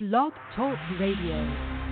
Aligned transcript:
Blog 0.00 0.32
Talk 0.56 0.76
Radio. 0.98 1.83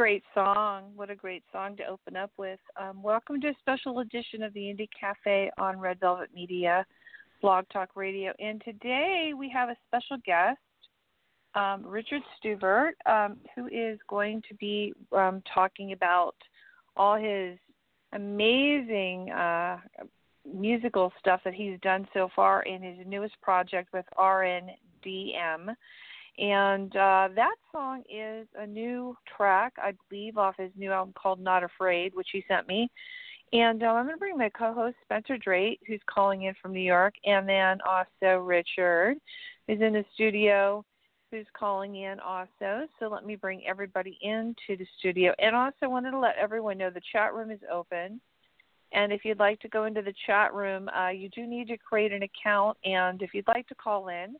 Great 0.00 0.22
song. 0.32 0.92
What 0.96 1.10
a 1.10 1.14
great 1.14 1.42
song 1.52 1.76
to 1.76 1.84
open 1.84 2.16
up 2.16 2.30
with. 2.38 2.58
Um, 2.80 3.02
welcome 3.02 3.38
to 3.42 3.48
a 3.48 3.54
special 3.60 3.98
edition 3.98 4.42
of 4.42 4.54
the 4.54 4.60
Indie 4.60 4.88
Cafe 4.98 5.50
on 5.58 5.78
Red 5.78 6.00
Velvet 6.00 6.30
Media, 6.34 6.86
Blog 7.42 7.66
Talk 7.70 7.90
Radio. 7.96 8.32
And 8.38 8.62
today 8.64 9.32
we 9.36 9.50
have 9.50 9.68
a 9.68 9.76
special 9.86 10.16
guest, 10.24 10.56
um, 11.54 11.86
Richard 11.86 12.22
Stuverud, 12.42 12.92
um, 13.04 13.36
who 13.54 13.66
is 13.66 13.98
going 14.08 14.40
to 14.48 14.54
be 14.54 14.94
um, 15.12 15.42
talking 15.52 15.92
about 15.92 16.34
all 16.96 17.16
his 17.16 17.58
amazing 18.14 19.30
uh, 19.32 19.80
musical 20.50 21.12
stuff 21.20 21.42
that 21.44 21.52
he's 21.52 21.78
done 21.82 22.08
so 22.14 22.30
far 22.34 22.62
in 22.62 22.82
his 22.82 23.06
newest 23.06 23.38
project 23.42 23.92
with 23.92 24.06
RNDM. 24.18 25.76
And 26.40 26.90
uh, 26.96 27.28
that 27.36 27.54
song 27.70 28.02
is 28.08 28.48
a 28.58 28.66
new 28.66 29.14
track, 29.36 29.74
I 29.76 29.92
believe, 30.08 30.38
off 30.38 30.54
his 30.58 30.70
new 30.74 30.90
album 30.90 31.12
called 31.20 31.38
Not 31.38 31.62
Afraid, 31.62 32.14
which 32.14 32.28
he 32.32 32.42
sent 32.48 32.66
me. 32.66 32.90
And 33.52 33.82
uh, 33.82 33.86
I'm 33.86 34.06
going 34.06 34.16
to 34.16 34.18
bring 34.18 34.38
my 34.38 34.48
co 34.48 34.72
host, 34.72 34.96
Spencer 35.04 35.36
Drake, 35.36 35.80
who's 35.86 36.00
calling 36.08 36.44
in 36.44 36.54
from 36.62 36.72
New 36.72 36.80
York, 36.80 37.14
and 37.26 37.46
then 37.46 37.78
also 37.86 38.38
Richard, 38.38 39.16
who's 39.66 39.82
in 39.82 39.92
the 39.92 40.04
studio, 40.14 40.82
who's 41.30 41.46
calling 41.52 41.96
in 41.96 42.18
also. 42.20 42.86
So 42.98 43.08
let 43.08 43.26
me 43.26 43.36
bring 43.36 43.66
everybody 43.66 44.18
into 44.22 44.78
the 44.78 44.86
studio. 44.98 45.34
And 45.38 45.54
also 45.54 45.90
wanted 45.90 46.12
to 46.12 46.18
let 46.18 46.36
everyone 46.36 46.78
know 46.78 46.88
the 46.88 47.02
chat 47.12 47.34
room 47.34 47.50
is 47.50 47.60
open. 47.70 48.18
And 48.92 49.12
if 49.12 49.26
you'd 49.26 49.38
like 49.38 49.60
to 49.60 49.68
go 49.68 49.84
into 49.84 50.00
the 50.00 50.14
chat 50.26 50.54
room, 50.54 50.88
uh, 50.88 51.10
you 51.10 51.28
do 51.28 51.46
need 51.46 51.68
to 51.68 51.76
create 51.76 52.12
an 52.12 52.22
account. 52.22 52.78
And 52.84 53.20
if 53.20 53.34
you'd 53.34 53.46
like 53.46 53.66
to 53.68 53.74
call 53.74 54.08
in, 54.08 54.36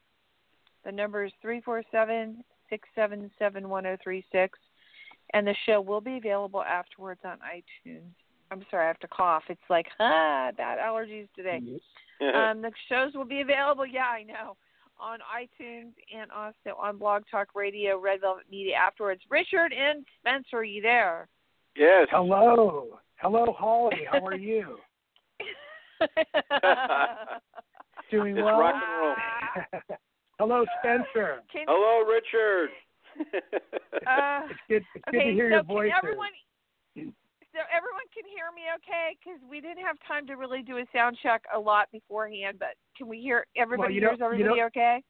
the 0.84 0.92
number 0.92 1.24
is 1.24 1.32
347 1.42 2.42
677 2.68 3.68
1036. 3.68 4.58
And 5.32 5.46
the 5.46 5.54
show 5.66 5.80
will 5.80 6.00
be 6.00 6.16
available 6.16 6.62
afterwards 6.62 7.20
on 7.24 7.38
iTunes. 7.38 8.10
I'm 8.50 8.64
sorry, 8.70 8.84
I 8.84 8.88
have 8.88 8.98
to 9.00 9.08
cough. 9.08 9.44
It's 9.48 9.60
like, 9.68 9.86
ah, 10.00 10.50
bad 10.56 10.78
allergies 10.78 11.28
today. 11.36 11.60
um, 12.34 12.60
the 12.60 12.70
shows 12.88 13.14
will 13.14 13.24
be 13.24 13.40
available, 13.40 13.86
yeah, 13.86 14.04
I 14.04 14.24
know, 14.24 14.56
on 14.98 15.20
iTunes 15.20 15.92
and 16.14 16.30
also 16.30 16.78
on 16.78 16.98
Blog 16.98 17.22
Talk 17.30 17.48
Radio, 17.54 17.98
Red 17.98 18.20
Velvet 18.20 18.44
Media 18.50 18.74
afterwards. 18.74 19.22
Richard 19.30 19.72
and 19.72 20.04
Spencer, 20.20 20.58
are 20.58 20.64
you 20.64 20.82
there? 20.82 21.28
Yes. 21.76 22.08
Hello. 22.10 22.98
Hello, 23.16 23.54
Holly. 23.56 24.06
How 24.10 24.26
are 24.26 24.36
you? 24.36 24.76
Doing 28.10 28.36
It's 28.36 28.44
well. 28.44 29.14
Rock 30.40 30.48
and 30.48 30.48
roll. 30.48 30.48
Hello, 30.48 30.64
Spencer. 31.04 31.40
Can, 31.52 31.64
Hello, 31.68 32.08
Richard. 32.08 32.70
uh, 34.06 34.40
It's 34.50 34.60
good. 34.68 34.82
It's 34.94 35.04
good 35.10 35.18
to 35.18 35.32
hear 35.32 35.50
so 35.50 35.54
your 35.56 35.62
voice. 35.64 35.90
can 35.90 35.98
everyone, 35.98 36.28
so 37.52 37.58
everyone 37.74 38.06
can 38.14 38.22
hear 38.30 38.46
me 38.54 38.62
okay? 38.76 39.16
Because 39.18 39.40
we 39.50 39.60
didn't 39.60 39.84
have 39.84 39.96
time 40.06 40.26
to 40.28 40.34
really 40.34 40.62
do 40.62 40.78
a 40.78 40.84
sound 40.94 41.18
check 41.22 41.42
a 41.54 41.58
lot 41.58 41.88
beforehand, 41.90 42.58
but 42.58 42.74
can 42.96 43.08
we 43.08 43.20
hear 43.20 43.46
everybody 43.56 43.94
you 43.94 44.00
know- 44.00 44.08
hears 44.10 44.18
you 44.20 44.24
everybody 44.26 44.60
know- 44.60 44.66
okay? 44.66 45.02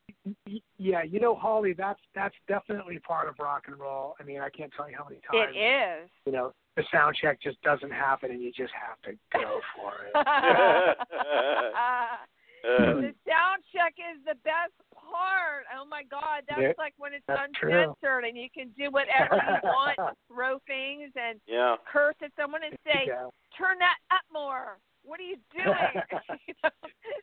Yeah, 0.78 1.02
you 1.02 1.18
know, 1.20 1.34
Holly, 1.34 1.72
that's 1.72 2.00
that's 2.14 2.34
definitely 2.46 2.98
part 2.98 3.26
of 3.28 3.38
rock 3.38 3.64
and 3.68 3.78
roll. 3.78 4.14
I 4.20 4.22
mean, 4.22 4.40
I 4.40 4.48
can't 4.50 4.72
tell 4.76 4.88
you 4.88 4.96
how 4.96 5.04
many 5.04 5.20
times. 5.30 5.54
It 5.54 5.58
is. 5.58 6.10
You 6.26 6.32
know, 6.32 6.52
the 6.76 6.84
sound 6.92 7.16
check 7.20 7.40
just 7.40 7.60
doesn't 7.62 7.90
happen, 7.90 8.30
and 8.30 8.40
you 8.42 8.52
just 8.52 8.72
have 8.74 9.00
to 9.02 9.12
go 9.32 9.60
for 9.76 9.92
it. 10.06 10.12
Uh, 12.64 13.00
the 13.00 13.14
sound 13.24 13.64
check 13.72 13.94
is 13.96 14.20
the 14.24 14.36
best 14.44 14.76
part. 14.92 15.64
Oh 15.72 15.84
my 15.88 16.02
God, 16.04 16.44
that's 16.48 16.60
Yeah, 16.60 16.72
like 16.78 16.94
when 16.98 17.12
it's 17.14 17.24
uncensored 17.28 18.24
and 18.24 18.36
you 18.36 18.48
can 18.52 18.68
do 18.76 18.90
whatever 18.90 19.36
you 19.36 19.58
want, 19.64 19.98
throw 20.28 20.58
things 20.66 21.10
and 21.16 21.40
yeah. 21.46 21.76
curse 21.90 22.16
at 22.22 22.32
someone 22.38 22.62
and 22.64 22.76
say, 22.84 23.04
Yeah. 23.08 23.28
"Turn 23.56 23.78
that 23.78 23.96
up 24.10 24.24
more." 24.32 24.78
What 25.02 25.18
are 25.18 25.24
you 25.24 25.36
doing? 25.52 25.66
You 26.46 26.54
know? 26.62 26.70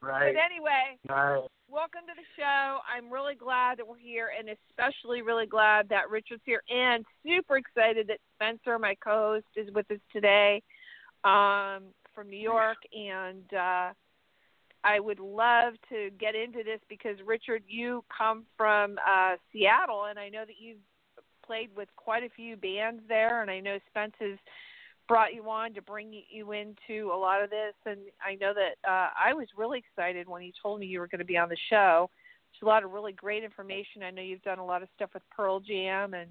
Right. 0.01 0.33
But 0.33 0.41
anyway, 0.41 0.97
Right. 1.07 1.45
welcome 1.69 2.01
to 2.07 2.13
the 2.15 2.25
show. 2.35 2.79
I'm 2.89 3.11
really 3.11 3.35
glad 3.35 3.77
that 3.77 3.87
we're 3.87 3.97
here, 3.97 4.31
and 4.37 4.49
especially 4.49 5.21
really 5.21 5.45
glad 5.45 5.87
that 5.89 6.09
Richard's 6.09 6.41
here, 6.45 6.63
and 6.69 7.05
super 7.23 7.57
excited 7.57 8.07
that 8.07 8.19
Spencer, 8.35 8.79
my 8.79 8.95
co-host, 8.95 9.45
is 9.55 9.69
with 9.73 9.89
us 9.91 9.99
today 10.11 10.61
um, 11.23 11.93
from 12.13 12.29
New 12.29 12.39
York, 12.39 12.77
and 12.93 13.53
uh, 13.53 13.93
I 14.87 14.99
would 14.99 15.19
love 15.19 15.73
to 15.89 16.09
get 16.17 16.33
into 16.35 16.63
this 16.63 16.79
because 16.87 17.17
Richard, 17.25 17.63
you 17.67 18.03
come 18.15 18.45
from 18.55 18.97
uh, 19.05 19.35
Seattle, 19.51 20.05
and 20.05 20.17
I 20.17 20.29
know 20.29 20.45
that 20.45 20.55
you've 20.59 20.77
played 21.45 21.69
with 21.75 21.89
quite 21.97 22.23
a 22.23 22.29
few 22.29 22.55
bands 22.55 23.01
there, 23.09 23.41
and 23.41 23.51
I 23.51 23.59
know 23.59 23.79
Spence 23.89 24.13
has 24.19 24.37
brought 25.07 25.33
you 25.33 25.49
on 25.49 25.73
to 25.73 25.81
bring 25.81 26.13
you 26.29 26.51
into 26.53 27.11
a 27.13 27.17
lot 27.17 27.43
of 27.43 27.49
this, 27.49 27.73
and 27.85 27.99
I 28.25 28.35
know 28.35 28.53
that 28.53 28.89
uh, 28.89 29.09
I 29.19 29.33
was 29.33 29.47
really 29.57 29.79
excited 29.79 30.27
when 30.27 30.41
he 30.41 30.53
told 30.61 30.79
me 30.79 30.85
you 30.85 30.99
were 30.99 31.07
going 31.07 31.19
to 31.19 31.25
be 31.25 31.37
on 31.37 31.49
the 31.49 31.57
show. 31.69 32.09
It's 32.53 32.61
a 32.61 32.65
lot 32.65 32.83
of 32.83 32.91
really 32.91 33.13
great 33.13 33.43
information. 33.43 34.03
I 34.03 34.11
know 34.11 34.21
you've 34.21 34.41
done 34.41 34.59
a 34.59 34.65
lot 34.65 34.83
of 34.83 34.89
stuff 34.95 35.09
with 35.13 35.23
Pearl 35.35 35.59
Jam 35.59 36.13
and 36.13 36.29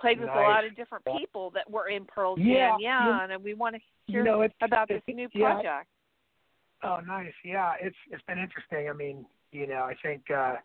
played 0.00 0.18
with 0.20 0.30
a 0.30 0.32
lot 0.50 0.64
of 0.64 0.74
different 0.76 1.04
people 1.18 1.50
that 1.50 1.68
were 1.70 1.88
in 1.88 2.04
Pearl 2.04 2.36
Jam. 2.36 2.46
Yeah, 2.46 2.76
Yeah, 2.78 3.26
you- 3.26 3.34
and 3.34 3.44
we 3.44 3.54
want 3.54 3.74
to 3.76 3.80
You 4.06 4.14
hear 4.18 4.24
know, 4.24 4.42
it's 4.42 4.54
about 4.60 4.88
this 4.88 5.02
new 5.08 5.28
yeah. 5.32 5.82
Oh, 6.84 6.98
nice. 7.06 7.32
Yeah, 7.44 7.74
it's 7.80 7.96
it's 8.10 8.22
been 8.26 8.38
interesting. 8.38 8.88
I 8.88 8.92
mean, 8.92 9.24
you 9.52 9.66
know, 9.66 9.82
I 9.82 9.94
think 10.02 10.22
uh 10.30 10.56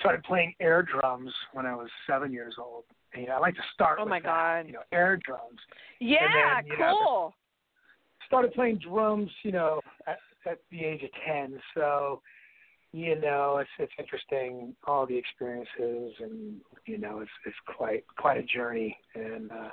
started 0.00 0.22
playing 0.24 0.54
air 0.60 0.82
drums 0.82 1.32
when 1.52 1.66
I 1.66 1.74
was 1.74 1.88
seven 2.06 2.32
years 2.32 2.54
old. 2.58 2.84
And, 3.12 3.22
you 3.22 3.28
know, 3.28 3.36
I 3.36 3.40
like 3.40 3.54
to 3.56 3.62
start 3.74 3.98
Oh 4.00 4.04
with 4.04 4.10
my 4.10 4.20
that, 4.20 4.62
God. 4.62 4.66
you 4.66 4.72
know, 4.72 4.82
air 4.90 5.18
drums. 5.24 5.58
Yeah, 6.00 6.60
then, 6.62 6.66
you 6.66 6.78
know, 6.78 6.94
cool. 6.98 7.34
Started 8.26 8.54
playing 8.54 8.78
drums, 8.78 9.30
you 9.42 9.52
know, 9.52 9.80
at, 10.06 10.18
at 10.50 10.58
the 10.70 10.82
age 10.84 11.02
of 11.02 11.10
ten. 11.26 11.60
So, 11.74 12.22
you 12.92 13.20
know, 13.20 13.58
it's 13.58 13.70
it's 13.78 13.92
interesting 13.98 14.74
all 14.86 15.06
the 15.06 15.16
experiences, 15.16 16.14
and 16.20 16.60
you 16.86 16.98
know, 16.98 17.20
it's 17.20 17.30
it's 17.46 17.56
quite 17.76 18.04
quite 18.16 18.38
a 18.38 18.42
journey, 18.42 18.96
and 19.14 19.50
uh, 19.50 19.70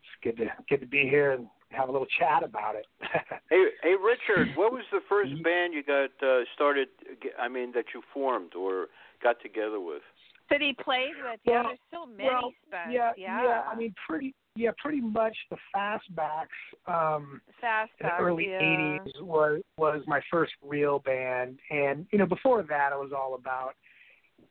it's 0.00 0.22
good 0.22 0.36
to 0.38 0.46
good 0.68 0.80
to 0.80 0.86
be 0.86 1.02
here 1.02 1.32
and 1.32 1.46
have 1.70 1.88
a 1.88 1.92
little 1.92 2.06
chat 2.18 2.42
about 2.42 2.74
it. 2.76 2.86
Hey, 3.50 3.64
hey, 3.82 3.94
Richard. 4.00 4.56
What 4.56 4.72
was 4.72 4.84
the 4.92 5.00
first 5.08 5.32
band 5.42 5.74
you 5.74 5.82
got 5.82 6.10
uh, 6.22 6.42
started? 6.54 6.86
I 7.36 7.48
mean, 7.48 7.72
that 7.72 7.86
you 7.92 8.00
formed 8.14 8.54
or 8.54 8.86
got 9.20 9.42
together 9.42 9.80
with? 9.80 10.02
that 10.50 10.60
he 10.60 10.74
played 10.82 11.12
with. 11.22 11.40
Yeah, 11.44 11.62
Well- 11.62 11.64
there's 11.64 11.78
so 11.90 12.06
many 12.06 12.28
well, 12.28 12.52
Spence. 12.66 12.92
yeah, 12.92 13.12
yeah. 13.16 13.62
I 13.70 13.74
mean, 13.74 13.94
pretty, 14.06 14.34
yeah, 14.56 14.70
pretty 14.78 15.00
much 15.00 15.36
the 15.50 15.56
fastbacks. 15.74 16.48
Um, 16.86 17.40
fast 17.60 17.92
in 18.00 18.06
the 18.08 18.16
early 18.18 18.48
yeah. 18.50 18.60
'80s 18.60 19.22
was 19.22 19.62
was 19.76 20.02
my 20.06 20.20
first 20.30 20.52
real 20.62 20.98
band, 20.98 21.58
and 21.70 22.06
you 22.12 22.18
know, 22.18 22.26
before 22.26 22.62
that, 22.64 22.92
it 22.92 22.98
was 22.98 23.12
all 23.16 23.34
about, 23.34 23.74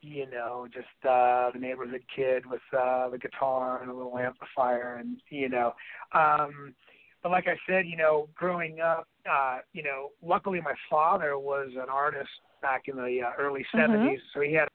you 0.00 0.26
know, 0.30 0.66
just 0.72 0.86
uh, 1.06 1.50
the 1.52 1.58
neighborhood 1.58 2.02
kid 2.14 2.46
with 2.46 2.62
uh, 2.76 3.10
the 3.10 3.18
guitar 3.18 3.82
and 3.82 3.90
a 3.90 3.94
little 3.94 4.18
amplifier, 4.18 4.96
and 4.96 5.20
you 5.28 5.48
know. 5.48 5.74
Um, 6.12 6.74
but 7.22 7.30
like 7.30 7.46
I 7.48 7.56
said, 7.68 7.86
you 7.86 7.96
know, 7.96 8.28
growing 8.34 8.80
up, 8.80 9.06
uh, 9.30 9.58
you 9.72 9.82
know, 9.82 10.10
luckily 10.22 10.60
my 10.60 10.74
father 10.88 11.38
was 11.38 11.68
an 11.74 11.88
artist 11.90 12.30
back 12.62 12.82
in 12.88 12.96
the 12.96 13.22
uh, 13.22 13.32
early 13.38 13.64
Mhm. 13.74 13.80
70s, 13.80 14.20
so 14.32 14.40
he 14.40 14.52
had 14.54 14.68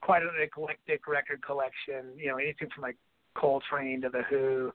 quite 0.00 0.22
an 0.22 0.30
eclectic 0.40 1.06
record 1.08 1.42
collection. 1.42 2.12
You 2.16 2.28
know, 2.28 2.36
anything 2.36 2.68
from 2.70 2.82
like 2.82 2.96
Coltrane 3.34 4.00
to 4.02 4.08
the 4.10 4.22
Who. 4.22 4.72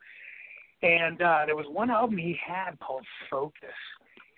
And 0.81 1.21
uh, 1.21 1.43
there 1.45 1.55
was 1.55 1.65
one 1.69 1.89
album 1.89 2.17
he 2.17 2.33
had 2.45 2.77
called 2.79 3.05
Focus. 3.29 3.69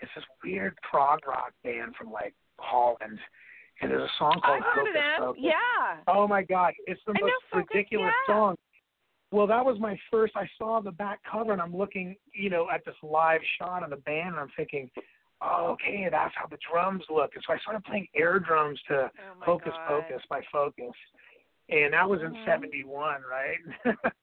It's 0.01 0.12
this 0.15 0.24
weird 0.44 0.77
prog 0.84 1.25
rock 1.27 1.53
band 1.63 1.96
from 1.96 2.12
like 2.12 2.36
Holland, 2.60 3.17
and 3.82 3.89
there's 3.91 4.03
a 4.03 4.13
song 4.20 4.39
I 4.44 4.60
called 4.60 4.63
heard 4.63 4.75
Focus. 4.75 4.88
of 4.89 4.94
them. 4.94 5.20
Focus. 5.20 5.41
Yeah. 5.44 5.98
Oh 6.08 6.27
my 6.27 6.44
God, 6.44 6.74
it's 6.86 7.01
the 7.08 7.13
I 7.17 7.22
most 7.22 7.34
Focus, 7.51 7.67
ridiculous 7.74 8.13
yeah. 8.27 8.34
song. 8.36 8.55
Well, 9.36 9.48
that 9.48 9.65
was 9.65 9.77
my 9.82 10.00
first. 10.10 10.32
I 10.38 10.48
saw 10.58 10.80
the 10.80 10.94
back 10.94 11.20
cover, 11.30 11.51
and 11.51 11.62
I'm 11.62 11.75
looking, 11.75 12.15
you 12.32 12.50
know, 12.50 12.70
at 12.74 12.86
this 12.86 12.96
live 13.04 13.42
shot 13.60 13.84
of 13.84 13.89
the 13.89 13.98
band, 13.98 14.30
and 14.30 14.39
I'm 14.39 14.51
thinking, 14.56 14.89
oh, 15.42 15.72
okay, 15.74 16.08
that's 16.10 16.34
how 16.38 16.48
the 16.48 16.58
drums 16.72 17.04
look. 17.10 17.32
And 17.36 17.44
so 17.46 17.51
I 17.54 17.58
started 17.60 17.84
playing 17.84 18.08
air 18.15 18.39
drums 18.39 18.80
to 18.88 18.94
Oh 19.12 19.38
my 19.38 19.46
Hocus 19.46 19.74
God. 19.75 20.04
Pocus 20.08 20.22
by 20.30 20.39
Focus, 20.54 20.94
and 21.68 21.92
that 21.94 22.10
was 22.10 22.22
in 22.22 22.32
Mhm. 22.34 22.46
'71, 22.46 23.24
right? 23.30 23.58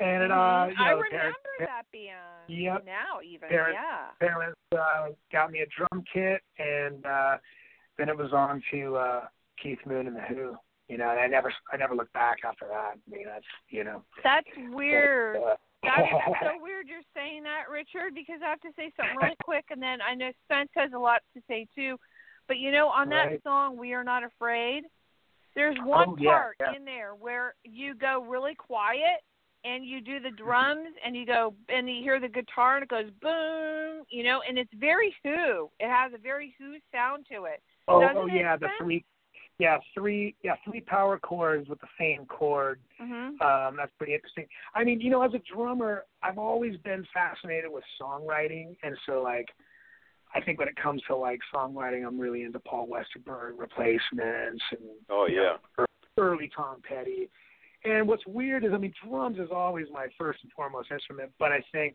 and 0.00 0.22
it, 0.24 0.30
uh, 0.30 0.66
you 0.68 0.76
know, 0.76 0.84
I 0.84 0.90
remember 0.90 1.06
parents, 1.10 1.38
that 1.60 1.86
band. 1.90 2.48
Yep. 2.48 2.84
Now 2.84 3.22
even, 3.24 3.48
Parents- 3.48 3.80
yeah. 3.82 4.08
parents 4.28 4.60
uh, 4.76 5.08
got 5.32 5.50
me 5.50 5.60
a 5.60 5.66
drum 5.66 6.04
kit, 6.12 6.42
and 6.58 7.06
uh, 7.06 7.38
then 7.96 8.10
it 8.10 8.16
was 8.18 8.34
on 8.34 8.62
to 8.72 8.96
uh, 8.96 9.28
Keith 9.62 9.80
Moon 9.86 10.06
and 10.08 10.14
the 10.16 10.20
Who. 10.20 10.58
You 10.88 10.96
know, 10.96 11.10
and 11.10 11.20
I 11.20 11.26
never, 11.26 11.52
I 11.72 11.76
never 11.76 11.94
looked 11.94 12.14
back 12.14 12.38
after 12.44 12.66
that. 12.68 12.94
I 12.96 13.10
mean, 13.14 13.26
that's, 13.26 13.44
you 13.68 13.84
know. 13.84 14.02
That's 14.24 14.48
weird. 14.72 15.38
but, 15.40 15.48
uh, 15.48 15.56
That 15.84 16.00
is 16.04 16.08
so 16.42 16.62
weird 16.62 16.88
you're 16.88 17.00
saying 17.14 17.42
that, 17.44 17.70
Richard, 17.70 18.14
because 18.14 18.40
I 18.44 18.48
have 18.48 18.60
to 18.62 18.72
say 18.76 18.90
something 18.96 19.16
really 19.16 19.36
quick, 19.44 19.66
and 19.70 19.82
then 19.82 20.00
I 20.00 20.14
know 20.14 20.30
Spence 20.44 20.70
has 20.74 20.92
a 20.94 20.98
lot 20.98 21.20
to 21.34 21.42
say 21.46 21.66
too. 21.74 21.96
But 22.46 22.56
you 22.56 22.72
know, 22.72 22.88
on 22.88 23.10
that 23.10 23.26
Right. 23.26 23.42
song, 23.42 23.76
"We 23.76 23.92
Are 23.92 24.02
Not 24.02 24.24
Afraid," 24.24 24.84
there's 25.54 25.76
one 25.80 26.08
Oh, 26.10 26.16
yeah, 26.18 26.30
part 26.30 26.56
yeah. 26.60 26.72
in 26.74 26.84
there 26.86 27.14
where 27.14 27.54
you 27.64 27.94
go 27.94 28.22
really 28.22 28.54
quiet 28.54 29.22
and 29.64 29.84
you 29.84 30.00
do 30.00 30.20
the 30.20 30.30
drums 30.30 30.88
and 31.04 31.14
you 31.14 31.26
go 31.26 31.54
and 31.68 31.88
you 31.90 32.02
hear 32.02 32.18
the 32.18 32.28
guitar 32.28 32.76
and 32.76 32.84
it 32.84 32.88
goes 32.88 33.10
boom, 33.20 34.04
you 34.08 34.22
know, 34.24 34.40
and 34.48 34.56
it's 34.58 34.72
very 34.74 35.14
Who. 35.22 35.70
It 35.78 35.88
has 35.90 36.14
a 36.14 36.18
very 36.18 36.54
Who 36.58 36.76
sound 36.90 37.26
to 37.30 37.44
it. 37.44 37.62
Oh, 37.88 38.02
oh 38.02 38.26
yeah, 38.26 38.56
the 38.56 38.66
Spence? 38.66 38.72
three, 38.78 39.04
yeah, 39.58 39.78
three, 39.92 40.36
yeah, 40.42 40.54
three 40.64 40.80
power 40.80 41.18
chords 41.18 41.68
with 41.68 41.80
the 41.80 41.88
same 41.98 42.26
chord. 42.26 42.80
Mhm. 43.00 43.40
Um, 43.42 43.76
that's 43.76 43.92
pretty 43.98 44.14
interesting. 44.14 44.46
I 44.74 44.84
mean, 44.84 45.00
you 45.00 45.10
know, 45.10 45.22
as 45.22 45.34
a 45.34 45.40
drummer, 45.40 46.04
I've 46.22 46.38
always 46.38 46.76
been 46.78 47.04
fascinated 47.12 47.70
with 47.70 47.84
songwriting, 48.00 48.76
and 48.82 48.96
so 49.04 49.20
like, 49.22 49.48
I 50.34 50.40
think 50.40 50.58
when 50.58 50.68
it 50.68 50.76
comes 50.76 51.02
to 51.04 51.16
like 51.16 51.40
songwriting, 51.52 52.06
I'm 52.06 52.20
really 52.20 52.42
into 52.42 52.60
Paul 52.60 52.86
Westerberg 52.86 53.52
replacements 53.56 54.62
and 54.70 54.80
Oh 55.08 55.26
you 55.26 55.36
yeah. 55.36 55.56
know, 55.78 55.86
early 56.18 56.50
Tom 56.54 56.80
Petty. 56.82 57.28
And 57.84 58.06
what's 58.08 58.26
weird 58.26 58.64
is, 58.64 58.72
I 58.72 58.76
mean, 58.76 58.92
drums 59.04 59.38
is 59.38 59.50
always 59.52 59.86
my 59.92 60.08
first 60.18 60.42
and 60.42 60.52
foremost 60.52 60.90
instrument, 60.90 61.32
but 61.38 61.52
I 61.52 61.62
think, 61.72 61.94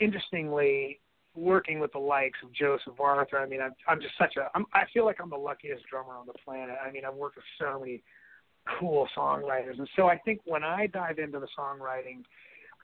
interestingly, 0.00 1.00
working 1.34 1.78
with 1.80 1.92
the 1.92 1.98
likes 1.98 2.38
of 2.42 2.52
Joseph 2.52 2.98
Arthur, 2.98 3.38
I 3.38 3.46
mean, 3.46 3.60
I'm, 3.60 3.74
I'm 3.86 4.00
just 4.00 4.14
such 4.18 4.36
a, 4.36 4.48
I'm, 4.54 4.66
I 4.74 4.82
feel 4.92 5.04
like 5.04 5.16
I'm 5.20 5.30
the 5.30 5.36
luckiest 5.36 5.84
drummer 5.90 6.14
on 6.16 6.26
the 6.26 6.34
planet. 6.44 6.76
I 6.84 6.90
mean, 6.90 7.04
I've 7.04 7.14
worked 7.14 7.36
with 7.36 7.44
so 7.60 7.78
many 7.80 8.02
cool 8.78 9.08
songwriters, 9.16 9.78
and 9.78 9.88
so 9.96 10.08
I 10.08 10.18
think 10.18 10.40
when 10.44 10.64
I 10.64 10.86
dive 10.88 11.18
into 11.18 11.38
the 11.38 11.48
songwriting, 11.58 12.22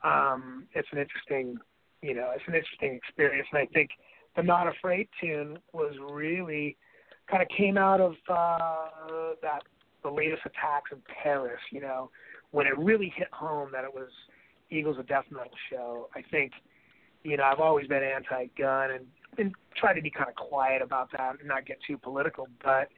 um, 0.04 0.66
it's 0.74 0.88
an 0.92 0.98
interesting, 0.98 1.56
you 2.02 2.14
know, 2.14 2.30
it's 2.34 2.44
an 2.46 2.54
interesting 2.54 2.94
experience, 2.94 3.48
and 3.52 3.60
I 3.60 3.66
think 3.72 3.90
the 4.36 4.42
Not 4.42 4.66
Afraid 4.68 5.08
tune 5.20 5.58
was 5.72 5.94
really 6.10 6.76
kind 7.30 7.42
of 7.42 7.48
came 7.56 7.78
out 7.78 8.00
of 8.00 8.12
uh, 8.28 9.34
that 9.42 9.62
the 10.02 10.10
latest 10.10 10.42
attacks 10.44 10.90
in 10.92 10.98
Paris, 11.22 11.60
you 11.72 11.80
know, 11.80 12.10
when 12.50 12.66
it 12.66 12.76
really 12.78 13.12
hit 13.16 13.28
home 13.32 13.70
that 13.72 13.84
it 13.84 13.92
was 13.92 14.08
Eagles 14.70 14.98
of 14.98 15.06
Death 15.06 15.24
Metal 15.30 15.50
show. 15.70 16.08
I 16.14 16.22
think, 16.30 16.52
you 17.24 17.36
know, 17.36 17.44
I've 17.44 17.60
always 17.60 17.86
been 17.88 18.02
anti-gun 18.02 18.90
and 18.92 19.06
and 19.36 19.52
try 19.76 19.92
to 19.92 20.00
be 20.00 20.10
kind 20.10 20.28
of 20.28 20.36
quiet 20.36 20.80
about 20.80 21.10
that 21.10 21.40
and 21.40 21.48
not 21.48 21.66
get 21.66 21.78
too 21.84 21.98
political, 21.98 22.46
but 22.62 22.88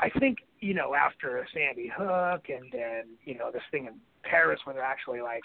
I 0.00 0.10
think, 0.18 0.38
you 0.58 0.74
know, 0.74 0.94
after 0.96 1.46
Sandy 1.54 1.88
Hook 1.94 2.46
and 2.48 2.64
then, 2.72 3.04
you 3.24 3.38
know, 3.38 3.52
this 3.52 3.62
thing 3.70 3.86
in 3.86 3.94
Paris 4.24 4.58
where 4.64 4.74
they're 4.74 4.82
actually 4.82 5.20
like 5.20 5.44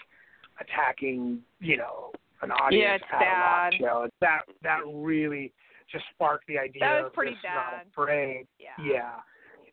attacking, 0.60 1.42
you 1.60 1.76
know, 1.76 2.10
an 2.42 2.50
audience 2.50 2.82
Yeah, 2.82 2.94
it's 2.96 3.04
at 3.12 3.22
a 3.22 3.24
rock 3.24 3.70
bad. 3.70 3.74
show, 3.78 4.08
that 4.20 4.40
that 4.64 4.80
really 4.92 5.52
just 5.92 6.04
sparked 6.12 6.46
the 6.48 6.58
idea 6.58 6.80
That 6.80 7.02
was 7.02 7.06
of 7.06 7.12
pretty 7.12 7.32
this 7.32 7.40
not 7.44 7.70
bad. 7.72 7.86
afraid. 7.92 8.46
Yeah. 8.58 8.84
Yeah. 8.84 9.12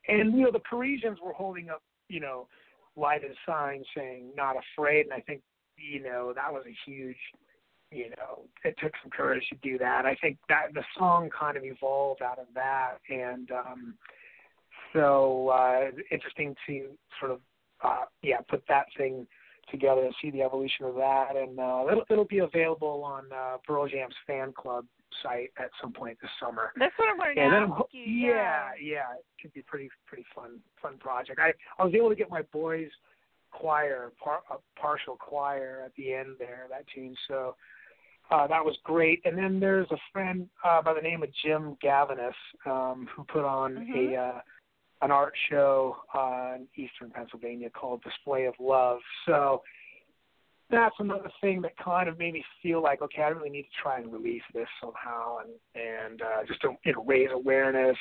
And 0.07 0.33
you 0.37 0.43
know, 0.43 0.51
the 0.51 0.59
Parisians 0.59 1.17
were 1.23 1.33
holding 1.33 1.69
up, 1.71 1.81
you 2.09 2.19
know, 2.19 2.47
lighted 2.95 3.31
signs 3.45 3.85
saying 3.97 4.29
not 4.37 4.55
afraid 4.55 5.05
and 5.05 5.13
I 5.13 5.19
think, 5.21 5.41
you 5.77 6.03
know, 6.03 6.31
that 6.35 6.53
was 6.53 6.63
a 6.67 6.89
huge 6.89 7.17
you 7.93 8.09
know, 8.11 8.43
it 8.63 8.75
took 8.81 8.91
some 9.01 9.11
courage 9.11 9.43
to 9.49 9.55
do 9.61 9.77
that. 9.77 10.05
I 10.05 10.15
think 10.15 10.37
that 10.49 10.73
the 10.73 10.83
song 10.97 11.29
kind 11.37 11.57
of 11.57 11.63
evolved 11.63 12.21
out 12.21 12.39
of 12.39 12.47
that 12.55 12.95
and 13.09 13.51
um 13.51 13.93
so 14.93 15.49
uh 15.49 15.91
interesting 16.11 16.55
to 16.67 16.89
sort 17.19 17.31
of 17.31 17.39
uh 17.83 18.05
yeah, 18.21 18.37
put 18.49 18.63
that 18.67 18.85
thing 18.97 19.27
together 19.71 20.01
and 20.03 20.13
see 20.21 20.29
the 20.29 20.41
evolution 20.41 20.85
of 20.85 20.95
that 20.95 21.35
and 21.35 21.59
uh 21.59 21.85
it'll 21.91 22.03
it'll 22.09 22.25
be 22.25 22.39
available 22.39 23.03
on 23.03 23.25
uh 23.33 23.57
Pearl 23.65 23.87
Jam's 23.87 24.15
fan 24.27 24.53
club 24.55 24.85
site 25.21 25.51
at 25.59 25.69
some 25.81 25.93
point 25.93 26.17
this 26.21 26.31
summer. 26.41 26.71
That's 26.77 26.93
what 26.97 27.07
I'm 27.09 27.17
going 27.17 27.35
to 27.35 27.41
And 27.41 27.71
ask 27.71 27.81
you. 27.91 28.01
yeah, 28.01 28.69
yeah, 28.81 29.13
it 29.17 29.25
could 29.41 29.53
be 29.53 29.61
pretty 29.61 29.89
pretty 30.07 30.25
fun 30.35 30.59
fun 30.81 30.97
project. 30.97 31.39
I 31.39 31.53
I 31.79 31.85
was 31.85 31.93
able 31.93 32.09
to 32.09 32.15
get 32.15 32.29
my 32.29 32.41
boys 32.51 32.89
choir 33.51 34.11
par, 34.21 34.41
a 34.49 34.55
partial 34.79 35.15
choir 35.15 35.83
at 35.85 35.93
the 35.95 36.11
end 36.13 36.35
there 36.39 36.65
that 36.71 36.85
tune, 36.93 37.15
so 37.27 37.55
uh, 38.33 38.47
that 38.47 38.65
was 38.65 38.75
great. 38.83 39.21
And 39.25 39.37
then 39.37 39.59
there's 39.59 39.89
a 39.91 39.97
friend 40.11 40.49
uh, 40.65 40.81
by 40.81 40.93
the 40.93 41.01
name 41.01 41.21
of 41.21 41.29
Jim 41.43 41.77
Gavinus 41.83 42.33
um, 42.65 43.07
who 43.15 43.23
put 43.25 43.45
on 43.45 43.75
Mhm. 43.75 44.13
a 44.13 44.17
uh, 44.17 44.41
an 45.03 45.11
art 45.11 45.33
show 45.49 45.97
uh, 46.13 46.53
in 46.55 46.67
Eastern 46.75 47.11
Pennsylvania 47.11 47.69
called 47.69 48.01
Display 48.03 48.45
of 48.45 48.55
Love. 48.59 48.99
So 49.25 49.61
that's 50.69 50.95
another 50.99 51.29
thing 51.41 51.61
that 51.61 51.77
kind 51.77 52.07
of 52.07 52.17
made 52.17 52.33
me 52.33 52.43
feel 52.61 52.81
like, 52.81 53.01
okay, 53.01 53.21
I 53.21 53.27
really 53.27 53.49
need 53.49 53.63
to 53.63 53.81
try 53.81 53.99
and 53.99 54.11
release 54.11 54.41
this 54.53 54.67
somehow, 54.81 55.39
and 55.39 55.51
and 55.75 56.21
uh, 56.21 56.43
just 56.47 56.61
to 56.61 56.75
you 56.85 56.93
know 56.93 57.03
raise 57.03 57.29
awareness, 57.31 57.97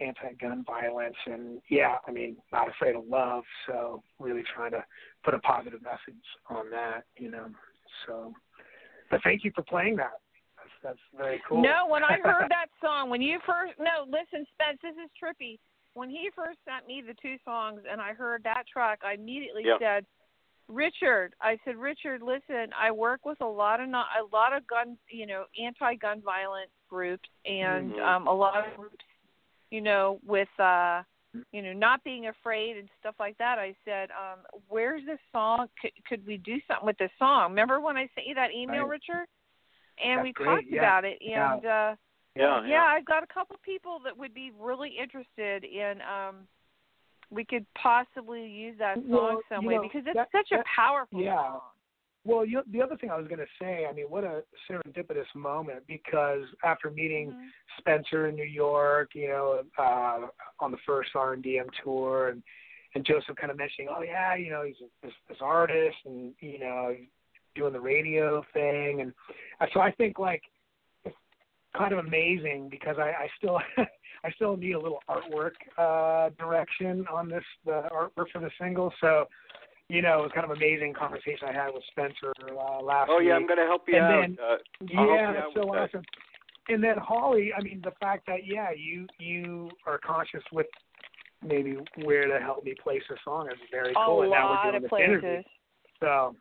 anti-gun 0.00 0.64
violence, 0.64 1.16
and 1.26 1.60
yeah, 1.68 1.96
I 2.06 2.10
mean, 2.12 2.36
not 2.52 2.68
afraid 2.68 2.94
of 2.94 3.08
love. 3.08 3.42
So 3.66 4.02
really 4.20 4.44
trying 4.54 4.72
to 4.72 4.84
put 5.24 5.34
a 5.34 5.40
positive 5.40 5.82
message 5.82 6.24
on 6.48 6.70
that, 6.70 7.04
you 7.16 7.30
know. 7.30 7.46
So, 8.06 8.34
but 9.10 9.20
thank 9.22 9.44
you 9.44 9.52
for 9.54 9.62
playing 9.62 9.96
that. 9.96 10.12
That's 10.56 10.70
that's 10.82 10.98
very 11.16 11.40
cool. 11.48 11.62
No, 11.62 11.86
when 11.88 12.04
I 12.04 12.18
heard 12.18 12.46
that 12.50 12.66
song, 12.82 13.10
when 13.10 13.22
you 13.22 13.38
first 13.46 13.74
no, 13.78 14.04
listen, 14.06 14.46
Spence, 14.54 14.78
this 14.82 14.94
is 14.94 15.10
trippy. 15.22 15.58
When 15.94 16.10
he 16.10 16.30
first 16.34 16.58
sent 16.64 16.86
me 16.86 17.02
the 17.04 17.14
two 17.20 17.36
songs 17.44 17.80
and 17.90 18.00
I 18.00 18.12
heard 18.12 18.42
that 18.44 18.64
track, 18.72 19.00
I 19.04 19.14
immediately 19.14 19.64
Yeah. 19.66 19.78
said, 19.78 20.06
Richard, 20.68 21.34
I 21.40 21.58
said, 21.64 21.76
Richard, 21.76 22.22
listen, 22.22 22.70
I 22.78 22.90
work 22.90 23.24
with 23.24 23.40
a 23.40 23.46
lot 23.46 23.80
of 23.80 23.88
not 23.88 24.06
a 24.20 24.24
lot 24.34 24.52
of 24.52 24.66
gun, 24.66 24.98
you 25.10 25.26
know, 25.26 25.44
anti-gun 25.58 26.20
violence 26.20 26.70
groups 26.88 27.28
and 27.46 27.92
Mhm. 27.92 28.04
um 28.06 28.26
a 28.26 28.32
lot 28.32 28.66
of 28.66 28.76
groups, 28.76 29.04
you 29.70 29.80
know, 29.80 30.20
with 30.24 30.48
uh 30.60 31.02
you 31.52 31.62
know, 31.62 31.72
not 31.72 32.02
being 32.04 32.28
afraid 32.28 32.76
and 32.76 32.88
stuff 33.00 33.14
like 33.18 33.36
that. 33.38 33.58
I 33.58 33.74
said, 33.84 34.10
um, 34.10 34.40
"Where's 34.68 35.04
this 35.06 35.18
song? 35.32 35.68
Could, 35.80 35.92
could 36.08 36.26
we 36.26 36.38
do 36.38 36.56
something 36.66 36.86
with 36.86 36.98
this 36.98 37.10
song?" 37.18 37.50
Remember 37.50 37.80
when 37.80 37.96
I 37.96 38.08
sent 38.14 38.26
you 38.26 38.34
that 38.34 38.52
email, 38.52 38.82
Right. 38.82 39.00
Richard? 39.00 39.26
And 40.02 40.18
That's 40.18 40.24
we 40.24 40.32
great, 40.32 40.46
talked 40.46 40.66
yeah. 40.70 40.78
about 40.80 41.04
it, 41.04 41.18
Yeah. 41.20 41.54
and 41.54 41.66
uh, 41.66 41.94
Yeah, 42.36 42.64
yeah, 42.66 42.84
I've 42.84 43.04
got 43.04 43.22
a 43.24 43.26
couple 43.26 43.56
people 43.64 43.98
that 44.04 44.16
would 44.16 44.32
be 44.32 44.52
really 44.58 44.90
interested 44.96 45.64
in. 45.64 46.00
um 46.02 46.46
We 47.30 47.44
could 47.44 47.66
possibly 47.74 48.46
use 48.48 48.78
that 48.78 48.94
song 48.96 49.08
Well, 49.10 49.40
some 49.50 49.64
way 49.66 49.74
know, 49.76 49.82
because 49.82 50.04
it's 50.06 50.14
that- 50.16 50.30
such 50.32 50.52
a 50.52 50.62
powerful 50.64 51.20
yeah. 51.20 51.36
song. 51.36 51.60
Well, 52.28 52.44
you, 52.44 52.60
the 52.70 52.82
other 52.82 52.94
thing 52.98 53.10
I 53.10 53.16
was 53.16 53.26
going 53.26 53.38
to 53.38 53.46
say, 53.58 53.86
I 53.88 53.92
mean, 53.94 54.04
what 54.10 54.22
a 54.22 54.42
serendipitous 54.70 55.34
moment 55.34 55.84
because 55.86 56.42
after 56.62 56.90
meeting 56.90 57.32
Mhm. 57.32 57.48
Spencer 57.78 58.26
in 58.28 58.34
New 58.34 58.44
York, 58.44 59.14
you 59.14 59.28
know, 59.28 59.64
uh, 59.78 60.28
on 60.60 60.70
the 60.70 60.76
first 60.84 61.16
R 61.16 61.32
and 61.32 61.42
DM 61.42 61.70
tour, 61.82 62.28
and 62.28 62.42
and 62.94 63.04
Joseph 63.04 63.36
kind 63.36 63.50
of 63.50 63.56
mentioning, 63.56 63.88
oh 63.90 64.02
yeah, 64.02 64.34
you 64.34 64.50
know, 64.50 64.62
he's 64.62 64.76
this, 65.02 65.12
this 65.28 65.38
artist, 65.40 65.96
and 66.04 66.34
you 66.40 66.58
know, 66.58 66.94
doing 67.54 67.72
the 67.72 67.80
radio 67.80 68.44
thing, 68.52 69.00
and 69.00 69.14
uh, 69.60 69.66
so 69.72 69.80
I 69.80 69.90
think 69.92 70.18
like 70.18 70.42
it's 71.04 71.16
kind 71.74 71.92
of 71.94 71.98
amazing 71.98 72.68
because 72.68 72.98
I, 72.98 73.10
I 73.24 73.28
still 73.38 73.58
I 74.24 74.30
still 74.32 74.54
need 74.58 74.72
a 74.72 74.78
little 74.78 75.02
artwork 75.08 75.56
uh, 75.78 76.28
direction 76.38 77.06
on 77.10 77.30
this 77.30 77.44
the 77.64 77.88
artwork 77.90 78.28
for 78.32 78.40
the 78.40 78.50
single, 78.60 78.92
so. 79.00 79.28
You 79.88 80.02
know, 80.02 80.20
it 80.20 80.22
was 80.24 80.32
kind 80.34 80.44
of 80.44 80.50
amazing 80.54 80.92
conversation 80.92 81.48
I 81.48 81.52
had 81.52 81.70
with 81.72 81.82
Spencer 81.90 82.32
uh, 82.52 82.82
last 82.82 83.08
Oh 83.10 83.18
week. 83.18 83.28
yeah, 83.28 83.34
I'm 83.34 83.46
going 83.46 83.58
to 83.58 83.64
help 83.64 83.84
you 83.88 83.96
And 83.96 84.04
out. 84.04 84.20
then- 84.20 84.36
uh, 84.36 84.56
Yeah, 84.82 84.96
help 85.00 85.08
you 85.08 85.16
that's 85.32 85.38
out 85.46 85.52
so 85.54 85.60
with 85.66 85.72
that. 85.72 85.88
awesome. 85.88 86.04
And 86.68 86.84
then 86.84 86.96
Holly, 86.98 87.50
I 87.56 87.62
mean, 87.62 87.80
the 87.82 87.92
fact 87.98 88.26
that 88.26 88.44
yeah, 88.44 88.68
you 88.76 89.06
you 89.18 89.70
are 89.86 89.96
conscious 89.96 90.42
with 90.52 90.66
maybe 91.42 91.78
where 92.04 92.28
to 92.28 92.38
help 92.44 92.62
me 92.64 92.74
place 92.82 93.00
a 93.10 93.16
song 93.24 93.48
is 93.48 93.56
very 93.72 93.94
cool. 93.94 94.20
a 94.20 94.22
and 94.24 94.30
now 94.32 94.44
we're 94.44 94.54
lot 94.54 94.62
doing 94.64 94.76
of 94.76 94.82
this 94.82 94.88
places. 94.90 95.08
interview, 95.08 95.42
so 96.00 96.36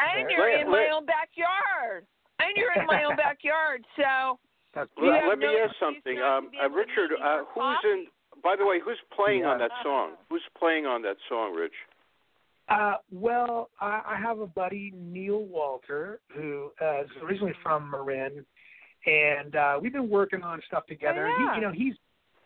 And 0.00 0.22
Let- 0.24 0.30
you're 0.32 0.48
in 0.48 0.70
my 0.70 0.88
own 0.94 1.04
backyard. 1.04 2.06
And 2.38 2.56
you're 2.56 2.72
in 2.72 2.86
my 2.86 3.04
own 3.04 3.16
backyard. 3.20 3.84
So 3.96 4.38
that's 4.72 4.88
You 4.96 5.10
Let, 5.12 5.24
have 5.24 5.38
me 5.38 5.44
no 5.44 5.58
ask 5.68 5.76
something. 5.78 6.16
Um, 6.22 6.48
uh, 6.56 6.70
Richard, 6.70 7.12
uh, 7.22 7.44
for 7.52 7.76
who's 7.76 7.84
in? 7.92 8.06
By 8.42 8.56
the 8.56 8.64
way, 8.64 8.80
who's 8.82 8.96
playing 9.14 9.44
on 9.44 9.58
that 9.58 9.70
song? 9.82 10.12
Who's 10.30 10.40
playing 10.56 10.86
on 10.86 11.02
that 11.02 11.18
song, 11.28 11.52
Rich? 11.54 11.76
Uh, 12.70 12.94
well, 13.10 13.68
I, 13.80 14.00
I 14.06 14.20
have 14.20 14.38
a 14.38 14.46
buddy 14.46 14.92
Neil 14.96 15.42
Walter 15.42 16.20
who 16.34 16.70
uh, 16.80 17.02
is 17.02 17.08
originally 17.22 17.52
from 17.62 17.90
Marin, 17.90 18.44
and 19.06 19.56
uh, 19.56 19.78
we've 19.82 19.92
been 19.92 20.08
working 20.08 20.42
on 20.42 20.60
stuff 20.68 20.86
together. 20.86 21.28
Oh, 21.28 21.36
He, 21.36 21.44
yeah. 21.44 21.54
you 21.56 21.60
know, 21.62 21.72
he's 21.72 21.94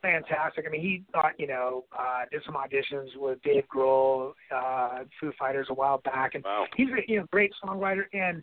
fantastic. 0.00 0.64
I 0.66 0.70
mean, 0.70 0.80
he 0.80 1.04
uh, 1.14 1.28
you 1.38 1.46
know 1.46 1.84
uh, 1.96 2.22
did 2.32 2.42
some 2.46 2.54
auditions 2.54 3.08
with 3.16 3.40
Dave 3.42 3.64
Grohl, 3.74 4.32
uh, 4.54 5.04
Foo 5.20 5.32
Fighters 5.38 5.66
a 5.70 5.74
while 5.74 5.98
back, 5.98 6.34
and 6.34 6.42
Wow. 6.42 6.66
he's 6.76 6.88
a 6.88 7.10
you 7.10 7.20
know 7.20 7.26
great 7.30 7.52
songwriter 7.62 8.04
and 8.12 8.42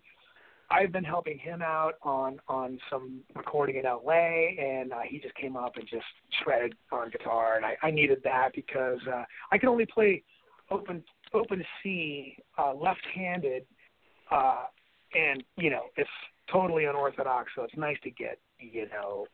I've 0.69 0.91
been 0.93 1.03
helping 1.03 1.37
him 1.37 1.61
out 1.61 1.95
on 2.01 2.39
on 2.47 2.79
some 2.89 3.19
recording 3.35 3.75
in 3.75 3.83
LA 3.83 4.53
and 4.57 4.93
uh, 4.93 4.99
he 5.05 5.19
just 5.19 5.35
came 5.35 5.57
up 5.57 5.75
and 5.75 5.85
just 5.87 6.05
shredded 6.41 6.75
on 6.91 7.09
guitar 7.09 7.57
and 7.57 7.65
I, 7.65 7.75
I 7.83 7.91
needed 7.91 8.19
that 8.23 8.51
because 8.55 8.99
uh 9.13 9.23
I 9.51 9.57
can 9.57 9.67
only 9.67 9.85
play 9.85 10.23
open 10.69 11.03
open 11.33 11.63
C 11.81 12.35
uh 12.57 12.73
left 12.73 13.01
handed 13.13 13.65
uh 14.31 14.65
and 15.13 15.43
you 15.57 15.69
know 15.69 15.83
it's 15.97 16.09
totally 16.51 16.85
unorthodox 16.85 17.51
so 17.55 17.63
it's 17.63 17.77
nice 17.77 17.97
to 18.03 18.11
get 18.11 18.39
you 18.59 18.87
know 18.89 19.25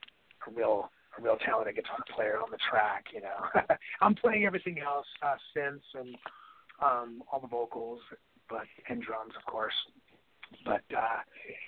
a 0.47 0.51
real 0.51 0.89
a 1.17 1.21
real 1.21 1.37
talented 1.43 1.75
guitar 1.75 1.97
player 2.15 2.37
on 2.41 2.49
the 2.51 2.57
track 2.69 3.05
you 3.13 3.21
know. 3.21 3.75
I'm 4.01 4.15
playing 4.15 4.45
everything 4.45 4.79
else 4.79 5.05
uh 5.21 5.35
synths 5.55 5.99
and 5.99 6.15
um 6.83 7.23
all 7.31 7.39
the 7.39 7.47
vocals 7.47 7.99
but 8.49 8.63
and 8.89 9.01
drums 9.01 9.33
of 9.37 9.45
course. 9.51 9.73
But 10.63 10.83
uh 10.95 11.19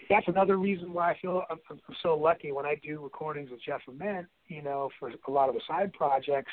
that's 0.10 0.28
another 0.28 0.58
reason 0.58 0.94
why 0.94 1.12
I 1.12 1.18
feel 1.22 1.44
I'm, 1.50 1.58
I'm 1.70 1.80
I'm 1.88 1.96
so 2.02 2.16
lucky 2.16 2.52
when 2.52 2.66
I 2.66 2.76
do 2.84 3.02
recordings 3.02 3.52
with 3.52 3.62
Jeff 3.64 3.82
Ament, 3.88 4.28
you 4.48 4.62
know, 4.62 4.90
for 5.00 5.12
a 5.28 5.32
lot 5.32 5.50
of 5.50 5.56
the 5.56 5.62
side 5.68 5.92
projects, 5.94 6.52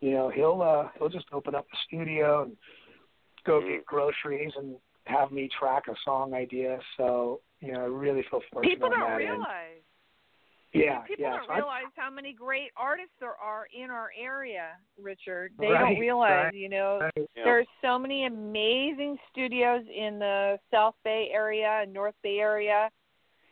you 0.00 0.12
know, 0.12 0.30
he'll 0.30 0.62
uh 0.62 0.88
he'll 0.98 1.08
just 1.08 1.26
open 1.32 1.54
up 1.54 1.66
the 1.70 1.78
studio 1.86 2.42
and 2.42 2.56
go 3.48 3.60
Mm. 3.60 3.68
get 3.68 3.86
groceries 3.86 4.52
and 4.56 4.76
have 5.06 5.32
me 5.32 5.48
track 5.58 5.88
a 5.88 5.94
song 6.04 6.34
idea. 6.34 6.78
So, 6.96 7.40
you 7.60 7.72
know, 7.72 7.80
I 7.80 7.86
really 7.86 8.22
feel 8.30 8.40
fortunate 8.52 8.70
people 8.74 8.86
on 8.86 8.92
don't 8.92 9.00
that 9.10 9.20
end. 9.22 9.30
realize. 9.30 9.82
Yeah, 10.74 11.00
People 11.00 11.22
yeah. 11.24 11.36
don't 11.38 11.46
so 11.46 11.52
I- 11.52 11.56
realize 11.56 11.84
how 11.96 12.10
many 12.10 12.34
great 12.34 12.72
artists 12.76 13.14
there 13.20 13.34
are 13.36 13.66
in 13.72 13.90
our 13.90 14.12
area, 14.14 14.76
Richard. 15.00 15.52
They 15.58 15.68
Right, 15.68 15.78
don't 15.94 15.98
realize, 15.98 16.44
right. 16.44 16.54
you 16.54 16.68
know, 16.68 17.00
right. 17.00 17.12
Yeah. 17.34 17.44
there's 17.44 17.66
so 17.80 17.98
many 17.98 18.26
amazing 18.26 19.18
studios 19.30 19.82
in 19.88 20.18
the 20.18 20.60
South 20.70 20.94
Bay 21.04 21.30
area 21.32 21.80
and 21.82 21.92
North 21.94 22.14
Bay 22.22 22.38
area. 22.38 22.90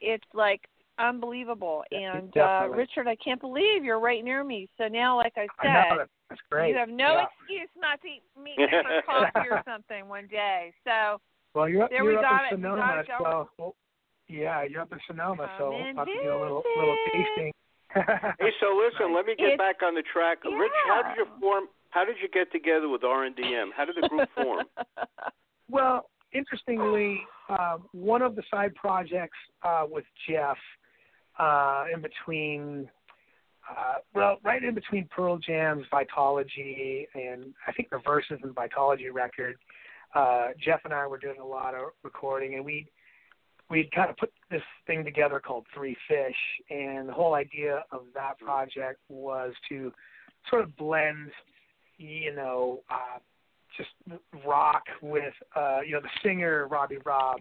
It's 0.03 0.27
like 0.35 0.69
unbelievable. 0.99 1.85
Yeah, 1.91 2.17
and 2.19 2.37
uh. 2.37 2.69
Richard, 2.71 3.09
I 3.09 3.17
can't 3.17 3.41
believe 3.41 3.83
you're 3.83 3.99
right 3.99 4.23
near 4.23 4.45
me. 4.45 4.69
So 4.77 4.87
now, 4.87 5.17
like 5.17 5.33
I 5.39 5.47
I 5.59 5.65
said, 5.65 5.89
know 5.91 5.99
that- 6.01 6.11
that's 6.29 6.41
great. 6.51 6.71
you 6.71 6.77
have 6.77 6.89
no 6.89 7.15
yeah. 7.21 7.27
excuse 7.41 7.69
not 7.79 8.01
to 8.03 8.09
meet 8.43 8.59
me 8.59 8.67
for 8.83 9.03
coffee 9.07 9.49
or 9.51 9.63
something 9.67 10.09
one 10.09 10.27
day. 10.29 10.73
So 10.85 11.21
Well, 11.55 11.69
you're 11.69 11.85
up, 11.85 11.91
There 11.91 12.03
you're 12.05 12.13
we 12.13 12.17
up 12.19 12.23
got 12.23 12.41
in 12.53 12.59
it. 12.59 12.63
Sonoma, 12.63 13.05
got 13.07 13.19
so 13.19 13.49
well, 13.59 13.75
yeah, 14.29 14.65
you're 14.65 14.83
up 14.83 14.93
in 14.93 14.99
Sonoma, 15.07 15.51
so 15.59 15.71
Come 15.71 15.81
and 15.81 15.99
I'll 16.01 16.07
give 16.07 16.15
you 16.23 16.33
a 16.33 16.41
little 16.41 16.63
little 16.77 16.97
tasting. 17.13 17.53
Hey, 17.97 18.51
so 18.61 18.77
listen, 18.77 19.15
let 19.15 19.25
me 19.25 19.35
get 19.39 19.55
It's- 19.55 19.59
back 19.59 19.77
on 19.83 19.95
the 19.95 20.03
track. 20.13 20.45
Rich, 20.45 20.73
how 20.89 21.03
did 21.03 21.17
you 21.17 21.27
form? 21.41 21.65
How 21.91 22.05
did 22.05 22.17
you 22.21 22.29
get 22.29 22.53
together 22.53 22.89
with 22.91 23.05
R 23.05 23.25
and 23.25 23.35
DM? 23.35 23.69
How 23.75 23.87
did 23.87 23.97
the 24.01 24.09
group 24.09 24.29
form? 24.35 24.65
Well, 25.69 26.09
interestingly, 26.33 27.21
uh, 27.49 27.79
one 27.93 28.23
of 28.23 28.37
the 28.37 28.43
side 28.51 28.75
projects 28.77 29.37
uh, 29.65 29.85
with 29.89 30.05
Jeff, 30.29 30.57
uh, 31.39 31.85
in 31.93 32.01
between, 32.03 32.89
uh, 33.71 33.95
well, 34.15 34.39
right 34.45 34.63
in 34.63 34.75
between 34.75 35.09
Pearl 35.15 35.39
Jam's 35.39 35.85
Vitology 35.93 37.07
and 37.15 37.55
I 37.67 37.73
think 37.73 37.91
the 37.91 38.01
Verses 38.05 38.39
and 38.43 38.55
Vitology 38.55 39.13
record, 39.13 39.57
uh, 40.15 40.49
Jeff 40.65 40.81
and 40.85 40.95
I 40.95 41.07
were 41.07 41.19
doing 41.19 41.41
a 41.41 41.47
lot 41.47 41.75
of 41.75 41.91
recording, 42.03 42.55
and 42.55 42.65
we 42.65 42.87
we 43.69 43.91
kind 43.93 44.09
of 44.09 44.17
put 44.17 44.33
this 44.51 44.63
thing 44.87 45.05
together 45.05 45.41
called 45.41 45.67
Three 45.75 45.97
Fish, 46.07 46.37
and 46.71 47.09
the 47.09 47.13
whole 47.13 47.35
idea 47.35 47.85
of 47.91 48.03
that 48.15 48.39
project 48.39 49.01
was 49.09 49.53
to 49.69 49.93
sort 50.49 50.63
of 50.63 50.77
blend, 50.77 51.31
you 51.99 52.33
know, 52.33 52.83
uh, 52.89 53.19
just 53.77 53.91
rock 54.47 54.85
with 55.03 55.35
uh 55.55 55.81
you 55.87 55.93
know 55.93 56.01
the 56.01 56.09
singer 56.23 56.67
Robbie 56.69 56.99
Robb 57.05 57.41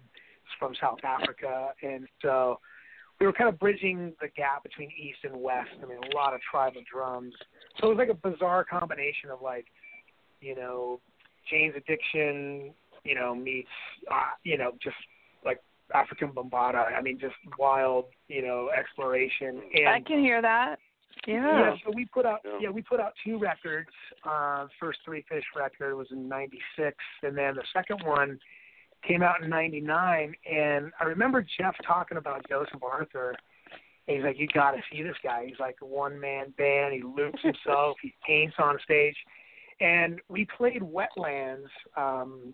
from 0.60 0.74
South 0.82 1.00
Africa 1.04 1.70
and 1.82 2.08
so 2.22 2.60
we 3.20 3.26
were 3.26 3.34
kind 3.34 3.48
of 3.50 3.60
bridging 3.60 4.14
the 4.22 4.28
gap 4.36 4.64
between 4.64 4.90
east 5.02 5.20
and 5.24 5.42
west 5.42 5.70
I 5.82 5.86
mean 5.86 5.98
a 6.12 6.16
lot 6.16 6.34
of 6.34 6.42
tribal 6.50 6.82
drums 6.92 7.34
so 7.80 7.88
it 7.88 7.96
was 7.96 7.98
like 7.98 8.10
a 8.10 8.30
bizarre 8.30 8.64
combination 8.64 9.30
of 9.32 9.42
like 9.42 9.66
you 10.42 10.56
know 10.56 11.00
Jane's 11.50 11.74
Addiction 11.76 12.74
you 13.04 13.16
know 13.16 13.36
meets 13.36 13.70
uh, 14.12 14.34
you 14.44 14.58
know 14.58 14.72
just 14.84 14.96
like 15.46 15.62
African 15.94 16.30
Bombada 16.30 16.94
I 16.98 17.02
mean 17.02 17.20
just 17.20 17.36
wild 17.58 18.06
you 18.28 18.42
know 18.42 18.70
exploration 18.78 19.62
and 19.74 19.88
I 19.88 20.02
can 20.02 20.20
hear 20.20 20.42
that. 20.42 20.78
Yeah. 21.26 21.36
Yeah, 21.36 21.76
so 21.86 21.92
we 21.96 22.06
put 22.06 22.26
out 22.26 22.40
Yeah. 22.44 22.58
yeah. 22.64 22.70
we 22.70 22.82
put 22.82 23.00
out 23.00 23.14
two 23.26 23.40
records. 23.40 23.90
Uh 24.28 24.68
first 24.80 25.00
three 25.06 25.24
fish 25.30 25.46
record 25.56 25.96
was 25.96 26.08
in 26.12 26.28
ninety 26.28 26.60
six 26.78 26.98
and 27.24 27.38
then 27.38 27.56
the 27.56 27.64
second 27.74 28.02
one 28.06 28.38
came 29.08 29.22
out 29.22 29.44
in 29.44 29.50
ninety 29.50 29.82
nine 29.82 30.34
and 30.50 30.92
I 31.00 31.06
remember 31.06 31.46
Jeff 31.58 31.76
talking 31.86 32.18
about 32.18 32.48
Joseph 32.50 32.84
Arthur. 32.84 33.36
And 34.08 34.18
he's 34.18 34.26
like, 34.26 34.38
You 34.40 34.48
gotta 34.54 34.82
see 34.92 35.02
this 35.04 35.16
guy. 35.24 35.46
He's 35.48 35.60
like 35.60 35.78
a 35.82 35.86
one 35.86 36.20
man 36.20 36.54
band, 36.58 36.94
he 36.94 37.02
loops 37.04 37.40
himself, 37.44 37.98
he 38.02 38.14
paints 38.26 38.56
on 38.60 38.78
stage. 38.84 39.16
And 39.82 40.22
we 40.30 40.48
played 40.58 40.82
Wetlands 40.82 41.68
um 41.98 42.54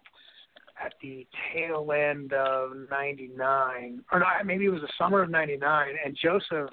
at 0.84 0.94
the 1.02 1.28
tail 1.54 1.92
end 1.92 2.34
of 2.34 2.72
'99, 2.90 4.04
or 4.12 4.20
not, 4.20 4.46
maybe 4.46 4.66
it 4.66 4.70
was 4.70 4.82
the 4.82 4.92
summer 4.98 5.22
of 5.22 5.30
'99, 5.30 5.88
and 6.04 6.18
Joseph 6.20 6.72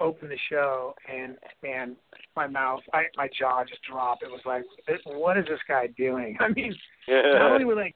opened 0.00 0.30
the 0.30 0.38
show, 0.50 0.94
and 1.12 1.36
man, 1.62 1.96
my 2.36 2.46
mouth, 2.46 2.80
I, 2.92 3.04
my 3.16 3.28
jaw 3.38 3.64
just 3.64 3.82
dropped. 3.82 4.22
It 4.22 4.30
was 4.30 4.40
like, 4.44 4.62
what 5.04 5.38
is 5.38 5.46
this 5.46 5.60
guy 5.68 5.86
doing? 5.96 6.36
I 6.40 6.48
mean, 6.48 6.74
not 7.08 7.52
only 7.52 7.64
were 7.64 7.76
like 7.76 7.94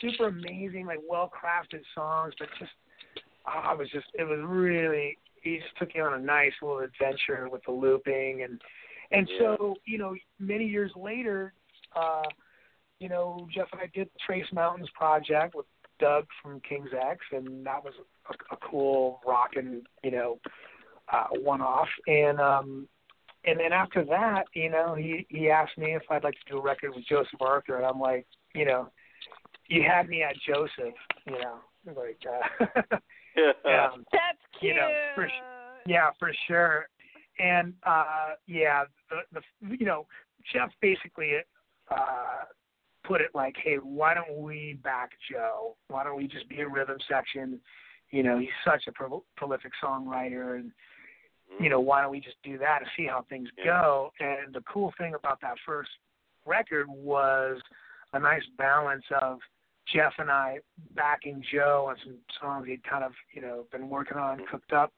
super 0.00 0.28
amazing, 0.28 0.86
like 0.86 1.00
well 1.08 1.30
crafted 1.30 1.82
songs, 1.94 2.34
but 2.38 2.48
just, 2.58 2.70
oh, 3.46 3.60
I 3.70 3.74
was 3.74 3.88
just, 3.90 4.06
it 4.14 4.24
was 4.24 4.38
really, 4.44 5.18
he 5.42 5.58
just 5.58 5.76
took 5.78 5.94
you 5.94 6.02
on 6.02 6.14
a 6.14 6.24
nice 6.24 6.52
little 6.62 6.80
adventure 6.80 7.48
with 7.50 7.62
the 7.64 7.72
looping, 7.72 8.42
and 8.42 8.60
and 9.10 9.28
so 9.38 9.76
you 9.84 9.98
know, 9.98 10.14
many 10.38 10.66
years 10.66 10.92
later, 10.96 11.52
uh, 11.96 12.24
you 13.00 13.08
know, 13.08 13.48
Jeff 13.54 13.68
and 13.72 13.80
I 13.80 13.90
did 13.94 14.08
the 14.08 14.18
Tres 14.26 14.44
Mountains 14.52 14.88
project 14.94 15.54
with 15.54 15.66
Doug 15.98 16.26
from 16.42 16.60
King's 16.68 16.90
X, 16.92 17.18
and 17.32 17.64
that 17.66 17.82
was 17.82 17.94
a, 18.28 18.54
a 18.54 18.58
cool 18.58 19.20
rockin', 19.26 19.82
you 20.02 20.10
know, 20.10 20.38
uh, 21.12 21.26
one 21.40 21.60
off. 21.60 21.88
And 22.06 22.40
um, 22.40 22.88
and 23.44 23.58
then 23.58 23.72
after 23.72 24.04
that, 24.04 24.44
you 24.54 24.70
know, 24.70 24.94
he 24.94 25.26
he 25.28 25.48
asked 25.48 25.78
me 25.78 25.94
if 25.94 26.02
I'd 26.10 26.24
like 26.24 26.34
to 26.34 26.52
do 26.52 26.58
a 26.58 26.62
record 26.62 26.92
with 26.94 27.06
Joseph 27.08 27.40
Arthur, 27.40 27.76
and 27.76 27.86
I'm 27.86 28.00
like, 28.00 28.26
you 28.54 28.64
know, 28.64 28.90
you 29.68 29.82
had 29.82 30.08
me 30.08 30.22
at 30.22 30.34
Joseph, 30.46 30.94
you 31.26 31.32
know, 31.32 31.58
like, 31.86 32.18
uh, 32.26 32.64
um, 33.68 34.04
That's 34.12 34.38
cute. 34.58 34.74
You 34.74 34.74
know, 34.74 34.90
for 35.14 35.28
yeah, 35.86 36.10
for 36.18 36.32
sure. 36.46 36.88
And 37.38 37.72
uh 37.86 38.30
yeah, 38.46 38.84
the 39.10 39.40
the 39.40 39.76
you 39.76 39.86
know, 39.86 40.06
Jeff 40.52 40.70
basically 40.80 41.32
uh 41.90 42.44
put 43.04 43.20
it 43.20 43.30
like, 43.34 43.54
"Hey, 43.62 43.76
why 43.76 44.14
don't 44.14 44.42
we 44.42 44.78
back 44.82 45.10
Joe? 45.30 45.76
Why 45.88 46.04
don't 46.04 46.16
we 46.16 46.26
just 46.26 46.48
be 46.48 46.60
a 46.60 46.68
rhythm 46.68 46.98
section? 47.08 47.60
You 48.10 48.22
know, 48.22 48.38
he's 48.38 48.48
such 48.64 48.86
a 48.88 48.92
pro- 48.92 49.24
prolific 49.36 49.72
songwriter 49.82 50.56
and 50.56 50.72
you 51.60 51.70
know, 51.70 51.80
why 51.80 52.02
don't 52.02 52.10
we 52.10 52.20
just 52.20 52.36
do 52.44 52.58
that 52.58 52.82
and 52.82 52.90
see 52.96 53.06
how 53.06 53.24
things 53.28 53.48
Yeah. 53.56 53.64
go?" 53.64 54.12
And 54.20 54.54
the 54.54 54.62
cool 54.62 54.92
thing 54.98 55.14
about 55.14 55.40
that 55.42 55.56
first 55.64 55.90
record 56.44 56.88
was 56.88 57.60
a 58.14 58.18
nice 58.18 58.44
balance 58.56 59.04
of 59.20 59.38
Jeff 59.92 60.12
and 60.18 60.30
I 60.30 60.58
backing 60.94 61.42
Joe 61.52 61.86
on 61.88 61.96
some 62.04 62.16
songs 62.40 62.66
he'd 62.66 62.82
kind 62.84 63.04
of, 63.04 63.12
you 63.32 63.42
know, 63.42 63.64
been 63.72 63.88
working 63.88 64.16
on, 64.18 64.44
cooked 64.50 64.72
up. 64.72 64.92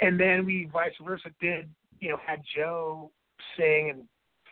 And 0.00 0.18
then 0.18 0.44
we 0.44 0.68
vice 0.72 0.92
versa 1.04 1.30
did, 1.40 1.68
you 2.00 2.10
know, 2.10 2.18
had 2.24 2.42
Joe 2.56 3.10
sing 3.56 3.90
and 3.90 4.02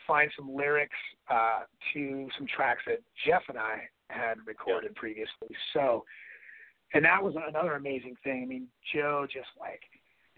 find 0.06 0.30
some 0.36 0.54
lyrics 0.54 0.96
uh 1.30 1.60
to 1.92 2.28
some 2.36 2.46
tracks 2.54 2.82
that 2.86 3.00
Jeff 3.26 3.42
and 3.48 3.58
I 3.58 3.88
had 4.10 4.34
recorded 4.46 4.94
previously. 4.94 5.48
So 5.72 6.04
and 6.92 7.04
that 7.04 7.22
was 7.22 7.34
another 7.48 7.74
amazing 7.74 8.14
thing. 8.22 8.42
I 8.42 8.46
mean, 8.46 8.68
Joe 8.94 9.26
just 9.32 9.48
like 9.58 9.80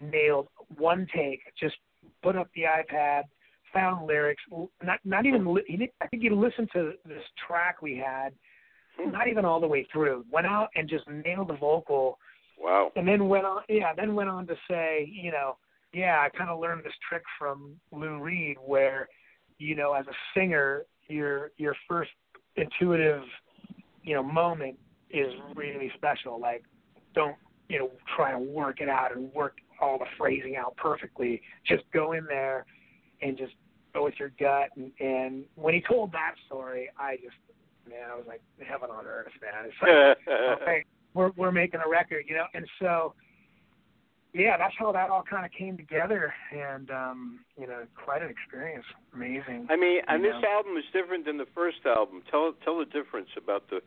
nailed 0.01 0.47
one 0.77 1.07
take, 1.15 1.41
just 1.59 1.75
put 2.23 2.35
up 2.35 2.49
the 2.55 2.63
iPad, 2.63 3.23
found 3.73 4.07
lyrics, 4.07 4.41
not 4.83 4.99
not 5.03 5.25
even 5.25 5.53
li- 5.53 5.63
he 5.67 5.77
didn't, 5.77 5.91
I 6.01 6.07
think 6.07 6.23
he 6.23 6.29
listened 6.29 6.69
to 6.73 6.93
this 7.05 7.23
track 7.47 7.81
we 7.81 7.97
had 7.97 8.33
Mm-hmm. 8.99 9.11
not 9.11 9.27
even 9.27 9.45
all 9.45 9.59
the 9.59 9.67
way 9.67 9.87
through. 9.91 10.25
Went 10.31 10.47
out 10.47 10.69
and 10.75 10.89
just 10.89 11.05
nailed 11.07 11.49
the 11.49 11.57
vocal. 11.57 12.17
Wow. 12.59 12.91
and 12.95 13.07
then 13.07 13.29
went 13.29 13.45
on 13.45 13.61
yeah 13.69 13.93
then 13.95 14.15
went 14.15 14.29
on 14.29 14.47
to 14.47 14.55
say 14.67 15.07
you 15.13 15.31
know 15.31 15.57
yeah 15.93 16.21
i 16.25 16.35
kind 16.35 16.49
of 16.49 16.59
learned 16.59 16.83
this 16.83 16.93
trick 17.07 17.21
from 17.37 17.75
lou 17.91 18.19
reed 18.19 18.57
where 18.65 19.07
you 19.59 19.75
know 19.75 19.93
as 19.93 20.07
a 20.07 20.15
singer 20.33 20.81
your 21.07 21.51
your 21.57 21.75
first 21.87 22.09
intuitive 22.55 23.21
you 24.03 24.15
know 24.15 24.23
moment 24.23 24.77
is 25.09 25.31
really 25.55 25.91
special. 25.95 26.39
Like 26.39 26.63
don't 27.13 27.35
you 27.69 27.79
know 27.79 27.91
try 28.15 28.31
to 28.31 28.39
work 28.39 28.81
it 28.81 28.89
out 28.89 29.15
and 29.15 29.31
work 29.33 29.57
all 29.81 29.97
the 29.99 30.05
phrasing 30.17 30.55
out 30.55 30.75
perfectly. 30.77 31.41
Just 31.65 31.83
go 31.93 32.13
in 32.13 32.25
there 32.25 32.65
and 33.21 33.37
just 33.37 33.53
go 33.93 34.03
with 34.05 34.15
your 34.19 34.31
gut. 34.39 34.69
And, 34.75 34.91
and 34.99 35.43
when 35.55 35.73
he 35.73 35.83
told 35.87 36.11
that 36.11 36.33
story 36.45 36.89
i 36.99 37.15
just 37.17 37.35
man 37.89 38.11
i 38.11 38.15
was 38.15 38.25
like 38.27 38.41
heaven 38.59 38.89
on 38.89 39.05
earth 39.05 39.31
man 39.41 39.65
it's 39.65 39.75
like 39.81 40.37
okay, 40.61 40.85
we're 41.13 41.31
we're 41.35 41.51
making 41.51 41.81
a 41.85 41.89
record, 41.89 42.25
you 42.27 42.35
know, 42.35 42.45
and 42.53 42.65
so 42.79 43.13
yeah, 44.33 44.55
that's 44.57 44.73
how 44.77 44.91
that 44.91 45.09
all 45.09 45.23
kind 45.23 45.45
of 45.45 45.51
came 45.51 45.77
together, 45.77 46.33
and 46.51 46.91
um, 46.91 47.39
you 47.59 47.65
know, 47.65 47.83
quite 47.95 48.21
an 48.21 48.29
experience, 48.29 48.85
amazing. 49.13 49.67
I 49.69 49.75
mean, 49.75 50.01
and 50.07 50.23
You 50.23 50.31
this 50.31 50.41
know. 50.41 50.49
album 50.49 50.77
is 50.77 50.83
different 50.93 51.25
than 51.25 51.37
the 51.37 51.47
first 51.55 51.77
album. 51.85 52.21
Tell 52.29 52.53
tell 52.63 52.77
the 52.77 52.85
difference 52.85 53.29
about 53.35 53.67
the 53.69 53.81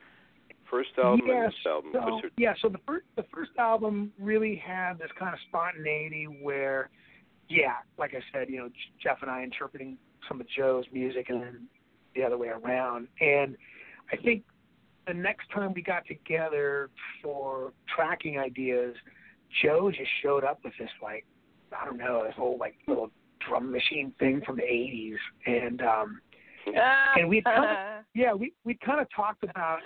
first 0.68 0.90
album 0.98 1.30
and 1.30 1.46
this 1.48 1.54
album. 1.66 1.92
So, 1.92 2.28
yeah, 2.36 2.54
so 2.60 2.68
the 2.68 2.80
first 2.86 3.06
the 3.16 3.24
first 3.32 3.52
album 3.58 4.12
really 4.18 4.56
had 4.56 4.94
this 4.98 5.10
kind 5.18 5.32
of 5.32 5.40
spontaneity 5.48 6.24
where, 6.24 6.90
yeah, 7.48 7.76
like 7.98 8.14
I 8.14 8.20
said, 8.32 8.48
you 8.50 8.58
know, 8.58 8.70
Jeff 9.00 9.18
and 9.22 9.30
I 9.30 9.42
interpreting 9.44 9.98
some 10.26 10.40
of 10.40 10.48
Joe's 10.48 10.84
music 10.92 11.26
and 11.28 11.42
then 11.42 11.66
the 12.16 12.24
other 12.24 12.36
way 12.38 12.48
around, 12.48 13.06
and 13.20 13.56
I 14.12 14.16
think 14.16 14.44
the 15.06 15.14
next 15.14 15.50
time 15.52 15.72
we 15.74 15.82
got 15.82 16.06
together 16.06 16.90
for 17.22 17.72
tracking 17.94 18.38
ideas, 18.38 18.94
Joe 19.62 19.90
just 19.90 20.10
showed 20.22 20.44
up 20.44 20.60
with 20.64 20.72
this 20.78 20.90
like 21.02 21.24
I 21.78 21.84
don't 21.84 21.98
know 21.98 22.24
this 22.24 22.34
whole 22.36 22.58
like 22.58 22.74
little 22.86 23.10
drum 23.46 23.70
machine 23.70 24.12
thing 24.18 24.42
from 24.44 24.56
the 24.56 24.62
'80s, 24.62 25.16
and 25.46 25.82
um, 25.82 26.20
and 27.16 27.28
we'd 27.28 27.44
kind 27.44 28.04
yeah, 28.14 28.32
we 28.32 28.52
we 28.64 28.78
kind 28.84 29.00
of 29.00 29.06
talked 29.14 29.44
about 29.44 29.78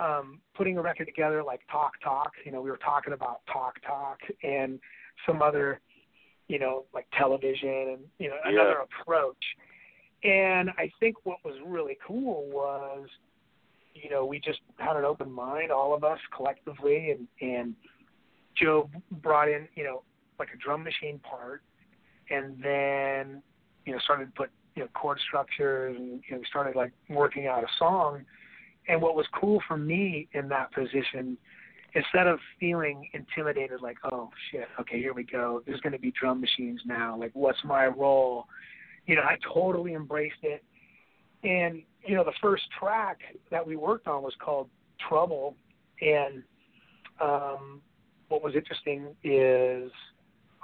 um 0.00 0.40
putting 0.54 0.78
a 0.78 0.82
record 0.82 1.06
together 1.06 1.42
like 1.42 1.60
Talk 1.70 1.92
Talk. 2.02 2.32
You 2.44 2.52
know, 2.52 2.60
we 2.60 2.70
were 2.70 2.78
talking 2.78 3.12
about 3.12 3.40
Talk 3.52 3.74
Talk 3.86 4.18
and 4.42 4.78
some 5.26 5.42
other 5.42 5.80
you 6.48 6.58
know, 6.58 6.84
like 6.92 7.06
television 7.18 7.96
and 7.96 8.00
you 8.18 8.28
know 8.28 8.36
another 8.44 8.84
approach. 9.00 9.42
And 10.22 10.70
I 10.70 10.90
think 11.00 11.16
what 11.24 11.38
was 11.44 11.54
really 11.66 11.96
cool 12.06 12.48
was, 12.50 13.08
you 13.94 14.10
know, 14.10 14.24
we 14.24 14.38
just 14.38 14.60
had 14.78 14.96
an 14.96 15.04
open 15.04 15.30
mind, 15.30 15.70
all 15.70 15.94
of 15.94 16.04
us 16.04 16.18
collectively, 16.34 17.10
and 17.10 17.28
and 17.40 17.74
Joe 18.56 18.90
brought 19.22 19.48
in, 19.48 19.68
you 19.74 19.84
know, 19.84 20.02
like 20.38 20.48
a 20.54 20.58
drum 20.58 20.84
machine 20.84 21.18
part, 21.18 21.62
and 22.30 22.56
then 22.62 23.42
you 23.84 23.92
know 23.92 23.98
started 24.00 24.26
to 24.26 24.32
put 24.32 24.50
you 24.74 24.82
know 24.82 24.88
chord 24.94 25.18
structures, 25.26 25.96
and 25.98 26.22
you 26.28 26.36
know 26.36 26.42
started 26.48 26.76
like 26.76 26.92
working 27.08 27.46
out 27.46 27.62
a 27.62 27.68
song. 27.78 28.24
And 28.88 29.00
what 29.00 29.14
was 29.14 29.26
cool 29.40 29.62
for 29.68 29.76
me 29.76 30.28
in 30.32 30.48
that 30.48 30.72
position 30.72 31.38
instead 31.94 32.26
of 32.26 32.40
feeling 32.58 33.08
intimidated 33.12 33.80
like 33.80 33.96
oh 34.10 34.30
shit 34.50 34.66
okay 34.80 34.98
here 34.98 35.14
we 35.14 35.24
go. 35.24 35.62
There's 35.66 35.80
going 35.80 35.92
to 35.92 35.98
be 35.98 36.12
drum 36.18 36.40
machines 36.40 36.80
now. 36.84 37.18
Like 37.18 37.30
what's 37.34 37.62
my 37.64 37.86
role? 37.86 38.46
You 39.06 39.16
know 39.16 39.22
i 39.22 39.36
totally 39.52 39.94
embraced 39.94 40.42
it. 40.42 40.64
And 41.44 41.82
you 42.04 42.14
know 42.14 42.24
the 42.24 42.32
first 42.40 42.64
track 42.78 43.18
that 43.50 43.66
we 43.66 43.76
worked 43.76 44.06
on 44.06 44.22
was 44.22 44.34
called 44.44 44.68
trouble 45.08 45.54
and 46.00 46.42
um 47.20 47.80
what 48.28 48.42
was 48.42 48.54
interesting 48.54 49.14
is 49.22 49.90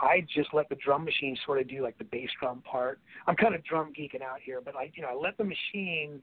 I 0.01 0.24
just 0.35 0.51
let 0.55 0.68
the 0.68 0.77
drum 0.77 1.05
machine 1.05 1.37
sort 1.44 1.61
of 1.61 1.68
do 1.68 1.83
like 1.83 1.98
the 1.98 2.05
bass 2.05 2.31
drum 2.40 2.62
part. 2.62 3.01
I'm 3.27 3.35
kind 3.35 3.55
of 3.55 3.64
drum 3.64 3.92
geeking 3.98 4.22
out 4.22 4.38
here, 4.42 4.61
but 4.64 4.77
I, 4.77 4.90
you 4.94 5.03
know, 5.03 5.09
I 5.09 5.14
let 5.14 5.37
the 5.37 5.44
machine 5.44 6.22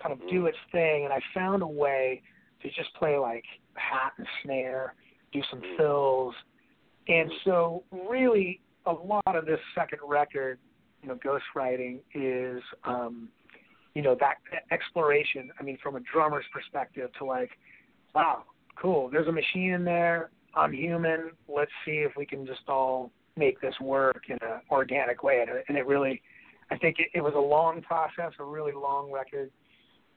kind 0.00 0.12
of 0.12 0.20
do 0.30 0.46
its 0.46 0.56
thing, 0.70 1.04
and 1.04 1.12
I 1.12 1.20
found 1.34 1.62
a 1.62 1.66
way 1.66 2.22
to 2.62 2.68
just 2.68 2.94
play 2.94 3.18
like 3.18 3.44
hat 3.74 4.12
and 4.16 4.26
snare, 4.42 4.94
do 5.32 5.40
some 5.50 5.60
fills, 5.76 6.34
and 7.08 7.30
so 7.44 7.82
really 8.08 8.60
a 8.86 8.92
lot 8.92 9.36
of 9.36 9.46
this 9.46 9.60
second 9.74 9.98
record, 10.06 10.58
you 11.02 11.08
know, 11.08 11.16
ghostwriting 11.16 11.98
is, 12.14 12.62
um, 12.84 13.28
you 13.96 14.02
know, 14.02 14.14
that 14.20 14.36
exploration. 14.70 15.50
I 15.58 15.62
mean, 15.62 15.78
from 15.82 15.96
a 15.96 16.00
drummer's 16.12 16.44
perspective, 16.52 17.08
to 17.18 17.24
like, 17.24 17.48
wow, 18.14 18.42
cool. 18.80 19.08
There's 19.10 19.26
a 19.26 19.32
machine 19.32 19.72
in 19.72 19.84
there. 19.84 20.28
I'm 20.54 20.70
human. 20.70 21.30
Let's 21.48 21.70
see 21.86 22.04
if 22.08 22.12
we 22.14 22.26
can 22.26 22.44
just 22.46 22.68
all 22.68 23.10
make 23.36 23.58
this 23.62 23.74
work 23.80 24.24
in 24.28 24.36
an 24.42 24.60
organic 24.70 25.22
way. 25.22 25.40
And 25.40 25.48
it, 25.56 25.64
and 25.68 25.78
it 25.78 25.86
really, 25.86 26.20
I 26.70 26.76
think 26.76 26.96
it, 26.98 27.08
it 27.14 27.22
was 27.22 27.32
a 27.34 27.40
long 27.40 27.80
process, 27.80 28.32
a 28.38 28.44
really 28.44 28.72
long 28.72 29.10
record. 29.10 29.50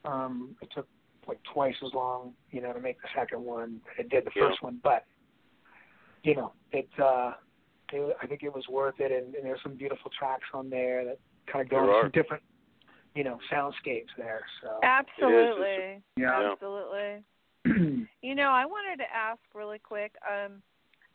Um, 0.03 0.57
it 0.61 0.67
took 0.75 0.87
like 1.25 1.39
twice 1.53 1.75
as 1.85 1.93
long, 1.93 2.33
you 2.51 2.59
know, 2.61 2.73
to 2.73 2.81
make 2.81 3.01
the 3.01 3.07
second 3.15 3.41
one 3.41 3.79
it 3.97 4.09
did 4.09 4.25
the 4.25 4.31
Yeah. 4.35 4.49
first 4.49 4.61
one. 4.61 4.81
But 4.83 5.05
you 6.23 6.35
know, 6.35 6.51
it, 6.73 6.89
uh, 7.01 7.31
it 7.93 8.17
I 8.21 8.27
think 8.27 8.43
it 8.43 8.53
was 8.53 8.65
worth 8.69 8.95
it, 8.99 9.13
and, 9.13 9.35
and 9.35 9.45
there's 9.45 9.61
some 9.63 9.75
beautiful 9.75 10.11
tracks 10.19 10.47
on 10.53 10.69
there 10.69 11.05
that 11.05 11.19
kind 11.49 11.63
of 11.63 11.69
go 11.69 11.77
There 11.85 11.91
are. 11.95 12.03
some 12.03 12.11
different, 12.11 12.43
you 13.15 13.23
know, 13.23 13.37
soundscapes 13.51 14.13
there. 14.17 14.41
So 14.61 14.79
Absolutely. 14.83 16.01
Yeah. 16.17 16.51
Absolutely. 16.53 17.23
You 18.21 18.35
know, 18.35 18.49
I 18.49 18.65
wanted 18.65 18.97
to 18.97 19.09
ask 19.15 19.39
really 19.55 19.79
quick 19.79 20.13
um, 20.29 20.61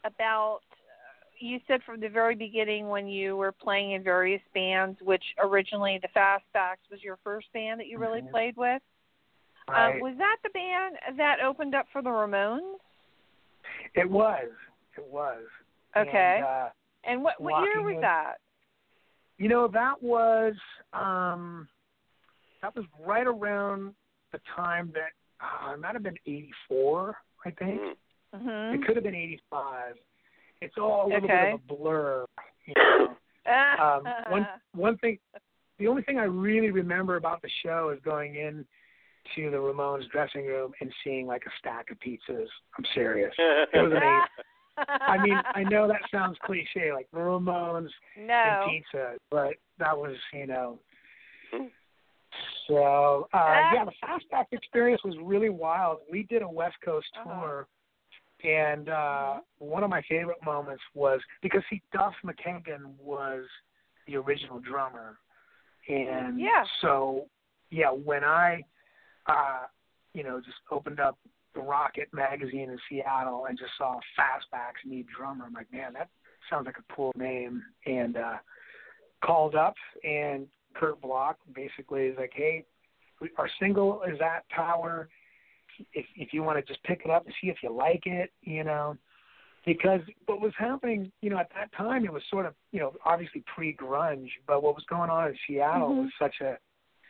about. 0.04 0.60
uh, 0.72 1.26
You 1.38 1.60
said 1.68 1.80
from 1.84 2.00
the 2.00 2.08
very 2.08 2.34
beginning 2.34 2.88
when 2.88 3.06
you 3.08 3.36
were 3.36 3.52
playing 3.52 3.92
in 3.92 4.02
various 4.02 4.40
bands, 4.54 4.98
which 5.02 5.22
originally 5.38 5.98
the 6.00 6.08
Fastbacks 6.18 6.84
was 6.90 7.02
your 7.02 7.18
first 7.22 7.52
band 7.52 7.78
that 7.80 7.88
you 7.88 7.98
really 7.98 8.22
Mhm. 8.22 8.30
played 8.30 8.56
with. 8.56 8.80
right. 9.68 9.94
Um, 9.96 10.00
was 10.00 10.16
that 10.18 10.36
the 10.42 10.50
band 10.50 10.96
that 11.18 11.40
opened 11.40 11.74
up 11.74 11.86
for 11.92 12.00
the 12.02 12.08
Ramones? 12.10 12.78
it 13.94 14.08
was, 14.10 14.48
it 14.96 15.04
was. 15.06 15.42
Okay. 15.96 16.36
And, 16.36 16.44
uh, 16.44 16.70
And 17.04 17.22
what 17.22 17.38
what 17.40 17.64
year 17.64 17.82
was 17.82 17.94
in- 17.96 18.00
that? 18.00 18.36
You 19.38 19.48
know, 19.48 19.68
that 19.68 20.02
was 20.02 20.54
um 20.94 21.68
that 22.64 22.74
was 22.74 22.86
right 23.04 23.26
around 23.26 23.94
the 24.32 24.40
time 24.56 24.90
that 24.94 25.10
uh, 25.44 25.74
it 25.74 25.80
might 25.80 25.92
have 25.92 26.02
been 26.02 26.16
eighty 26.26 26.50
four, 26.66 27.14
I 27.44 27.50
think. 27.50 27.78
Mm. 27.80 27.94
Mhm. 28.40 28.74
It 28.74 28.86
could 28.86 28.96
have 28.96 29.04
been 29.04 29.14
eighty 29.14 29.40
five. 29.50 29.96
It's 30.62 30.74
all 30.78 31.04
a 31.04 31.08
little 31.08 31.24
Okay. 31.24 31.52
bit 31.52 31.54
of 31.54 31.60
a 31.60 31.74
blur. 31.76 32.24
You 32.66 32.74
know. 32.76 33.16
um, 33.78 34.04
one 34.30 34.48
one 34.72 34.96
thing, 34.98 35.18
the 35.78 35.86
only 35.88 36.02
thing 36.02 36.18
I 36.18 36.24
really 36.24 36.70
remember 36.70 37.16
about 37.16 37.42
the 37.42 37.50
show 37.62 37.90
is 37.94 38.00
going 38.02 38.36
in 38.36 38.64
to 39.36 39.50
the 39.50 39.56
Ramones 39.58 40.08
dressing 40.10 40.46
room 40.46 40.72
and 40.80 40.90
seeing 41.02 41.26
like 41.26 41.42
a 41.46 41.50
stack 41.58 41.90
of 41.90 41.98
pizzas. 42.00 42.46
I'm 42.78 42.84
serious. 42.94 43.34
It 43.38 43.82
was 43.82 43.92
amazing. 43.92 44.22
I 45.00 45.18
mean, 45.22 45.38
I 45.54 45.62
know 45.64 45.86
that 45.86 46.00
sounds 46.10 46.36
cliche, 46.44 46.92
like 46.92 47.08
Ramones 47.14 47.88
no. 48.18 48.34
and 48.34 48.70
pizza, 48.70 49.14
but 49.30 49.54
that 49.78 49.96
was, 49.96 50.16
you 50.32 50.46
know. 50.46 50.78
So 52.68 53.28
uh 53.32 53.60
yeah, 53.72 53.84
the 53.84 53.92
fastback 54.02 54.46
experience 54.52 55.02
was 55.04 55.14
really 55.22 55.50
wild. 55.50 55.98
We 56.10 56.22
did 56.24 56.42
a 56.42 56.48
West 56.48 56.76
Coast 56.84 57.06
Uh-huh. 57.16 57.40
tour, 57.40 57.68
and 58.42 58.88
uh 58.88 59.40
one 59.58 59.84
of 59.84 59.90
my 59.90 60.02
favorite 60.08 60.42
moments 60.44 60.82
was 60.94 61.20
because 61.42 61.62
see, 61.70 61.82
Duff 61.92 62.14
McKagan 62.24 62.96
was 62.98 63.44
the 64.06 64.16
original 64.16 64.60
drummer, 64.60 65.18
and 65.88 66.38
Yeah. 66.40 66.64
so 66.80 67.26
yeah, 67.70 67.90
when 67.90 68.22
I, 68.22 68.62
uh, 69.26 69.62
you 70.12 70.22
know, 70.22 70.40
just 70.40 70.58
opened 70.70 71.00
up 71.00 71.18
the 71.54 71.60
Rocket 71.60 72.08
magazine 72.12 72.70
in 72.70 72.78
Seattle 72.88 73.46
and 73.48 73.58
just 73.58 73.72
saw 73.78 73.98
Fastbacks 74.18 74.84
need 74.88 75.06
drummer, 75.08 75.46
I'm 75.46 75.52
like, 75.54 75.72
man, 75.72 75.92
that 75.94 76.08
sounds 76.50 76.66
like 76.66 76.76
a 76.78 76.94
cool 76.94 77.12
name, 77.16 77.62
and 77.86 78.16
uh 78.16 78.36
called 79.24 79.54
up 79.54 79.74
and 80.02 80.46
Kurt 80.74 81.00
Bloch 81.00 81.36
basically 81.54 82.06
is 82.06 82.16
like, 82.18 82.32
hey, 82.34 82.64
our 83.38 83.48
single 83.60 84.02
is 84.02 84.20
at 84.20 84.44
Tower. 84.54 85.08
If 85.92 86.06
if 86.16 86.32
you 86.32 86.42
want 86.42 86.58
to 86.58 86.62
just 86.72 86.82
pick 86.84 87.02
it 87.04 87.10
up 87.10 87.24
and 87.24 87.34
see 87.40 87.48
if 87.48 87.56
you 87.62 87.72
like 87.72 88.06
it, 88.06 88.32
you 88.42 88.64
know, 88.64 88.96
because 89.66 90.00
what 90.26 90.40
was 90.40 90.52
happening, 90.58 91.10
you 91.20 91.30
know, 91.30 91.38
at 91.38 91.50
that 91.54 91.72
time 91.76 92.04
it 92.04 92.12
was 92.12 92.22
sort 92.30 92.46
of, 92.46 92.54
you 92.70 92.80
know, 92.80 92.92
obviously 93.04 93.42
pre-grunge, 93.54 94.28
but 94.46 94.62
what 94.62 94.74
was 94.74 94.84
going 94.88 95.10
on 95.10 95.28
in 95.28 95.38
Seattle 95.46 95.90
Mhm. 95.90 96.02
was 96.04 96.12
such 96.18 96.40
a 96.40 96.58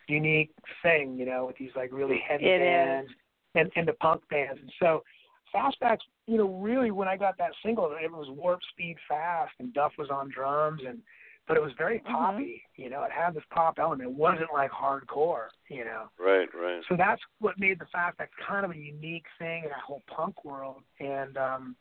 unique 0.08 0.52
thing, 0.82 1.16
you 1.18 1.26
know, 1.26 1.46
with 1.46 1.56
these 1.56 1.74
like 1.74 1.90
really 1.92 2.18
heavy 2.18 2.46
It 2.46 2.60
is. 2.60 2.60
bands 2.60 3.12
and 3.54 3.72
and 3.76 3.88
the 3.88 3.94
punk 3.94 4.26
bands, 4.28 4.60
and 4.60 4.72
so 4.78 5.02
Fastbacks, 5.54 6.00
you 6.26 6.36
know, 6.36 6.48
really 6.58 6.90
when 6.90 7.06
I 7.06 7.16
got 7.16 7.38
that 7.38 7.52
single, 7.62 7.92
it 7.92 8.10
was 8.10 8.28
warp 8.30 8.60
speed 8.72 8.96
fast, 9.06 9.52
and 9.60 9.72
Duff 9.72 9.92
was 9.96 10.10
on 10.10 10.28
drums, 10.28 10.82
and 10.84 11.00
but 11.46 11.56
it 11.56 11.62
was 11.62 11.72
very 11.74 12.00
Mhm. 12.00 12.04
poppy. 12.06 12.64
You 12.76 12.90
know, 12.90 13.02
it 13.02 13.12
had 13.12 13.34
this 13.34 13.44
pop 13.50 13.78
element. 13.78 14.08
It 14.08 14.14
wasn't 14.14 14.52
like 14.52 14.70
hardcore. 14.70 15.48
You 15.68 15.84
know, 15.84 16.10
Right, 16.18 16.52
right. 16.54 16.82
so 16.88 16.96
that's 16.96 17.22
what 17.40 17.58
made 17.58 17.78
the 17.78 17.86
Fastbacks 17.86 18.34
kind 18.38 18.64
of 18.64 18.70
a 18.70 18.76
unique 18.76 19.26
thing 19.38 19.64
in 19.64 19.70
that 19.70 19.80
whole 19.80 20.02
punk 20.06 20.44
world. 20.44 20.82
And 21.00 21.36
um 21.36 21.76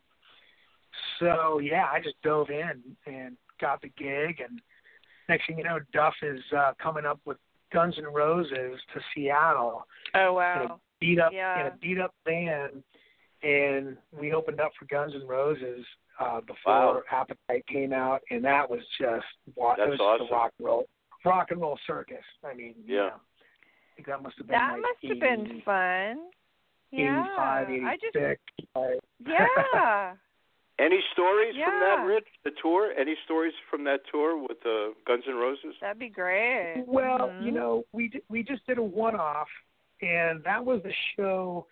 so 1.20 1.60
yeah, 1.60 1.90
I 1.92 2.00
just 2.00 2.22
dove 2.22 2.50
in 2.50 2.96
and 3.06 3.38
got 3.60 3.82
the 3.82 3.90
gig, 3.90 4.42
and 4.42 4.62
next 5.30 5.48
thing 5.48 5.58
you 5.58 5.64
know, 5.64 5.80
Duff 5.92 6.16
is 6.22 6.42
uh, 6.52 6.74
coming 6.80 7.06
up 7.06 7.20
with 7.26 7.38
Guns 7.72 7.98
N' 7.98 8.06
Roses 8.06 8.80
to 8.94 9.02
Seattle 9.14 9.88
Oh 10.14 10.20
in 10.20 10.28
a 10.28 10.68
wow. 10.68 10.82
beat 11.00 11.20
up 11.20 11.32
Yeah. 11.32 11.62
in 11.62 11.68
a 11.68 11.78
beat 11.78 12.00
up 12.00 12.14
van, 12.26 12.84
and 13.42 13.98
we 14.12 14.34
opened 14.34 14.60
up 14.60 14.72
for 14.78 14.86
Guns 14.86 15.16
N' 15.16 15.26
Roses 15.28 15.86
uh, 16.20 16.42
before 16.42 16.96
Wow. 16.96 17.04
Appetite 17.12 17.66
came 17.68 17.92
out, 17.94 18.22
and 18.30 18.44
that 18.46 18.70
was 18.70 18.82
just 19.00 19.26
wa- 19.56 19.76
That's 19.76 19.88
it 19.88 19.92
was 19.92 20.00
awesome. 20.00 20.26
just 20.28 20.32
a 20.32 20.36
rock 20.36 20.52
and 20.60 20.68
roll 20.68 20.88
rock 21.26 21.52
and 21.52 21.62
roll 21.62 21.78
circus. 21.88 22.24
I 22.44 22.54
mean, 22.54 22.76
you 22.86 22.96
Yeah. 22.98 23.02
know, 23.10 23.16
I 23.16 23.96
think 23.96 24.08
that 24.08 24.22
must 24.22 24.38
have 24.38 24.48
been 24.48 24.54
That 24.58 24.74
like 24.74 24.82
must 24.82 25.04
have 25.06 25.20
been 25.20 25.62
fun. 25.62 26.32
Yeah. 26.92 27.24
85, 27.24 27.84
I 27.86 27.98
just 27.98 28.16
yeah. 29.26 30.16
Any 30.80 31.00
stories 31.14 31.54
from 31.56 31.80
that, 31.80 32.04
Rich? 32.06 32.28
The 32.44 32.52
tour? 32.62 32.94
Any 32.98 33.16
stories 33.26 33.54
from 33.70 33.84
that 33.84 34.02
tour 34.12 34.36
with 34.38 34.58
uh, 34.66 34.94
Guns 35.06 35.24
N' 35.28 35.36
Roses? 35.36 35.76
That'd 35.82 36.00
be 36.00 36.10
great. 36.10 36.84
Well, 36.88 37.30
Mhm. 37.30 37.44
you 37.46 37.52
know, 37.52 37.86
we 37.94 38.10
d- 38.10 38.24
we 38.28 38.42
just 38.44 38.66
did 38.66 38.80
a 38.80 38.84
one 38.84 39.16
off, 39.16 39.48
and 40.02 40.44
that 40.44 40.64
was 40.66 40.82
the 40.84 40.94
show 41.16 41.68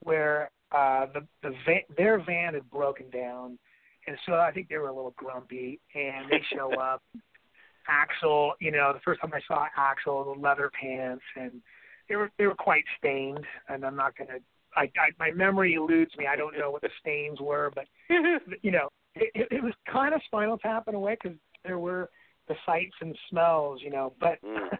where 0.00 0.50
uh, 0.72 1.06
the 1.06 1.26
the 1.42 1.54
van, 1.64 1.82
their 1.96 2.18
van 2.18 2.54
had 2.54 2.68
broken 2.70 3.08
down, 3.10 3.58
and 4.06 4.16
so 4.26 4.34
I 4.34 4.52
think 4.52 4.68
they 4.68 4.78
were 4.78 4.88
a 4.88 4.94
little 4.94 5.14
grumpy, 5.16 5.80
and 5.94 6.30
they 6.30 6.42
show 6.54 6.72
up. 6.80 7.02
Axl, 7.88 8.50
you 8.60 8.72
know, 8.72 8.92
the 8.92 9.00
first 9.04 9.20
time 9.20 9.32
I 9.32 9.40
saw 9.46 9.66
Axl, 9.78 10.34
the 10.34 10.40
leather 10.40 10.70
pants, 10.80 11.22
and 11.36 11.52
they 12.08 12.16
were 12.16 12.30
they 12.38 12.46
were 12.46 12.54
quite 12.54 12.84
stained, 12.98 13.44
and 13.68 13.84
I'm 13.84 13.96
not 13.96 14.16
gonna. 14.16 14.38
I, 14.76 14.90
I 14.98 15.10
my 15.18 15.30
memory 15.30 15.74
eludes 15.74 16.10
me. 16.18 16.26
I 16.26 16.36
don't 16.36 16.58
know 16.58 16.70
what 16.70 16.82
the 16.82 16.90
stains 17.00 17.40
were, 17.40 17.72
but 17.74 17.84
you 18.62 18.70
know, 18.70 18.88
it, 19.14 19.30
it, 19.34 19.48
it 19.50 19.62
was 19.62 19.72
kind 19.90 20.14
of 20.14 20.20
Spinal 20.26 20.58
Tap 20.58 20.88
in 20.88 20.94
a 20.94 21.00
way 21.00 21.16
because 21.20 21.38
there 21.64 21.78
were 21.78 22.10
the 22.48 22.54
sights 22.64 22.94
and 23.00 23.16
smells, 23.30 23.80
you 23.82 23.90
know. 23.90 24.12
But 24.20 24.38
Mm. 24.42 24.76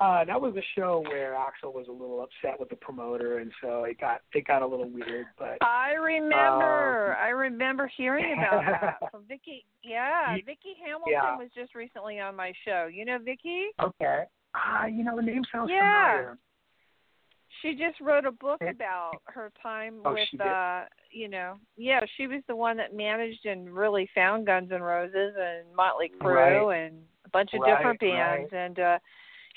Uh, 0.00 0.24
that 0.24 0.40
was 0.40 0.54
a 0.56 0.62
show 0.78 1.02
where 1.08 1.32
Axl 1.34 1.74
was 1.74 1.86
a 1.88 1.92
little 1.92 2.22
upset 2.22 2.58
with 2.60 2.68
the 2.68 2.76
promoter, 2.76 3.38
and 3.38 3.50
so 3.60 3.82
it 3.82 4.00
got 4.00 4.20
it 4.32 4.46
got 4.46 4.62
a 4.62 4.66
little 4.66 4.88
weird. 4.88 5.26
But 5.36 5.58
I 5.60 5.94
remember. 5.94 7.10
Um, 7.12 7.16
I 7.20 7.28
remember 7.30 7.90
hearing 7.96 8.32
about 8.38 8.62
that 8.64 8.98
from 9.10 9.24
Vicky. 9.26 9.64
Yeah, 9.82 10.36
Ye- 10.36 10.42
Vicky 10.42 10.76
Hamilton 10.84 11.12
yeah. 11.12 11.36
was 11.36 11.48
just 11.52 11.74
recently 11.74 12.20
on 12.20 12.36
my 12.36 12.52
show. 12.64 12.88
You 12.92 13.04
know 13.06 13.18
Vicky? 13.18 13.66
okay, 13.82 14.22
ah, 14.54 14.86
you 14.86 15.02
know 15.02 15.16
the 15.16 15.22
name 15.22 15.42
sounds 15.50 15.68
Yeah. 15.72 16.12
familiar. 16.12 16.38
She 17.62 17.72
just 17.72 18.00
wrote 18.00 18.24
a 18.24 18.30
book 18.30 18.60
about 18.62 19.14
her 19.24 19.50
time 19.60 19.96
Oh, 20.04 20.12
with 20.12 20.40
uh 20.40 20.84
you 21.10 21.28
know 21.28 21.56
yeah, 21.76 21.98
she 22.16 22.28
was 22.28 22.40
the 22.46 22.54
one 22.54 22.76
that 22.76 22.94
managed 22.94 23.46
and 23.46 23.68
really 23.74 24.08
found 24.14 24.46
Guns 24.46 24.70
N' 24.70 24.80
Roses 24.80 25.34
and 25.36 25.74
Motley 25.74 26.12
Crue 26.20 26.66
Right. 26.68 26.84
and 26.86 26.98
a 27.24 27.28
bunch 27.30 27.50
of 27.54 27.62
Right, 27.62 27.76
different 27.76 27.98
bands 27.98 28.52
right. 28.52 28.64
and 28.64 28.78
uh 28.78 28.98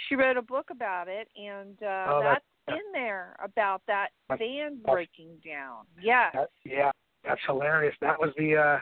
she 0.08 0.16
wrote 0.16 0.38
a 0.38 0.42
book 0.42 0.70
about 0.72 1.08
it 1.08 1.28
and 1.36 1.78
uh 1.82 2.06
Oh, 2.10 2.22
that's 2.24 2.44
that's- 2.68 2.80
in 2.86 2.92
there 2.94 3.36
about 3.44 3.82
that 3.88 4.10
band 4.30 4.84
breaking 4.84 5.38
down. 5.44 5.86
Yes. 6.02 6.32
That, 6.34 6.50
yeah, 6.64 6.92
that's 7.24 7.42
hilarious. 7.46 7.96
That 8.02 8.20
was 8.20 8.30
the 8.38 8.56
uh 8.56 8.80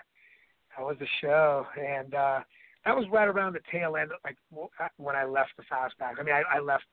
that 0.77 0.85
was 0.85 0.97
the 0.99 1.07
show, 1.21 1.65
and 1.79 2.13
uh 2.13 2.39
that 2.85 2.95
was 2.95 3.05
right 3.11 3.27
around 3.27 3.53
the 3.53 3.59
tail 3.71 3.95
end, 3.97 4.11
like 4.23 4.37
when 4.97 5.15
I 5.15 5.25
left 5.25 5.51
the 5.57 5.63
Fastback. 5.63 6.19
I 6.19 6.23
mean, 6.23 6.33
I, 6.35 6.57
I 6.57 6.59
left 6.59 6.85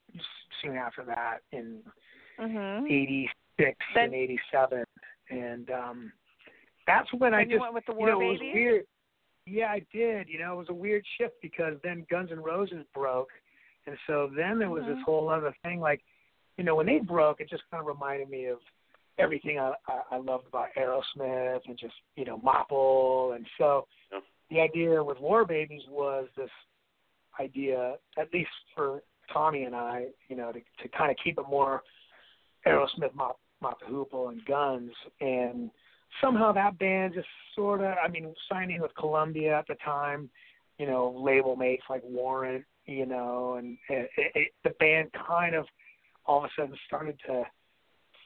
soon 0.62 0.77
after 0.77 1.05
that 1.05 1.39
in 1.53 1.83
Mhm. 2.39 2.91
'86 2.91 3.77
and 3.97 4.15
'87, 4.15 4.85
and 5.31 5.71
um 5.71 6.12
that's 6.87 7.12
when 7.15 7.35
I 7.35 7.39
Then 7.43 7.51
you 7.51 7.57
just 7.57 7.62
went 7.62 7.75
with 7.75 7.87
the 7.87 7.93
you 7.93 7.99
War 7.99 8.09
know 8.11 8.21
it 8.21 8.27
was 8.27 8.39
Babies? 8.39 8.55
weird. 8.55 8.85
Yeah, 9.47 9.69
I 9.71 9.81
did. 9.93 10.29
You 10.29 10.39
know, 10.41 10.55
it 10.55 10.57
was 10.57 10.69
a 10.71 10.75
weird 10.75 11.05
shift 11.19 11.35
because 11.43 11.75
then 11.85 12.05
Guns 12.11 12.31
N' 12.33 12.41
Roses 12.43 12.85
broke, 12.95 13.29
and 13.87 13.96
so 14.07 14.29
then 14.35 14.59
there 14.59 14.70
was 14.70 14.85
Mhm. 14.85 14.94
this 14.94 15.03
whole 15.05 15.29
other 15.29 15.53
thing. 15.62 15.81
Like, 15.81 16.03
you 16.57 16.64
know, 16.64 16.75
when 16.75 16.87
they 16.87 16.99
broke, 16.99 17.40
it 17.40 17.49
just 17.49 17.68
kind 17.70 17.81
of 17.81 17.87
reminded 17.87 18.29
me 18.29 18.46
of 18.46 18.61
everything 19.18 19.59
I, 19.59 19.72
I, 19.88 20.01
I 20.12 20.16
loved 20.18 20.46
about 20.46 20.68
Aerosmith 20.77 21.66
and 21.66 21.79
just 21.79 21.94
you 22.16 22.25
know 22.25 22.38
Mopple, 22.38 23.35
and 23.37 23.46
so 23.59 23.87
Yeah. 24.12 24.20
the 24.51 24.61
idea 24.61 25.03
with 25.03 25.18
War 25.20 25.44
Babies 25.44 25.87
was 25.88 26.29
this 26.37 26.51
idea, 27.40 27.99
at 28.16 28.33
least 28.33 28.51
for 28.75 29.03
Tommy 29.33 29.64
and 29.64 29.75
I, 29.75 30.09
you 30.29 30.37
know, 30.37 30.53
to 30.53 30.61
to 30.83 30.88
kind 30.88 31.11
of 31.11 31.16
keep 31.22 31.38
it 31.38 31.49
more 31.49 31.83
Aerosmith, 32.66 33.14
Mott, 33.14 33.38
Mott 33.61 33.79
the 33.81 33.87
Hoople, 33.87 34.31
and 34.31 34.44
Guns, 34.44 34.92
and 35.20 35.70
somehow 36.20 36.53
that 36.53 36.79
band 36.79 37.14
just 37.14 37.29
sort 37.55 37.81
of, 37.81 37.94
I 38.03 38.09
mean, 38.09 38.35
signing 38.49 38.81
with 38.81 38.94
Columbia 38.96 39.59
at 39.59 39.66
the 39.66 39.75
time, 39.77 40.31
you 40.79 40.87
know, 40.87 41.11
label 41.11 41.57
mates 41.57 41.85
like 41.88 42.03
Warrant, 42.05 42.64
you 42.87 43.07
know, 43.07 43.55
and 43.55 43.77
it, 43.88 44.11
it, 44.16 44.53
the 44.64 44.70
band 44.79 45.11
kind 45.27 45.55
of 45.55 45.66
all 46.25 46.38
of 46.38 46.44
a 46.44 46.49
sudden 46.61 46.77
started 46.87 47.18
to 47.27 47.44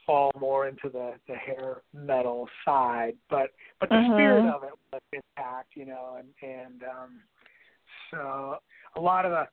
fall 0.05 0.31
more 0.39 0.67
into 0.67 0.89
the 0.89 1.13
the 1.27 1.35
hair 1.35 1.81
metal 1.93 2.47
side, 2.65 3.15
but 3.29 3.51
but 3.79 3.89
the 3.89 3.95
Mhm. 3.95 4.13
spirit 4.13 4.45
of 4.45 4.63
it 4.63 4.73
was 4.91 5.01
intact, 5.13 5.75
you 5.75 5.85
know, 5.85 6.15
and 6.17 6.33
and 6.41 6.83
um 6.83 7.21
so 8.09 8.57
a 8.95 8.99
lot 8.99 9.25
of 9.25 9.31
the 9.31 9.47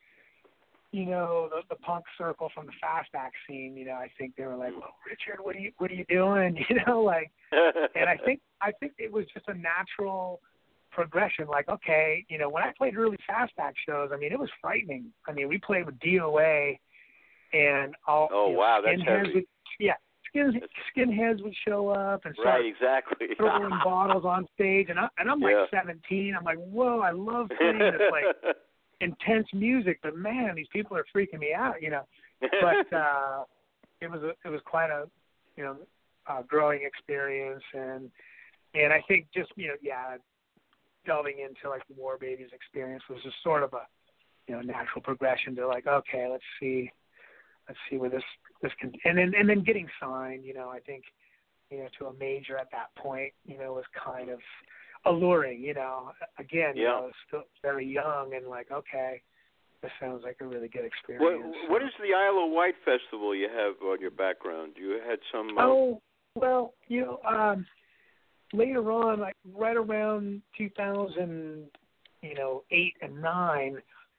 you 0.91 1.05
know 1.05 1.49
the 1.51 1.63
the 1.69 1.81
punk 1.83 2.05
circle 2.17 2.51
from 2.55 2.67
the 2.67 2.73
fastback 2.83 3.31
scene, 3.47 3.77
you 3.77 3.85
know, 3.85 3.93
I 3.95 4.11
think 4.19 4.35
they 4.37 4.47
were 4.47 4.57
like, 4.57 4.73
"Well, 4.73 4.95
Richard, 5.07 5.45
what 5.45 5.55
are 5.55 5.61
you 5.61 5.73
what 5.79 5.91
are 5.91 5.95
you 5.95 6.07
doing?" 6.09 6.57
You 6.69 6.81
know, 6.87 7.03
like 7.03 7.31
and 7.53 8.09
I 8.09 8.17
think 8.25 8.41
I 8.61 8.73
think 8.73 8.93
it 8.99 9.13
was 9.13 9.27
just 9.35 9.49
a 9.49 9.55
natural 9.55 10.41
progression. 10.99 11.47
Like, 11.47 11.69
okay, 11.69 12.25
you 12.29 12.39
know, 12.39 12.49
when 12.49 12.65
I 12.65 12.73
played 12.77 12.97
early 12.97 13.19
fastback 13.31 13.75
shows, 13.87 14.11
I 14.13 14.17
mean, 14.17 14.33
it 14.33 14.39
was 14.39 14.51
frightening. 14.61 15.07
I 15.29 15.33
mean, 15.33 15.49
we 15.49 15.59
played 15.59 15.87
with 15.87 15.99
DOA, 16.01 16.79
and 17.53 17.95
all. 18.07 18.29
Oh, 18.33 18.49
you 18.49 18.53
know, 18.55 18.59
wow, 18.59 18.81
that's 18.85 19.01
skinheads 19.01 19.27
heavy. 19.27 19.35
Would, 19.35 19.45
yeah, 19.79 19.93
skin, 20.29 20.61
skinheads 20.97 21.43
would 21.43 21.55
show 21.67 21.91
up 21.91 22.25
and 22.25 22.35
start 22.35 22.61
right, 22.61 22.67
exactly. 22.67 23.29
throwing 23.37 23.71
bottles 23.85 24.25
on 24.25 24.47
stage, 24.55 24.87
and 24.91 24.99
I 24.99 25.09
and 25.19 25.31
I'm 25.31 25.41
like 25.41 25.55
Yeah. 25.73 25.81
17. 25.81 26.35
I'm 26.37 26.45
like, 26.45 26.59
whoa, 26.59 27.01
I 27.01 27.13
love 27.13 27.49
playing 27.59 27.79
this 27.79 28.01
like 28.11 28.57
intense 29.01 29.47
music, 29.53 30.01
but 30.03 30.17
man, 30.17 30.57
these 30.57 30.67
people 30.73 30.97
are 30.97 31.05
freaking 31.15 31.39
me 31.39 31.53
out, 31.57 31.81
you 31.81 31.91
know. 31.91 32.03
But 32.41 32.93
uh, 32.97 33.45
it 34.01 34.11
was 34.11 34.23
a, 34.23 34.31
it 34.45 34.51
was 34.51 34.61
quite 34.65 34.91
a 34.91 35.05
you 35.57 35.63
know 35.63 35.77
uh, 36.27 36.43
growing 36.43 36.81
experience, 36.85 37.63
and 37.73 38.11
and 38.75 38.93
I 38.93 39.01
think 39.07 39.29
just 39.33 39.51
you 39.57 39.69
know 39.69 39.75
yeah, 39.81 40.17
delving 41.09 41.39
into 41.41 41.69
like 41.69 41.83
the 41.89 41.95
War 41.95 42.19
Babies 42.21 42.51
experience 42.53 43.03
was 43.11 43.19
just 43.25 43.37
sort 43.43 43.63
of 43.65 43.73
a 43.73 43.85
you 44.47 44.55
know 44.55 44.61
natural 44.61 45.03
progression 45.03 45.57
to 45.57 45.67
like 45.67 45.87
okay, 45.87 46.29
let's 46.31 46.51
see, 46.61 46.91
let's 47.69 47.81
see 47.91 47.97
where 47.97 48.11
this 48.11 48.23
this 48.63 48.73
can 48.81 48.93
and 49.05 49.17
then 49.19 49.33
and 49.37 49.49
then 49.49 49.65
getting 49.65 49.89
signed, 50.01 50.45
you 50.45 50.55
know, 50.55 50.69
I 50.69 50.81
think 50.81 51.05
you 51.71 51.79
know 51.79 51.89
to 51.99 52.07
a 52.07 52.13
major 52.21 52.57
at 52.59 52.71
that 52.73 52.95
point, 53.03 53.33
you 53.45 53.59
know, 53.59 53.73
was 53.73 53.85
kind 54.05 54.29
of 54.29 54.39
alluring, 55.05 55.61
you 55.63 55.75
know. 55.75 56.13
Again, 56.39 56.77
you 56.77 56.83
Yeah. 56.85 57.01
know, 57.01 57.11
still 57.27 57.45
very 57.63 57.87
young 57.87 58.35
and 58.35 58.47
like 58.47 58.71
okay, 58.71 59.23
this 59.83 59.93
sounds 60.01 60.23
like 60.25 60.37
a 60.41 60.47
really 60.47 60.69
good 60.69 60.83
what, 60.83 60.93
experience. 60.93 61.57
what 61.69 61.83
is 61.83 61.95
the 62.03 62.13
Isle 62.15 62.45
of 62.45 62.51
Wight 62.51 62.75
festival 62.85 63.35
you 63.35 63.49
have 63.49 63.75
on 63.83 64.01
your 64.01 64.11
background? 64.11 64.73
You 64.77 65.01
had 65.09 65.21
some. 65.33 65.57
Uh, 65.57 65.63
Oh 65.63 66.03
well, 66.35 66.75
you 66.87 67.01
know, 67.03 67.21
um, 67.27 67.67
later 68.53 68.91
on, 68.91 69.21
like 69.21 69.37
right 69.55 69.77
around 69.77 70.43
2000, 70.57 71.67
you 72.23 72.35
know, 72.35 72.65
eight 72.71 72.95
and 73.03 73.21
nine, 73.21 73.79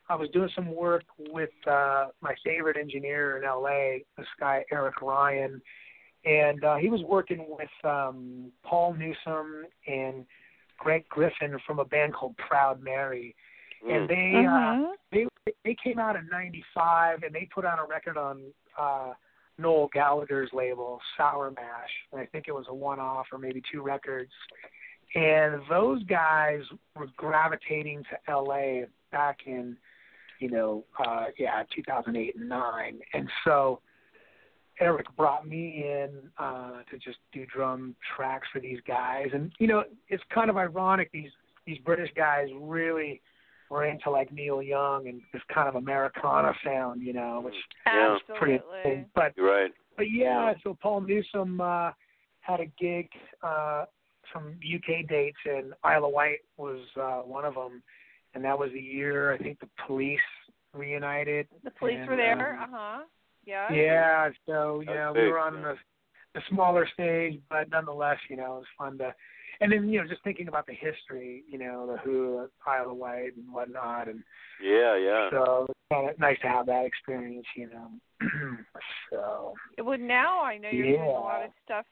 I 0.09 0.15
was 0.15 0.29
doing 0.31 0.49
some 0.55 0.75
work 0.75 1.03
with 1.29 1.49
uh, 1.67 2.07
my 2.21 2.33
favorite 2.43 2.77
engineer 2.77 3.37
in 3.37 3.43
LA, 3.43 3.99
this 4.17 4.27
guy 4.39 4.63
Eric 4.71 5.01
Ryan, 5.01 5.61
and 6.25 6.63
uh, 6.63 6.75
he 6.77 6.89
was 6.89 7.01
working 7.07 7.45
with 7.47 7.69
um, 7.83 8.51
Paul 8.63 8.95
Newsome 8.95 9.65
and 9.87 10.25
Greg 10.77 11.07
Griffin 11.09 11.57
from 11.65 11.79
a 11.79 11.85
band 11.85 12.13
called 12.13 12.35
Proud 12.37 12.81
Mary, 12.81 13.35
mm. 13.85 13.95
and 13.95 14.09
they 14.09 14.45
uh, 14.47 14.51
Mhm. 14.51 14.93
they 15.11 15.27
they 15.63 15.75
came 15.83 15.99
out 15.99 16.15
in 16.15 16.27
'95 16.31 17.23
and 17.23 17.33
they 17.33 17.47
put 17.53 17.65
out 17.65 17.79
a 17.79 17.83
record 17.83 18.17
on 18.17 18.41
uh, 18.77 19.13
Noel 19.59 19.89
Gallagher's 19.93 20.49
label, 20.53 20.99
Sour 21.17 21.51
Mash, 21.51 21.89
and 22.11 22.21
I 22.21 22.25
think 22.25 22.45
it 22.47 22.53
was 22.53 22.65
a 22.69 22.73
one-off 22.73 23.27
or 23.31 23.37
maybe 23.37 23.61
two 23.71 23.81
records. 23.81 24.31
And 25.15 25.61
those 25.69 26.03
guys 26.03 26.61
were 26.95 27.07
gravitating 27.17 28.03
to 28.03 28.33
LA 28.33 28.85
back 29.11 29.39
in, 29.45 29.75
you 30.39 30.49
know, 30.49 30.85
uh, 31.05 31.25
yeah, 31.37 31.63
2008 31.75 32.35
and 32.35 32.49
nine, 32.49 32.99
and 33.13 33.27
so 33.43 33.81
Eric 34.79 35.07
brought 35.17 35.47
me 35.47 35.83
in 35.85 36.09
uh, 36.37 36.83
to 36.89 36.97
just 36.97 37.17
do 37.33 37.45
drum 37.45 37.95
tracks 38.15 38.47
for 38.53 38.59
these 38.59 38.79
guys, 38.87 39.27
and 39.33 39.51
you 39.59 39.67
know, 39.67 39.83
it's 40.07 40.23
kind 40.33 40.49
of 40.49 40.57
ironic 40.57 41.11
these 41.11 41.31
these 41.65 41.77
British 41.79 42.09
guys 42.15 42.47
really 42.59 43.21
were 43.69 43.85
into 43.85 44.09
like 44.09 44.31
Neil 44.31 44.61
Young 44.61 45.07
and 45.07 45.21
this 45.31 45.41
kind 45.53 45.67
of 45.69 45.75
Americana 45.75 46.53
sound, 46.65 47.01
you 47.01 47.13
know, 47.13 47.41
which 47.41 47.55
Yeah. 47.85 48.15
is 48.15 48.21
pretty 48.37 48.55
Absolutely. 48.55 48.77
interesting. 48.79 49.05
But 49.15 49.33
You're 49.37 49.51
right. 49.51 49.71
but 49.97 50.09
yeah, 50.09 50.51
Yeah. 50.51 50.53
so 50.63 50.77
Paul 50.81 51.01
Newsome 51.01 51.61
uh 51.61 51.91
had 52.41 52.59
a 52.61 52.65
gig, 52.79 53.09
uh 53.43 53.85
some 54.33 54.59
UK 54.63 55.07
dates 55.07 55.37
and 55.45 55.73
Isle 55.83 56.05
of 56.05 56.13
Wight 56.13 56.39
was 56.57 56.79
uh 56.97 57.19
one 57.21 57.45
of 57.45 57.55
them. 57.55 57.83
And 58.33 58.43
that 58.43 58.57
was 58.57 58.71
the 58.73 58.81
year 58.81 59.33
I 59.33 59.37
think 59.37 59.59
the 59.59 59.69
police 59.87 60.19
reunited. 60.73 61.47
The 61.63 61.71
police 61.71 61.97
and, 61.99 62.09
were 62.09 62.15
there. 62.15 62.57
um, 62.61 62.73
Uh 62.73 62.77
huh. 62.77 63.03
Yeah. 63.45 63.71
yeah, 63.71 64.29
so 64.45 64.81
you 64.81 64.85
That's 64.87 64.97
know, 64.97 65.13
we 65.15 65.27
were 65.31 65.39
on 65.39 65.55
yeah. 65.55 65.61
the 65.73 65.75
the 66.35 66.41
smaller 66.49 66.87
stage, 66.93 67.39
but 67.49 67.69
nonetheless, 67.71 68.19
you 68.29 68.35
know, 68.37 68.57
it 68.57 68.59
was 68.59 68.65
fun 68.77 68.97
to 68.99 69.15
and 69.61 69.71
then, 69.71 69.89
you 69.89 70.01
know, 70.01 70.07
just 70.07 70.23
thinking 70.23 70.47
about 70.47 70.67
the 70.67 70.73
history, 70.73 71.43
you 71.49 71.57
know, 71.57 71.87
the 71.87 71.97
Who, 71.97 72.47
the 72.65 72.71
Isle 72.71 72.91
of 72.91 72.97
Wight 72.97 73.35
and 73.35 73.51
whatnot 73.51 74.07
and 74.07 74.23
Yeah, 74.61 74.97
yeah. 74.97 75.29
so 75.29 75.65
it's 75.69 75.79
kind 75.91 76.09
of 76.09 76.19
nice 76.19 76.39
to 76.41 76.47
have 76.47 76.65
that 76.67 76.85
experience, 76.85 77.45
you 77.55 77.69
know. 77.69 77.91
so 79.11 79.53
Well, 79.83 79.97
now 79.97 80.41
I 80.43 80.57
know 80.57 80.69
you're 80.69 80.85
doing 80.97 81.01
a 81.01 81.11
lot 81.11 81.43
of 81.43 81.51
stuff. 81.65 81.85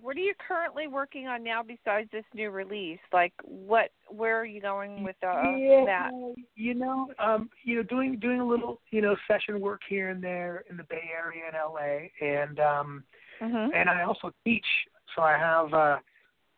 What 0.00 0.16
are 0.16 0.20
you 0.20 0.34
currently 0.46 0.88
working 0.88 1.28
on 1.28 1.44
now 1.44 1.62
besides 1.62 2.08
this 2.10 2.24
new 2.34 2.50
release? 2.50 2.98
Like, 3.12 3.32
what? 3.44 3.90
Where 4.08 4.40
are 4.40 4.44
you 4.44 4.60
going 4.60 5.04
with 5.04 5.14
uh, 5.22 5.56
yeah, 5.56 5.84
that? 5.84 6.10
you 6.56 6.74
know, 6.74 7.12
um, 7.20 7.48
you 7.62 7.76
know, 7.76 7.84
doing 7.84 8.18
doing 8.18 8.40
a 8.40 8.46
little, 8.46 8.80
you 8.90 9.02
know, 9.02 9.14
session 9.28 9.60
work 9.60 9.82
here 9.88 10.08
and 10.10 10.22
there 10.22 10.64
in 10.68 10.76
the 10.76 10.82
Bay 10.84 11.10
Area 11.16 11.44
in 11.48 11.54
LA, 11.54 12.08
and 12.20 12.58
um, 12.58 13.04
Mhm. 13.40 13.70
and 13.72 13.88
I 13.88 14.02
also 14.02 14.32
teach. 14.44 14.66
So 15.14 15.22
I 15.22 15.36
have, 15.38 15.72
uh, 15.72 15.98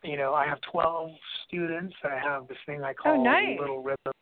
you 0.02 0.16
know, 0.16 0.34
I 0.34 0.46
have 0.46 0.58
twelve 0.70 1.10
students. 1.46 1.94
I 2.04 2.18
have 2.18 2.48
this 2.48 2.58
thing 2.66 2.82
I 2.82 2.92
call 2.94 3.20
Oh, 3.20 3.22
nice. 3.24 3.58
Little 3.58 3.82
Rhythm, 3.82 4.12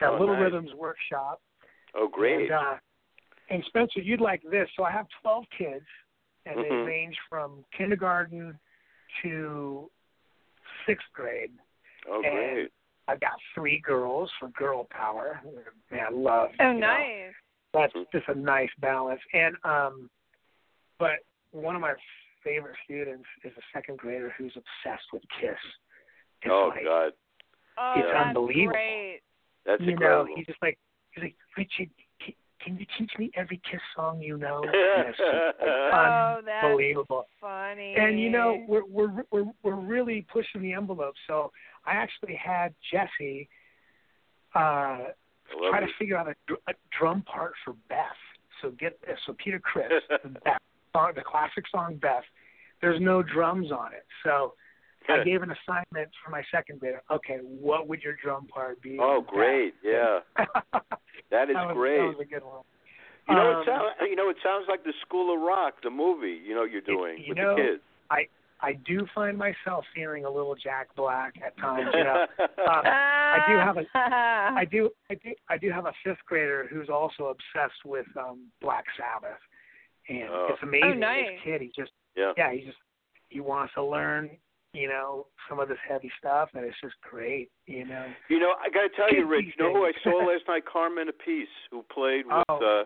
yeah, 0.00 0.08
Oh, 0.10 0.12
Little 0.18 0.34
nice. 0.34 0.44
Rhythms 0.44 0.74
Workshop. 0.74 1.40
Oh, 1.94 2.08
great. 2.08 2.42
And, 2.42 2.52
uh, 2.52 2.74
and 3.50 3.64
Spencer, 3.66 4.00
you'd 4.00 4.20
like 4.20 4.42
this. 4.50 4.68
So 4.76 4.84
I 4.84 4.90
have 4.92 5.06
12 5.22 5.44
kids, 5.56 5.86
and 6.46 6.56
Mhm. 6.56 6.62
they 6.62 6.74
range 6.90 7.18
from 7.28 7.64
kindergarten 7.72 8.58
to 9.22 9.90
sixth 10.86 11.06
grade. 11.12 11.52
oh, 12.08 12.22
and 12.22 12.32
great. 12.32 12.72
I've 13.08 13.20
got 13.20 13.38
three 13.54 13.78
girls 13.80 14.32
for 14.38 14.48
girl 14.50 14.84
power. 14.84 15.40
Man, 15.90 16.06
I 16.06 16.08
love. 16.10 16.50
Oh, 16.60 16.70
you 16.72 16.78
know, 16.78 16.86
nice. 16.86 17.34
that's 17.72 17.92
Mhm. 17.92 18.10
just 18.12 18.28
a 18.28 18.34
nice 18.34 18.72
balance. 18.78 19.20
And 19.34 19.56
um, 19.64 20.08
but 20.98 21.18
one 21.50 21.74
of 21.74 21.80
my 21.82 21.94
favorite 22.44 22.76
students 22.84 23.26
is 23.44 23.52
a 23.56 23.62
second 23.72 23.98
grader 23.98 24.32
who's 24.38 24.52
obsessed 24.56 25.06
with 25.12 25.22
Kiss. 25.40 25.56
It's 26.42 26.50
oh 26.52 26.70
like, 26.74 26.84
God, 26.84 27.12
Oh, 27.78 27.94
It's 27.96 28.08
that's 28.12 28.26
unbelievable. 28.28 28.72
great. 28.72 29.20
that's 29.64 29.82
you 29.82 29.92
incredible. 29.92 30.24
know, 30.26 30.32
he's 30.36 30.46
just 30.46 30.60
like 30.62 30.78
he's 31.12 31.22
like 31.24 31.36
Richard. 31.56 31.90
Can, 32.24 32.34
can 32.62 32.76
you 32.78 32.84
teach 32.98 33.10
me 33.18 33.30
every 33.36 33.60
Kiss 33.70 33.80
song 33.96 34.20
you 34.20 34.36
know? 34.36 34.62
And 34.64 35.08
it's 35.08 35.18
just, 35.18 35.30
Oh, 35.62 36.40
that's 36.44 36.64
unbelievable. 36.66 37.24
funny. 37.40 37.94
And 37.96 38.20
you 38.20 38.30
know, 38.30 38.64
we're 38.68 38.84
we're 38.86 39.24
we're 39.30 39.44
we're 39.62 39.76
really 39.80 40.26
pushing 40.32 40.60
the 40.62 40.72
envelope. 40.74 41.14
So 41.26 41.50
I 41.86 41.92
actually 41.92 42.34
had 42.34 42.74
Jesse 42.92 43.48
uh, 44.54 44.58
I 44.58 45.04
love 45.60 45.70
try 45.70 45.80
to 45.80 45.86
figure 45.98 46.16
out 46.16 46.28
a, 46.28 46.34
a 46.68 46.74
drum 46.98 47.22
part 47.22 47.52
for 47.64 47.74
Beth. 47.88 47.98
So 48.60 48.70
get 48.72 49.00
this. 49.02 49.18
So 49.26 49.34
Peter 49.42 49.58
Criss, 49.58 49.90
the 50.22 50.28
Beth 50.44 50.58
song, 50.92 51.12
the 51.14 51.22
classic 51.22 51.64
song 51.70 51.98
Beth. 52.00 52.24
There's 52.80 53.00
no 53.00 53.22
drums 53.22 53.70
on 53.70 53.92
it. 53.92 54.06
So 54.24 54.54
I 55.08 55.22
gave 55.24 55.42
an 55.42 55.50
assignment 55.50 56.10
for 56.24 56.30
my 56.30 56.42
second 56.52 56.80
grader. 56.80 57.02
Okay, 57.10 57.38
what 57.42 57.88
would 57.88 58.02
your 58.02 58.16
drum 58.22 58.46
part 58.46 58.80
be? 58.80 58.98
Oh, 59.00 59.18
on 59.18 59.24
Beth? 59.24 59.32
great! 59.32 59.74
Yeah, 59.82 60.20
that 61.30 61.50
is 61.50 61.56
that 61.56 61.66
was, 61.66 61.74
great. 61.74 61.98
That 61.98 62.06
was 62.06 62.16
a 62.20 62.24
good 62.24 62.44
one. 62.44 62.62
You 63.28 63.34
know, 63.34 63.52
Um, 63.52 63.62
it 63.62 63.66
sounds. 63.66 63.92
You 64.08 64.16
know, 64.16 64.30
it 64.30 64.36
sounds 64.42 64.66
like 64.68 64.84
the 64.84 64.94
School 65.02 65.34
of 65.34 65.40
Rock, 65.40 65.74
the 65.82 65.90
movie. 65.90 66.40
You 66.44 66.54
know, 66.54 66.64
you're 66.64 66.80
doing 66.80 67.18
you 67.18 67.30
with 67.30 67.38
know, 67.38 67.56
the 67.56 67.62
kids. 67.62 67.82
I 68.62 68.74
do 68.86 69.06
find 69.14 69.38
myself 69.38 69.84
feeling 69.94 70.24
a 70.24 70.30
little 70.30 70.54
Jack 70.54 70.94
Black 70.96 71.34
at 71.44 71.56
times. 71.58 71.88
You 71.94 72.04
know, 72.04 72.26
um, 72.38 72.82
I 72.84 73.38
do 73.48 73.56
have 73.56 73.76
a 73.76 73.84
I 73.94 74.64
do 74.70 74.90
I 75.10 75.14
do 75.14 75.32
I 75.48 75.58
do 75.58 75.70
have 75.70 75.86
a 75.86 75.92
fifth 76.04 76.18
grader 76.26 76.68
who's 76.70 76.88
also 76.88 77.34
obsessed 77.34 77.84
with 77.84 78.06
um 78.18 78.48
Black 78.60 78.84
Sabbath. 78.98 79.38
And 80.10 80.28
Oh. 80.28 80.48
it's 80.50 80.62
amazing. 80.62 80.90
Oh, 80.90 80.94
nice. 80.94 81.26
This 81.30 81.40
kid 81.44 81.60
he 81.62 81.70
just 81.74 81.92
yeah. 82.16 82.32
yeah, 82.36 82.52
he 82.52 82.60
just 82.66 82.78
he 83.28 83.38
wants 83.40 83.72
to 83.74 83.82
learn, 83.84 84.28
you 84.74 84.88
know, 84.88 85.26
some 85.48 85.60
of 85.60 85.68
this 85.68 85.78
heavy 85.88 86.10
stuff 86.18 86.50
and 86.54 86.64
it's 86.64 86.76
just 86.82 86.96
great, 87.00 87.48
you 87.66 87.84
know. 87.86 88.06
You 88.28 88.40
know, 88.40 88.52
I 88.60 88.68
got 88.68 88.82
to 88.82 88.90
tell 88.96 89.12
you, 89.14 89.24
Rich. 89.26 89.54
You 89.56 89.64
know 89.64 89.72
who 89.72 89.84
I 89.86 89.92
saw 90.02 90.18
last 90.30 90.42
night? 90.48 90.64
Carmine 90.66 91.06
Appice, 91.08 91.46
who 91.70 91.82
played 91.92 92.26
with. 92.26 92.44
Oh. 92.48 92.56
uh 92.82 92.84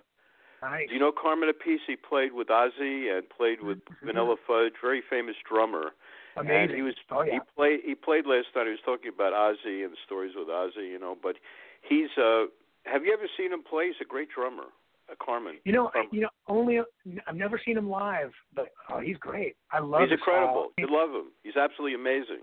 Nice. 0.62 0.88
Do 0.88 0.94
you 0.94 1.00
know 1.00 1.12
Carmine 1.12 1.50
Appice? 1.52 1.80
He 1.86 1.94
played 1.96 2.32
with 2.32 2.48
Ozzy 2.48 3.12
and 3.14 3.28
played 3.28 3.60
with 3.60 3.84
Mhm. 3.84 4.06
Vanilla 4.06 4.36
Fudge. 4.46 4.72
Very 4.80 5.02
famous 5.10 5.36
drummer. 5.46 5.92
Amazing. 6.36 6.56
And 6.56 6.70
he 6.72 6.82
was 6.82 6.94
oh 7.10 7.22
yeah. 7.22 7.34
he 7.34 7.40
played 7.54 7.80
he 7.84 7.94
played 7.94 8.26
last 8.26 8.48
night. 8.56 8.64
He 8.64 8.70
was 8.70 8.80
talking 8.84 9.12
about 9.14 9.32
Ozzy 9.34 9.84
and 9.84 9.92
the 9.92 9.98
stories 10.06 10.32
with 10.34 10.48
Ozzy, 10.48 10.88
you 10.90 10.98
know. 10.98 11.16
But 11.22 11.36
he's 11.82 12.08
uh 12.16 12.46
have 12.86 13.04
you 13.04 13.12
ever 13.12 13.28
seen 13.36 13.52
him 13.52 13.62
play? 13.62 13.86
He's 13.88 14.00
a 14.00 14.04
great 14.04 14.28
drummer, 14.34 14.68
uh, 15.10 15.14
Carmine. 15.24 15.56
You 15.64 15.72
know, 15.72 15.90
Carmine. 15.92 16.10
you 16.12 16.20
know, 16.22 16.28
only 16.48 16.80
I've 17.26 17.36
never 17.36 17.60
seen 17.64 17.76
him 17.76 17.88
live, 17.88 18.32
but 18.54 18.68
oh, 18.90 19.00
he's 19.00 19.16
great. 19.18 19.56
I 19.70 19.78
love 19.80 20.02
him. 20.02 20.08
he's 20.08 20.18
incredible. 20.18 20.70
style. 20.72 20.88
You 20.88 20.96
love 20.96 21.10
him. 21.10 21.32
He's 21.42 21.56
absolutely 21.56 21.94
amazing. 21.94 22.40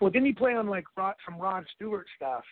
Well, 0.00 0.10
didn't 0.10 0.26
he 0.26 0.32
play 0.32 0.54
on 0.54 0.68
like 0.68 0.84
Rod, 0.96 1.14
some 1.24 1.40
Rod 1.40 1.64
Stewart 1.74 2.06
stuff? 2.16 2.44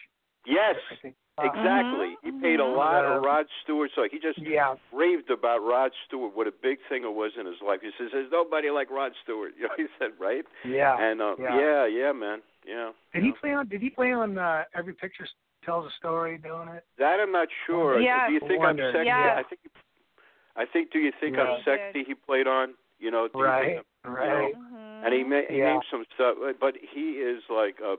Yes, 0.47 0.77
I 0.91 0.97
think. 1.03 1.15
Uh, 1.39 1.45
exactly. 1.45 2.17
He 2.23 2.31
paid 2.41 2.61
a 2.61 2.63
Mhm. 2.63 2.77
lot 2.77 3.05
of 3.05 3.23
Rod 3.23 3.47
Stewart. 3.63 3.91
So 3.95 4.09
he 4.09 4.19
just 4.19 4.39
Yeah. 4.39 4.77
raved 4.91 5.31
about 5.31 5.59
Rod 5.63 5.93
Stewart. 6.07 6.35
What 6.35 6.47
a 6.47 6.53
big 6.53 6.81
thing 6.89 7.05
it 7.05 7.13
was 7.13 7.37
in 7.37 7.45
his 7.45 7.61
life. 7.61 7.83
He 7.83 7.91
says, 7.99 8.11
"There's 8.11 8.31
nobody 8.31 8.71
like 8.71 8.91
Rod 8.91 9.15
Stewart." 9.23 9.53
You 9.59 9.69
know, 9.69 9.75
he 9.77 9.87
said, 9.99 10.13
right? 10.19 10.47
Yeah. 10.65 10.97
And 10.99 11.21
uh, 11.21 11.37
yeah. 11.39 11.59
yeah, 11.59 11.87
yeah, 11.87 12.13
man, 12.13 12.43
yeah. 12.65 12.93
Did 13.13 13.25
he 13.25 13.33
play 13.33 13.53
on? 13.53 13.69
Did 13.69 13.83
he 13.83 13.91
play 13.91 14.13
on 14.13 14.39
uh, 14.39 14.65
Every 14.75 14.95
Picture 14.95 15.27
Tells 15.67 15.85
a 15.87 15.91
Story? 15.99 16.39
Doing 16.39 16.69
it? 16.69 16.85
That 16.99 17.19
I'm 17.21 17.33
not 17.33 17.49
sure. 17.67 18.01
Yeah. 18.01 18.29
Do 18.29 18.35
you 18.35 18.41
think 18.41 18.61
Wonder. 18.61 18.87
I'm 18.89 18.95
sexy? 18.95 19.07
Yeah. 19.07 19.35
I 19.37 19.43
think. 19.43 19.61
I 20.57 20.65
think. 20.65 20.93
Do 20.93 20.99
you 21.01 21.13
think 21.21 21.37
Yeah. 21.37 21.43
I'm 21.43 21.63
sexy? 21.65 22.05
He 22.07 22.15
played 22.15 22.47
on. 22.47 22.75
You 23.01 23.11
know. 23.11 23.27
Do 23.29 23.39
you 23.41 23.45
Right. 23.45 23.65
think 23.67 23.87
I'm- 24.05 24.15
Right. 24.15 24.55
Mhm. 24.55 25.05
and 25.05 25.13
he, 25.13 25.25
ma- 25.25 25.43
he 25.51 25.59
Yeah. 25.59 25.73
named 25.73 25.85
some 25.91 26.05
stuff, 26.15 26.37
but 26.61 26.77
he 26.77 27.19
is 27.21 27.43
like 27.51 27.81
a 27.81 27.97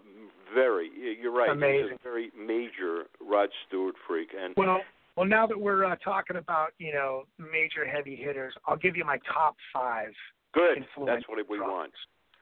very. 0.53 0.87
You're 1.21 1.31
right. 1.33 1.49
He's 1.49 1.57
Amazing. 1.57 1.95
a 1.95 1.97
very 2.09 2.31
major 2.33 3.07
Rod 3.19 3.51
Stewart 3.67 3.95
freak, 4.07 4.33
and 4.33 4.55
Well, 4.55 4.81
well, 5.17 5.25
now 5.25 5.45
that 5.45 5.59
we're 5.59 5.83
uh, 5.83 5.97
talking 5.97 6.37
about 6.37 6.71
you 6.79 6.93
know 6.93 7.25
major 7.37 7.83
heavy 7.85 8.15
hitters, 8.15 8.55
I'll 8.65 8.77
give 8.77 8.95
you 8.95 9.03
my 9.03 9.17
top 9.31 9.57
five. 9.73 10.15
good. 10.53 10.87
That's 11.05 11.27
what 11.27 11.37
we 11.49 11.57
drummers. 11.57 11.71
want. 11.73 11.93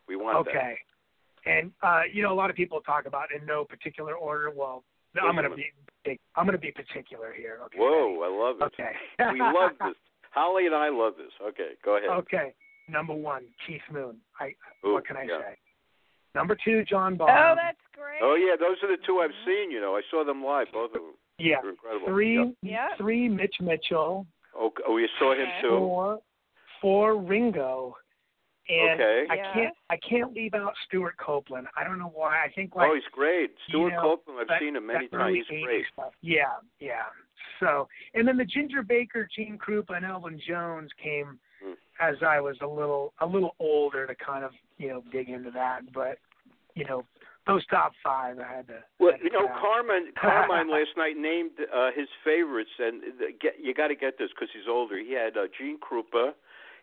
We 0.07 0.15
want 0.15 0.45
that. 0.45 0.51
Okay. 0.55 0.79
And 1.47 1.73
uh, 1.81 2.03
you 2.09 2.21
know, 2.23 2.31
a 2.31 2.35
lot 2.37 2.49
of 2.51 2.55
people 2.55 2.79
talk 2.81 3.05
about 3.07 3.31
in 3.31 3.45
no 3.47 3.65
particular 3.65 4.13
order. 4.15 4.51
Well, 4.51 4.83
I'm 5.23 5.35
going 5.35 5.49
to 5.49 5.55
be. 5.55 5.65
I'm 6.35 6.45
going 6.45 6.57
to 6.57 6.61
be 6.61 6.71
particular 6.71 7.33
here. 7.35 7.59
Okay. 7.65 7.77
Whoa, 7.79 8.21
I 8.21 8.29
love 8.29 8.57
it. 8.61 8.63
Okay. 8.65 8.91
we 9.33 9.39
love 9.41 9.71
this. 9.79 9.95
Holly 10.31 10.65
and 10.65 10.75
I 10.75 10.89
love 10.89 11.13
this. 11.17 11.31
Okay, 11.41 11.73
go 11.83 11.97
ahead. 11.97 12.09
Okay. 12.09 12.53
Number 12.89 13.13
one, 13.13 13.43
Keith 13.65 13.81
Moon. 13.91 14.17
I. 14.39 14.53
Ooh, 14.85 14.93
what 14.93 15.07
can 15.07 15.17
I 15.17 15.23
yeah. 15.23 15.39
say? 15.39 15.57
Number 16.35 16.57
two, 16.63 16.83
John 16.83 17.13
oh, 17.13 17.25
Bonham. 17.25 17.37
Oh, 17.37 17.55
that's 17.55 17.77
great. 17.95 18.19
Oh 18.21 18.35
yeah, 18.35 18.55
those 18.59 18.77
are 18.83 18.95
the 18.95 19.01
two 19.05 19.19
I've 19.19 19.31
seen. 19.45 19.71
You 19.71 19.79
know, 19.81 19.95
I 19.95 20.01
saw 20.11 20.23
them 20.25 20.43
live, 20.43 20.67
both 20.73 20.91
of 20.91 21.01
them. 21.01 21.13
yeah. 21.39 21.55
They're 21.61 21.71
incredible. 21.71 22.07
Three, 22.07 22.55
Yeah. 22.61 22.89
three, 22.97 23.29
Mitch 23.29 23.55
Mitchell. 23.61 24.27
Oh, 24.55 24.71
oh, 24.87 24.97
you 24.97 25.07
saw 25.17 25.33
him 25.33 25.47
Okay. 25.47 25.61
too. 25.61 25.69
Four, 25.69 26.19
four, 26.81 27.17
Ringo. 27.17 27.95
And 28.67 28.99
Okay. 28.99 29.27
I 29.29 29.35
Yes. 29.35 29.53
can't, 29.53 29.75
I 29.91 29.97
can't 29.97 30.33
leave 30.33 30.53
out 30.55 30.73
Stewart 30.87 31.15
Copeland. 31.17 31.67
I 31.77 31.83
don't 31.83 31.99
know 31.99 32.11
why. 32.13 32.43
I 32.43 32.49
think 32.49 32.75
like 32.75 32.89
oh, 32.89 32.95
he's 32.95 33.03
great. 33.11 33.51
Stewart 33.69 33.91
you 33.91 33.97
know, 33.97 34.01
Copeland, 34.17 34.39
I've 34.41 34.47
that- 34.47 34.59
seen 34.59 34.75
him 34.75 34.85
many 34.87 35.07
times. 35.07 35.21
early 35.21 35.43
He's 35.47 35.63
great. 35.63 35.85
Stuff. 35.93 36.13
Yeah, 36.21 36.53
yeah. 36.79 37.03
So, 37.59 37.87
and 38.15 38.27
then 38.27 38.37
the 38.37 38.45
Ginger 38.45 38.81
Baker, 38.83 39.27
Gene 39.35 39.57
Krupa, 39.57 39.95
and 39.95 40.05
Elvin 40.05 40.39
Jones 40.47 40.91
came 41.01 41.39
Hmm. 41.61 41.73
as 41.99 42.21
I 42.23 42.39
was 42.41 42.59
a 42.61 42.67
little 42.67 43.13
a 43.19 43.25
little 43.25 43.55
older 43.59 44.05
to 44.07 44.15
kind 44.15 44.43
of 44.43 44.51
you 44.77 44.89
know 44.89 45.01
dig 45.11 45.29
into 45.29 45.51
that. 45.51 45.91
But 45.93 46.17
you 46.73 46.83
know, 46.85 47.05
those 47.47 47.65
top 47.67 47.93
five, 48.03 48.39
I 48.39 48.47
had 48.47 48.67
to. 48.67 48.83
Well, 48.99 49.11
had 49.11 49.19
to 49.19 49.23
you 49.25 49.31
know, 49.31 49.47
cut 49.47 49.51
out. 49.55 49.61
Carmen 49.61 50.11
Carmine 50.19 50.69
last 50.71 50.97
night 50.97 51.15
named 51.17 51.51
uh, 51.73 51.91
his 51.95 52.09
favorites, 52.23 52.71
and 52.79 53.01
the, 53.19 53.31
get, 53.39 53.53
you 53.61 53.73
got 53.73 53.87
to 53.89 53.95
get 53.95 54.17
this 54.17 54.31
because 54.31 54.49
he's 54.51 54.67
older. 54.67 54.97
He 54.97 55.13
had 55.13 55.37
uh, 55.37 55.47
Gene 55.57 55.77
Krupa, 55.79 56.33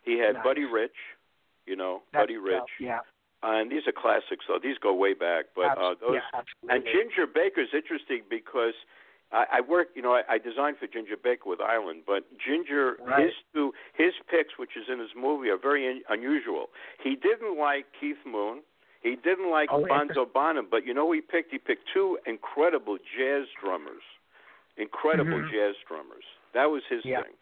he 0.04 0.18
had 0.18 0.34
Nice. 0.36 0.44
Buddy 0.44 0.64
Rich, 0.64 0.96
you 1.66 1.76
know, 1.76 2.02
That's 2.12 2.22
Buddy 2.24 2.36
Rich, 2.36 2.58
tough, 2.58 2.68
Yeah. 2.80 3.00
and 3.42 3.70
these 3.70 3.86
are 3.86 3.92
classics. 3.92 4.44
So 4.46 4.58
these 4.62 4.78
go 4.78 4.92
way 4.94 5.14
back. 5.14 5.46
But 5.54 5.78
uh, 5.78 5.94
those 6.00 6.18
yeah, 6.20 6.74
and 6.74 6.84
Ginger 6.84 7.26
Baker's 7.26 7.70
interesting 7.74 8.22
because 8.28 8.74
I, 9.32 9.46
I 9.58 9.60
work, 9.60 9.88
you 9.94 10.02
know, 10.02 10.12
I, 10.14 10.22
I 10.28 10.38
designed 10.38 10.76
for 10.78 10.86
Ginger 10.86 11.16
Baker 11.16 11.48
with 11.48 11.60
Island, 11.60 12.02
but 12.06 12.24
Ginger, 12.38 12.96
Right. 13.04 13.24
his 13.26 13.32
two, 13.54 13.72
his 13.94 14.12
picks, 14.30 14.58
which 14.58 14.76
is 14.76 14.84
in 14.92 14.98
his 14.98 15.10
movie, 15.16 15.48
are 15.48 15.56
very 15.56 15.88
un- 15.88 16.02
unusual. 16.10 16.66
He 17.02 17.16
didn't 17.16 17.56
like 17.58 17.86
Keith 17.98 18.20
Moon. 18.26 18.60
He 19.02 19.16
didn't 19.16 19.50
like 19.50 19.68
Oh, 19.72 19.82
Bonzo 19.82 20.30
Bonham, 20.32 20.68
but 20.70 20.86
you 20.86 20.94
know 20.94 21.06
who 21.08 21.12
he 21.14 21.20
picked? 21.20 21.50
He 21.50 21.58
picked 21.58 21.88
two 21.92 22.18
incredible 22.26 22.98
jazz 22.98 23.46
drummers, 23.60 24.04
incredible 24.76 25.38
Mhm. 25.40 25.50
jazz 25.50 25.74
drummers. 25.88 26.24
That 26.54 26.70
was 26.70 26.82
his 26.88 27.04
Yeah. 27.04 27.22
thing. 27.22 27.34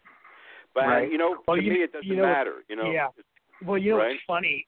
But 0.73 0.87
Right. 0.87 1.11
you 1.11 1.17
know, 1.17 1.43
Well, 1.47 1.57
to 1.57 1.63
you- 1.63 1.71
me, 1.73 1.81
it 1.83 1.91
doesn't 1.91 2.07
you 2.07 2.15
know, 2.15 2.23
matter. 2.23 2.63
You 2.69 2.77
know, 2.77 2.89
yeah. 2.89 3.09
Well, 3.65 3.77
you 3.77 3.91
know 3.91 3.97
Right. 3.97 4.11
what's 4.11 4.23
funny? 4.25 4.67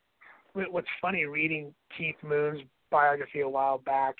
What's 0.53 0.87
funny 1.01 1.25
reading 1.25 1.73
Keith 1.97 2.21
Moon's 2.21 2.61
biography 2.91 3.39
a 3.41 3.49
while 3.49 3.79
back. 3.79 4.15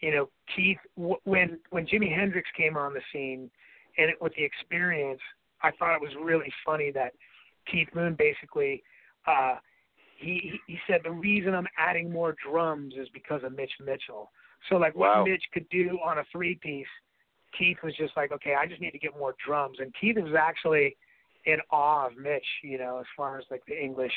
You 0.00 0.10
know, 0.12 0.30
Keith 0.54 0.78
w- 0.96 1.20
when 1.24 1.60
when 1.70 1.86
Jimi 1.86 2.12
Hendrix 2.12 2.48
came 2.56 2.76
on 2.76 2.94
the 2.94 3.02
scene, 3.12 3.50
and 3.96 4.10
it, 4.10 4.20
with 4.20 4.34
the 4.34 4.42
experience, 4.44 5.20
I 5.62 5.70
thought 5.72 5.94
it 5.94 6.00
was 6.00 6.14
really 6.16 6.52
funny 6.64 6.90
that 6.92 7.14
Keith 7.66 7.88
Moon 7.94 8.14
basically 8.14 8.82
uh, 9.26 9.56
he 10.16 10.38
he- 10.66 10.72
he 10.72 10.80
said 10.86 11.02
the 11.04 11.10
reason 11.10 11.54
I'm 11.54 11.68
adding 11.76 12.10
more 12.10 12.34
drums 12.44 12.94
is 12.96 13.08
because 13.10 13.42
of 13.44 13.52
Mitch 13.52 13.72
Mitchell. 13.80 14.32
So 14.68 14.76
like 14.76 14.94
Wow. 14.96 15.20
what 15.20 15.28
Mitch 15.30 15.44
could 15.52 15.68
do 15.68 15.98
on 16.02 16.18
a 16.18 16.24
three 16.32 16.56
piece, 16.56 16.88
Keith 17.56 17.80
was 17.82 17.94
just 17.96 18.16
like, 18.16 18.32
okay, 18.32 18.54
I 18.54 18.66
just 18.66 18.80
need 18.80 18.90
to 18.92 18.98
get 18.98 19.16
more 19.16 19.34
drums. 19.44 19.78
And 19.80 19.94
Keith 19.94 20.16
was 20.16 20.34
actually 20.34 20.96
in 21.44 21.58
awe 21.70 22.06
of 22.06 22.16
Mitch, 22.16 22.46
you 22.62 22.78
know, 22.78 22.98
as 22.98 23.06
far 23.16 23.38
as 23.38 23.44
like 23.50 23.62
the 23.66 23.80
English 23.80 24.12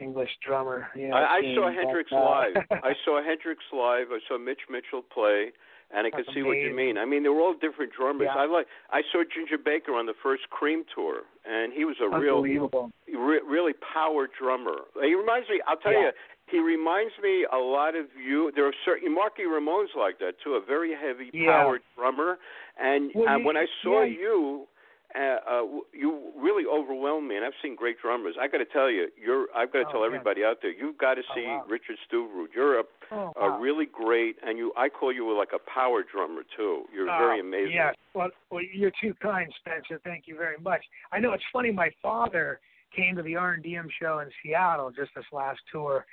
English 0.00 0.30
drummer. 0.46 0.88
You 0.94 1.08
know, 1.08 1.16
I, 1.16 1.38
I 1.38 1.54
saw 1.54 1.70
Hendrix 1.72 2.10
uh, 2.12 2.16
live. 2.16 2.54
I 2.70 2.92
saw 3.04 3.22
Hendrix 3.22 3.62
live. 3.72 4.06
I 4.10 4.18
saw 4.28 4.38
Mitch 4.38 4.60
Mitchell 4.70 5.02
play, 5.02 5.50
and 5.90 6.06
I 6.06 6.10
could 6.10 6.26
That's 6.26 6.34
see 6.36 6.42
what 6.42 6.54
you 6.58 6.74
mean. 6.74 6.98
I 6.98 7.04
mean, 7.04 7.22
they 7.24 7.28
were 7.28 7.40
all 7.40 7.54
different 7.54 7.92
drummers. 7.98 8.28
Yeah. 8.32 8.42
I 8.42 8.46
like. 8.46 8.66
I 8.90 9.02
saw 9.10 9.22
Ginger 9.24 9.58
Baker 9.58 9.92
on 9.94 10.06
the 10.06 10.14
first 10.22 10.48
Cream 10.50 10.84
tour, 10.94 11.22
and 11.44 11.72
he 11.72 11.84
was 11.84 11.96
a 12.00 12.08
real, 12.18 12.42
re- 12.42 13.42
really 13.44 13.72
power 13.92 14.28
drummer. 14.38 14.86
He 15.02 15.14
reminds 15.14 15.48
me. 15.48 15.60
I'll 15.66 15.76
tell 15.76 15.92
Yeah. 15.92 15.98
you. 15.98 16.10
He 16.50 16.58
reminds 16.60 17.12
me 17.22 17.44
a 17.52 17.58
lot 17.58 17.94
of 17.94 18.06
you. 18.16 18.50
There 18.54 18.66
are 18.66 18.72
certain 18.86 19.14
Marky 19.14 19.44
Ramone's 19.44 19.90
like 19.98 20.18
that 20.20 20.34
too. 20.42 20.54
A 20.54 20.64
very 20.64 20.94
heavy 20.94 21.28
Yeah. 21.34 21.52
power 21.52 21.78
drummer. 21.94 22.38
And 22.80 23.10
Well, 23.14 23.38
you- 23.38 23.44
when 23.44 23.56
I 23.58 23.66
saw 23.82 24.02
yeah. 24.02 24.16
you, 24.18 24.66
uh, 25.14 25.18
uh, 25.18 25.36
uh, 25.50 25.62
you 25.92 26.32
really 26.36 26.64
overwhelmed 26.66 27.28
me, 27.28 27.36
and 27.36 27.44
I've 27.44 27.52
seen 27.62 27.74
great 27.76 27.96
drummers. 28.00 28.34
I 28.40 28.46
got 28.48 28.58
to 28.58 28.64
tell 28.66 28.90
you, 28.90 29.08
you're. 29.22 29.46
I've 29.56 29.72
got 29.72 29.80
to 29.80 29.84
Oh, 29.88 29.92
tell 29.92 30.00
yeah. 30.00 30.06
everybody 30.06 30.44
out 30.44 30.58
there, 30.60 30.70
you've 30.72 30.98
got 30.98 31.14
to 31.14 31.22
Oh, 31.30 31.34
see 31.34 31.46
wow. 31.46 31.64
Richard 31.68 31.96
Stuverud. 32.10 32.48
You're 32.54 32.80
a, 32.80 32.84
Oh, 33.10 33.32
a 33.40 33.58
really 33.58 33.86
great, 33.86 34.36
and 34.44 34.58
you. 34.58 34.72
I 34.76 34.90
call 34.90 35.12
you 35.12 35.36
like 35.36 35.50
a 35.54 35.70
power 35.70 36.02
drummer 36.02 36.42
too. 36.56 36.84
You're 36.92 37.06
very 37.06 37.38
Oh, 37.40 37.44
amazing. 37.46 37.72
Yes. 37.72 37.94
Well, 38.14 38.28
well, 38.50 38.62
you're 38.62 38.92
too 39.00 39.14
kind, 39.22 39.50
Spencer. 39.60 39.98
Thank 40.04 40.24
you 40.26 40.36
very 40.36 40.58
much. 40.58 40.84
I 41.10 41.18
know 41.18 41.32
it's 41.32 41.44
funny. 41.52 41.70
My 41.72 41.90
father 42.02 42.60
came 42.94 43.16
to 43.16 43.22
the 43.22 43.34
R&DM 43.36 43.88
show 44.00 44.18
in 44.18 44.28
Seattle 44.42 44.90
just 44.90 45.10
this 45.16 45.24
last 45.32 45.60
tour, 45.72 46.04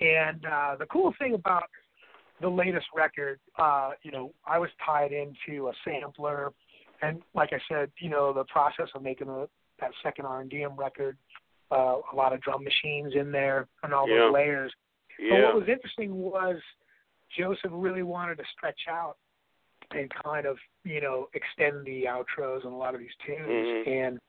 and 0.00 0.44
uh, 0.44 0.76
the 0.78 0.86
cool 0.86 1.14
thing 1.18 1.34
about 1.34 1.64
the 2.40 2.48
latest 2.48 2.86
record, 2.94 3.38
uh, 3.56 3.90
you 4.02 4.10
know, 4.10 4.32
I 4.44 4.58
was 4.58 4.70
tied 4.84 5.12
into 5.12 5.68
a 5.68 5.72
sampler, 5.84 6.52
and 7.02 7.20
like 7.34 7.50
I 7.52 7.60
said, 7.68 7.90
you 7.98 8.08
know, 8.08 8.32
the 8.32 8.44
process 8.44 8.88
of 8.94 9.02
making 9.02 9.26
the, 9.26 9.48
that 9.80 9.90
second 10.02 10.24
R&DM 10.26 10.76
record, 10.78 11.16
uh, 11.70 11.96
a 12.12 12.16
lot 12.16 12.32
of 12.32 12.40
drum 12.40 12.62
machines 12.64 13.14
in 13.14 13.32
there 13.32 13.66
and 13.82 13.92
all 13.92 14.08
Yeah. 14.08 14.18
those 14.20 14.32
layers. 14.32 14.72
But 15.18 15.42
what 15.42 15.54
was 15.54 15.68
interesting 15.68 16.14
was 16.14 16.56
Joseph 17.36 17.70
really 17.72 18.02
wanted 18.02 18.38
to 18.38 18.44
stretch 18.56 18.80
out 18.88 19.16
and 19.90 20.10
kind 20.24 20.46
of, 20.46 20.58
you 20.84 21.00
know, 21.00 21.28
extend 21.34 21.84
the 21.84 22.04
outros 22.04 22.64
on 22.64 22.72
a 22.72 22.76
lot 22.76 22.94
of 22.94 23.00
these 23.00 23.14
tunes. 23.26 23.86
Mhm. 23.86 23.86
And 23.88 24.20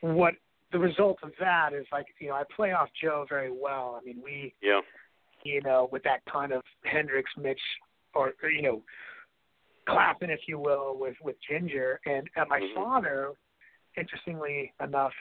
what 0.00 0.34
the 0.70 0.78
result 0.78 1.18
of 1.22 1.32
that 1.36 1.72
is 1.72 1.86
like, 1.92 2.06
you 2.18 2.28
know, 2.28 2.34
I 2.34 2.44
play 2.44 2.72
off 2.72 2.90
Joe 2.94 3.26
very 3.28 3.50
well. 3.50 3.98
I 4.00 4.04
mean, 4.04 4.20
we, 4.22 4.54
Yeah. 4.60 4.80
you 5.42 5.60
know, 5.62 5.86
with 5.92 6.02
that 6.04 6.24
kind 6.24 6.52
of 6.52 6.62
Hendrix 6.84 7.30
Mitch 7.36 7.60
or 8.14 8.32
you 8.42 8.62
know, 8.62 8.82
clapping, 9.88 10.30
if 10.30 10.40
you 10.46 10.58
will, 10.58 10.96
with 10.98 11.16
with 11.22 11.36
Ginger. 11.48 12.00
And, 12.06 12.28
and 12.36 12.48
my 12.48 12.60
Mhm. 12.60 12.74
father, 12.74 13.32
interestingly 13.96 14.72
enough, 14.82 15.12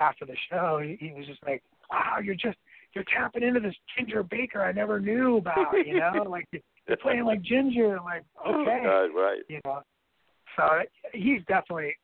after 0.00 0.24
the 0.24 0.36
show, 0.50 0.78
he, 0.82 0.96
he 0.96 1.12
was 1.12 1.26
just 1.26 1.42
like, 1.46 1.62
"Wow, 1.90 2.18
you're 2.22 2.34
just 2.34 2.58
you're 2.94 3.04
tapping 3.04 3.42
into 3.42 3.60
this 3.60 3.74
Ginger 3.96 4.22
Baker 4.22 4.62
I 4.62 4.72
never 4.72 5.00
knew 5.00 5.36
about." 5.38 5.72
You 5.86 5.98
know, 6.00 6.22
like 6.28 6.46
you're 6.86 6.96
playing 6.96 7.24
like 7.24 7.42
Ginger. 7.42 7.98
I'm 7.98 8.04
like, 8.04 8.24
okay, 8.46 8.80
Oh, 8.84 9.08
God, 9.08 9.20
right. 9.20 9.42
you 9.48 9.60
know. 9.64 9.82
So 10.56 10.82
he's 11.12 11.40
definitely 11.46 11.94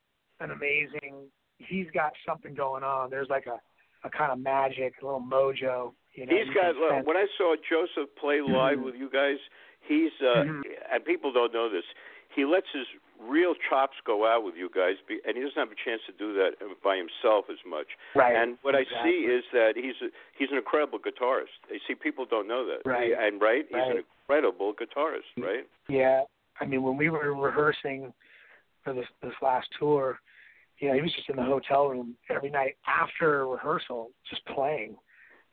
an 0.40 0.50
amazing. 0.52 1.30
He's 1.59 1.86
got 1.92 2.12
something 2.26 2.54
going 2.54 2.84
on. 2.84 3.11
There's 3.11 3.28
like 3.28 3.46
a 3.46 3.59
a 4.04 4.11
kind 4.11 4.30
of 4.30 4.38
magic, 4.38 4.94
a 5.02 5.04
little 5.04 5.20
mojo. 5.20 5.92
You 6.14 6.26
know, 6.26 6.36
He's 6.36 6.54
got. 6.54 6.76
Look, 6.76 7.07
when 7.07 7.16
I 7.16 7.26
saw 7.36 7.57
Joseph 7.68 8.14
play 8.16 8.40
live 8.40 8.78
Mhm. 8.78 8.84
with 8.84 8.94
you 8.94 9.11
guys, 9.11 9.38
he's 9.87 10.12
uh, 10.20 10.45
Mhm. 10.45 10.62
and 10.93 11.05
people 11.05 11.32
don't 11.32 11.53
know 11.53 11.68
this. 11.68 11.84
He 12.34 12.45
lets 12.45 12.66
his 12.72 12.87
real 13.18 13.55
chops 13.68 13.97
go 14.05 14.26
out 14.26 14.45
with 14.45 14.57
you 14.57 14.68
guys, 14.68 14.97
be, 15.09 15.20
and 15.24 15.37
he 15.39 15.43
doesn't 15.43 15.57
have 15.59 15.72
a 15.72 15.74
chance 15.82 16.03
to 16.05 16.12
do 16.12 16.34
that 16.34 16.53
by 16.82 16.97
himself 16.97 17.47
as 17.49 17.57
much. 17.64 17.87
right. 18.14 18.37
And 18.37 18.59
what 18.62 18.74
I 18.74 18.84
see 19.03 19.24
is 19.24 19.43
that 19.53 19.72
he's 19.76 19.95
a, 20.03 20.11
he's 20.37 20.51
an 20.51 20.59
incredible 20.59 20.99
guitarist. 20.99 21.57
You 21.70 21.80
see, 21.87 21.95
people 21.95 22.26
don't 22.26 22.47
know 22.47 22.66
that. 22.66 22.82
Right. 22.84 23.07
He- 23.09 23.14
and 23.14 23.41
right, 23.41 23.64
he's 23.66 23.76
an 23.76 24.05
incredible 24.28 24.74
guitarist. 24.74 25.32
Right. 25.39 25.66
Yeah, 25.89 26.24
I 26.61 26.66
mean, 26.66 26.82
when 26.82 26.97
we 26.99 27.09
were 27.09 27.32
rehearsing 27.34 28.12
for 28.84 28.93
this 28.93 29.07
this 29.22 29.32
last 29.41 29.68
tour, 29.78 30.20
you 30.78 30.89
know, 30.89 30.95
he 30.95 31.01
was 31.01 31.12
just 31.14 31.30
in 31.30 31.37
the 31.37 31.43
hotel 31.43 31.89
room 31.89 32.16
every 32.28 32.51
night 32.51 32.76
after 32.87 33.47
rehearsal, 33.49 34.11
just 34.28 34.45
playing. 34.47 34.99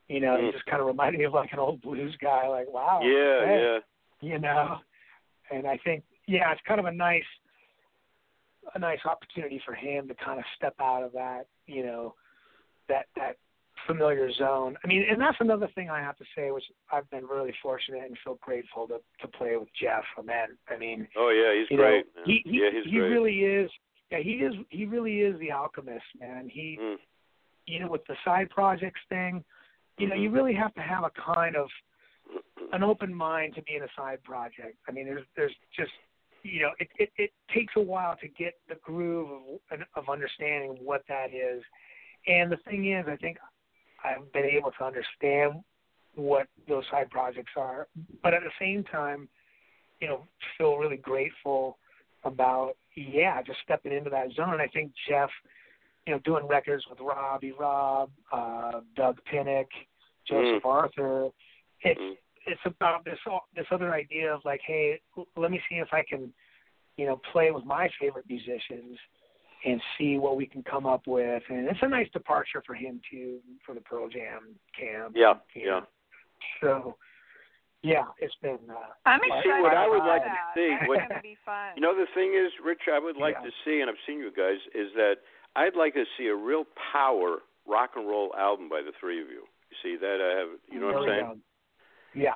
You 0.10 0.20
know, 0.20 0.36
he 0.36 0.48
Mm. 0.48 0.52
just 0.52 0.66
kind 0.66 0.82
of 0.82 0.88
reminded 0.88 1.18
me 1.20 1.24
of 1.26 1.34
like 1.34 1.54
an 1.54 1.60
old 1.60 1.82
blues 1.82 2.14
guy. 2.18 2.46
Like, 2.50 2.68
wow, 2.68 3.00
yeah, 3.04 3.16
okay, 3.16 3.62
yeah. 3.62 3.80
You 4.24 4.39
know. 4.39 4.78
And 5.51 5.67
I 5.67 5.78
think, 5.84 6.03
yeah, 6.28 6.51
it's 6.53 6.61
kind 6.65 6.80
of 6.80 6.86
a 6.86 6.91
nice, 6.91 7.24
a 8.74 8.80
nice 8.80 8.99
opportunity 9.05 9.61
for 9.65 9.74
him 9.74 10.07
to 10.07 10.15
kind 10.15 10.39
of 10.39 10.45
step 10.55 10.74
out 10.80 11.03
of 11.03 11.11
that, 11.11 11.47
you 11.67 11.84
know, 11.86 12.15
that 12.88 13.05
that 13.17 13.36
familiar 13.86 14.32
zone. 14.32 14.78
I 14.84 14.88
mean, 14.88 15.03
and 15.09 15.19
that's 15.19 15.38
another 15.41 15.67
thing 15.76 15.89
I 15.89 15.99
have 15.99 16.15
to 16.17 16.24
say, 16.36 16.51
which 16.51 16.63
I've 16.91 17.09
been 17.09 17.26
really 17.26 17.53
fortunate 17.61 18.03
and 18.05 18.17
feel 18.24 18.38
grateful 18.41 18.88
to 18.88 18.99
to 19.21 19.28
play 19.38 19.57
with 19.57 19.67
Jeff 19.80 20.03
Ament. 20.17 20.51
I 20.69 20.78
mean, 20.78 21.07
Oh 21.17 21.30
yeah, 21.30 21.59
he's 21.59 21.78
great. 21.78 22.05
know, 22.15 22.21
he 22.26 22.41
he, 22.45 22.61
yeah, 22.61 22.69
he's 22.71 22.86
he 22.86 22.97
great. 22.99 23.09
really 23.09 23.39
is. 23.43 23.69
Yeah, 24.09 24.19
he 24.19 24.32
is. 24.32 24.53
He 24.69 24.86
really 24.86 25.21
is 25.21 25.38
the 25.39 25.51
alchemist, 25.51 26.05
man. 26.19 26.47
He, 26.49 26.78
Mm. 26.80 26.97
you 27.67 27.80
know, 27.80 27.88
with 27.89 28.05
the 28.07 28.15
side 28.24 28.49
projects 28.49 29.01
thing, 29.09 29.43
you 29.97 30.07
know, 30.07 30.15
Mhm. 30.15 30.21
you 30.21 30.30
really 30.30 30.53
have 30.53 30.74
to 30.76 30.82
have 30.82 31.03
a 31.03 31.09
kind 31.11 31.55
of 31.55 31.69
an 32.74 32.84
open 32.84 33.13
mind 33.13 33.55
to 33.55 33.61
be 33.61 33.76
in 33.76 33.84
a 33.84 33.88
side 33.95 34.21
project. 34.24 34.78
I 34.89 34.91
mean, 34.91 35.05
there's 35.05 35.26
there's 35.38 35.55
just 35.76 35.91
you 36.43 36.61
know, 36.61 36.71
it 36.80 36.89
it, 36.97 37.09
it 37.17 37.32
takes 37.53 37.74
a 37.78 37.82
while 37.82 38.17
to 38.17 38.28
get 38.28 38.55
the 38.67 38.76
groove 38.84 39.30
of 39.71 39.80
of 39.95 40.09
understanding 40.09 40.78
what 40.82 41.03
that 41.07 41.28
is. 41.34 41.63
And 42.28 42.51
the 42.51 42.57
thing 42.67 42.91
is, 42.91 43.05
I 43.07 43.15
think 43.15 43.38
I've 44.03 44.32
been 44.34 44.45
able 44.45 44.71
to 44.71 44.84
understand 44.84 45.63
what 46.15 46.47
those 46.67 46.84
side 46.91 47.09
projects 47.09 47.53
are, 47.57 47.88
but 48.21 48.34
at 48.34 48.41
the 48.43 48.51
same 48.59 48.84
time, 48.84 49.28
you 49.99 50.07
know, 50.07 50.24
feel 50.57 50.76
really 50.78 50.97
grateful 50.97 51.78
about 52.24 52.74
yeah, 52.95 53.41
just 53.41 53.59
stepping 53.63 53.93
into 53.93 54.09
that 54.09 54.28
zone. 54.36 54.53
And 54.53 54.61
I 54.61 54.67
think 54.67 54.91
Jeff, 55.07 55.30
you 56.05 56.13
know, 56.13 56.19
doing 56.19 56.47
records 56.47 56.84
with 56.89 56.99
Robbie 56.99 57.53
Robb, 57.53 58.11
uh, 58.32 58.82
Doug 58.95 59.19
Pinnick, 59.32 59.67
Joseph 60.28 60.65
Arthur, 60.65 61.30
it's 61.82 61.99
Mm. 61.99 62.17
It's 62.46 62.62
about 62.66 63.06
this 63.06 63.20
this 63.56 63.66
other 63.72 63.94
idea 63.94 64.34
of 64.34 64.41
like, 64.46 64.62
hey, 64.66 65.00
let 65.36 65.52
me 65.52 65.62
see 65.70 65.76
if 65.76 65.88
I 65.91 66.04
can, 66.08 66.32
you 66.98 67.06
know, 67.06 67.22
play 67.32 67.52
with 67.52 67.66
my 67.66 67.89
favorite 68.00 68.26
musicians 68.28 68.98
and 69.66 69.82
see 69.98 70.18
what 70.18 70.36
we 70.36 70.46
can 70.46 70.64
come 70.64 70.86
up 70.86 71.08
with. 71.08 71.44
And 71.50 71.68
it's 71.68 71.80
a 71.82 71.88
nice 71.88 72.10
departure 72.12 72.62
for 72.66 72.76
him 72.76 73.00
too, 73.10 73.39
for 73.66 73.74
the 73.74 73.82
Pearl 73.82 74.10
Jam 74.10 74.56
camp. 74.78 75.14
Yeah, 75.16 75.36
yeah. 75.56 75.66
know. 75.66 75.88
So, 76.62 76.96
yeah, 77.82 78.06
it's 78.20 78.36
been. 78.41 78.60
Uh, 78.70 78.76
I'm 79.06 79.20
excited. 79.24 79.44
See, 79.44 79.50
excited 79.50 79.64
what 79.64 79.74
I 79.74 79.86
about 79.86 79.91
would 79.91 80.08
like 80.08 80.24
to 80.24 80.38
see, 80.56 80.88
what- 80.88 81.00
going 81.00 81.10
to 81.10 81.22
be 81.22 81.38
fun. 81.46 81.72
You 81.76 81.82
know, 81.82 81.96
the 81.96 82.08
thing 82.14 82.34
is, 82.34 82.52
Rich, 82.64 82.88
I 82.91 83.00
would 83.00 83.18
like 83.18 83.36
Yeah. 83.39 83.50
to 83.50 83.52
see, 83.64 83.82
and 83.82 83.89
I've 83.89 84.00
seen 84.06 84.20
you 84.20 84.32
guys, 84.32 84.60
is 84.76 84.94
that 84.96 85.20
I'd 85.56 85.76
like 85.76 85.94
to 85.94 86.06
see 86.18 86.28
a 86.28 86.36
real 86.36 86.66
power 86.91 87.41
rock 87.66 87.91
and 87.96 88.08
roll 88.08 88.34
album 88.36 88.68
by 88.68 88.82
the 88.82 88.91
three 89.00 89.22
of 89.22 89.30
you. 89.30 89.48
You 89.72 89.78
see 89.82 89.96
that? 89.98 90.20
I 90.22 90.39
have. 90.39 90.50
You 90.70 90.80
know 90.80 90.88
what 90.88 90.96
I'm 90.98 91.08
saying? 91.08 91.26
go. 91.26 91.38
Yeah. 92.16 92.34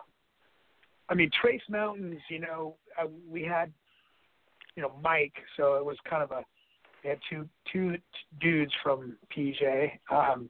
I 1.09 1.13
mean, 1.15 1.29
Tres 1.41 1.61
Mountains, 1.69 2.19
you 2.29 2.39
know, 2.39 2.75
uh, 3.01 3.07
we 3.29 3.43
had, 3.43 3.71
you 4.75 4.83
know, 4.83 4.91
Mike, 5.01 5.33
so 5.55 5.75
it 5.75 5.85
was 5.85 5.97
kind 6.09 6.21
of 6.21 6.31
a, 6.31 6.43
we 7.03 7.09
had 7.11 7.19
two 7.29 7.47
two 7.71 7.97
dudes 8.41 8.73
from 8.83 9.15
PJ. 9.35 9.91
Um, 10.11 10.49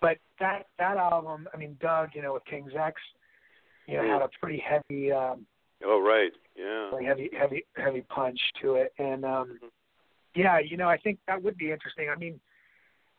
but 0.00 0.18
that 0.38 0.66
that 0.78 0.96
album, 0.96 1.48
I 1.52 1.56
mean, 1.56 1.76
Doug, 1.80 2.10
you 2.14 2.22
know, 2.22 2.34
with 2.34 2.44
King's 2.44 2.72
X, 2.78 3.00
you 3.86 3.96
know, 3.96 4.04
Yeah. 4.04 4.12
had 4.14 4.22
a 4.22 4.28
pretty 4.40 4.58
heavy, 4.58 5.10
um, 5.12 5.46
Oh, 5.84 5.98
right. 6.00 6.32
Yeah. 6.54 6.90
pretty 6.90 7.06
heavy, 7.06 7.30
heavy, 7.36 7.64
heavy 7.76 8.02
punch 8.02 8.38
to 8.60 8.76
it, 8.76 8.92
and 8.98 9.24
um, 9.24 9.58
Mhm. 9.60 9.70
yeah, 10.34 10.58
you 10.60 10.76
know, 10.76 10.88
I 10.88 10.96
think 10.98 11.18
that 11.26 11.42
would 11.42 11.56
be 11.56 11.72
interesting. 11.72 12.08
I 12.08 12.14
mean, 12.14 12.40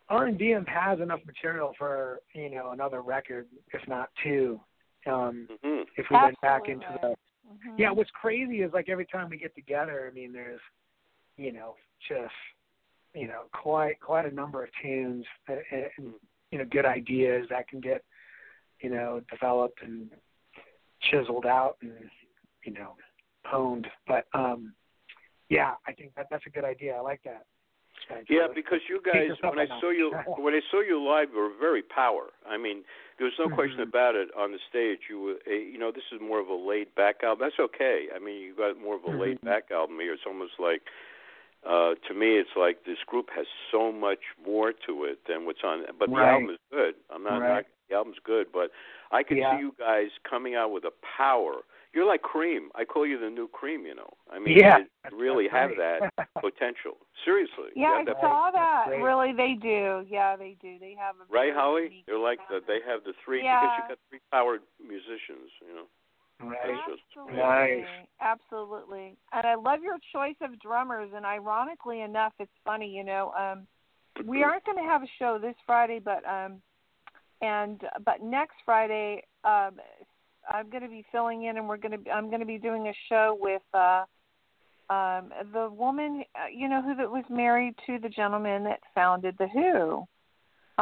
R 0.10 0.26
and 0.26 0.38
DM 0.40 0.66
has 0.68 1.00
enough 1.02 1.26
material 1.26 1.74
for 1.78 2.22
you 2.34 2.50
know 2.50 2.72
another 2.72 3.02
record, 3.02 3.48
if 3.74 3.86
not 3.88 4.10
two. 4.24 4.62
Um, 5.06 5.48
hmm 5.64 5.82
if 5.98 6.06
we 6.10 6.16
went 6.16 6.40
back 6.42 6.62
into 6.68 6.86
the 6.88 6.94
Absolutely. 6.96 7.16
Mhm. 7.70 7.80
yeah 7.80 7.92
what's 7.92 8.10
crazy 8.12 8.62
is 8.62 8.72
like 8.74 8.90
every 8.90 9.06
time 9.06 9.30
we 9.30 9.38
get 9.38 9.54
together 9.54 10.10
i 10.10 10.14
mean 10.14 10.32
there's 10.32 10.62
you 11.38 11.52
know 11.52 11.76
just 12.08 12.34
you 13.14 13.28
know 13.28 13.44
quite 13.54 14.00
quite 14.00 14.26
a 14.26 14.34
number 14.34 14.64
of 14.64 14.70
tunes 14.82 15.26
and, 15.48 15.60
and 15.98 16.14
you 16.52 16.58
know 16.58 16.66
good 16.66 16.86
ideas 16.86 17.46
that 17.50 17.68
can 17.68 17.80
get 17.80 18.04
you 18.82 18.90
know 18.90 19.22
developed 19.30 19.82
and 19.82 20.10
chiseled 21.02 21.46
out 21.46 21.78
and 21.82 21.94
you 22.66 22.74
know 22.74 22.96
honed. 23.46 23.88
But 24.08 24.26
um 24.34 24.74
yeah 25.50 25.74
i 25.86 25.92
think 25.92 26.16
that 26.16 26.28
that's 26.32 26.46
a 26.48 26.50
good 26.50 26.64
idea. 26.66 26.96
I 26.96 27.02
like 27.02 27.22
that 27.26 27.46
Yeah, 28.30 28.48
because 28.54 28.80
you 28.90 29.02
guys, 29.04 29.30
when 29.42 29.60
I 29.60 29.68
saw 29.80 29.90
you, 29.90 30.12
when 30.38 30.54
I 30.54 30.62
saw 30.72 30.82
you 30.82 31.02
live, 31.02 31.30
you 31.34 31.40
were 31.40 31.50
very 31.60 31.82
power. 31.82 32.32
I 32.48 32.58
mean, 32.58 32.84
there 33.18 33.26
was 33.26 33.34
no 33.40 33.48
question 33.54 33.80
Mhm. 33.80 33.90
about 33.90 34.16
it 34.16 34.30
on 34.36 34.52
the 34.52 34.60
stage. 34.70 35.10
You 35.10 35.20
were, 35.22 35.40
eh, 35.46 35.56
you 35.72 35.78
know, 35.78 35.92
this 35.92 36.04
is 36.12 36.20
more 36.20 36.40
of 36.40 36.50
a 36.50 36.54
laid 36.56 36.94
back 36.96 37.24
album. 37.24 37.48
That's 37.48 37.60
okay. 37.60 38.10
I 38.16 38.20
mean, 38.20 38.42
you 38.42 38.54
got 38.54 38.78
more 38.78 38.96
of 38.96 39.04
a 39.06 39.10
Mhm. 39.10 39.20
laid 39.20 39.42
back 39.42 39.72
album 39.72 40.00
here. 40.00 40.14
It's 40.14 40.26
almost 40.26 40.60
like, 40.60 40.82
uh, 41.64 41.96
to 41.96 42.14
me, 42.14 42.38
it's 42.38 42.56
like 42.56 42.84
this 42.84 43.02
group 43.04 43.30
has 43.32 43.48
so 43.72 43.92
much 43.92 44.24
more 44.46 44.74
to 44.74 45.06
it 45.06 45.24
than 45.26 45.46
what's 45.46 45.64
on. 45.64 45.86
But 45.98 46.10
the 46.10 46.16
album 46.18 46.50
is 46.50 46.60
good. 46.72 46.96
I'm 47.10 47.24
not. 47.24 47.40
Right. 47.42 47.50
not 47.50 47.66
the 47.90 47.96
album's 47.96 48.20
good, 48.20 48.52
but 48.52 48.72
I 49.12 49.24
can 49.24 49.38
Yeah. 49.38 49.56
see 49.56 49.60
you 49.62 49.76
guys 49.78 50.10
coming 50.24 50.56
out 50.56 50.72
with 50.72 50.86
a 50.86 50.92
power. 51.02 51.64
You're 51.94 52.08
like 52.08 52.22
Cream. 52.22 52.70
I 52.76 52.86
call 52.86 53.06
you 53.06 53.20
the 53.20 53.30
new 53.30 53.48
Cream. 53.48 53.86
You 53.86 53.96
know. 53.96 54.10
I 54.32 54.40
mean, 54.40 54.58
yeah 54.58 54.80
you 54.80 55.18
really 55.18 55.48
have 55.48 55.72
great. 55.76 56.02
that 56.16 56.28
potential. 56.42 56.98
Seriously. 57.24 57.72
you 57.76 57.84
Yeah, 57.84 57.94
I 57.94 57.98
have 57.98 58.06
that 58.08 58.18
saw 58.22 58.52
That's 58.52 58.90
that. 58.90 59.02
Really, 59.02 59.34
they 59.34 59.54
do. 59.62 60.06
Yeah, 60.10 60.36
they 60.36 60.58
do. 60.62 60.78
They 60.80 60.96
have 60.98 61.16
a 61.16 61.34
Right, 61.34 61.54
Holly? 61.54 61.84
unique 61.84 62.06
They're 62.08 62.18
like 62.18 62.40
the, 62.50 62.60
they 62.68 62.80
have 62.88 63.04
the 63.04 63.14
three 63.24 63.40
because 63.42 63.62
Yeah. 63.62 63.78
you 63.78 63.84
got 63.90 63.98
three 64.10 64.20
powered 64.32 64.62
musicians, 64.82 65.52
you 65.62 65.76
know. 65.76 65.88
right 66.50 66.82
Absolutely. 67.14 67.38
Nice. 67.38 67.86
Absolutely. 68.20 69.18
And 69.32 69.46
I 69.46 69.56
love 69.56 69.82
your 69.84 69.98
choice 70.12 70.36
of 70.42 70.60
drummers 70.60 71.12
and 71.16 71.26
ironically 71.26 72.02
enough 72.02 72.34
it's 72.40 72.52
funny, 72.66 72.90
you 72.90 73.04
know, 73.04 73.32
um 73.38 73.68
we 74.26 74.44
aren't 74.44 74.66
going 74.66 74.78
to 74.78 74.84
have 74.84 75.04
a 75.04 75.08
show 75.20 75.40
this 75.42 75.56
Friday, 75.66 76.00
but 76.04 76.24
um, 76.28 76.62
and 77.42 77.82
but 78.06 78.22
next 78.22 78.56
Friday, 78.66 79.24
um, 79.44 79.80
I'm 80.50 80.70
going 80.70 80.84
to 80.84 80.90
be 80.90 81.06
filling 81.12 81.44
in, 81.46 81.58
and 81.58 81.68
we're 81.68 81.78
going 81.78 82.04
to 82.04 82.12
I'm 82.12 82.28
going 82.28 82.40
to 82.42 82.46
be 82.46 82.58
doing 82.58 82.88
a 82.88 82.94
show 83.10 83.38
with 83.40 83.62
uh, 83.74 84.04
um, 84.90 85.32
the 85.54 85.70
woman, 85.72 86.24
uh, 86.36 86.48
you 86.54 86.68
know, 86.68 86.82
who 86.82 86.96
that 86.96 87.10
was 87.10 87.24
married 87.30 87.76
to 87.88 88.00
the 88.00 88.10
gentleman 88.10 88.64
that 88.66 88.80
founded 88.94 89.36
the 89.40 89.48
Who. 89.48 89.98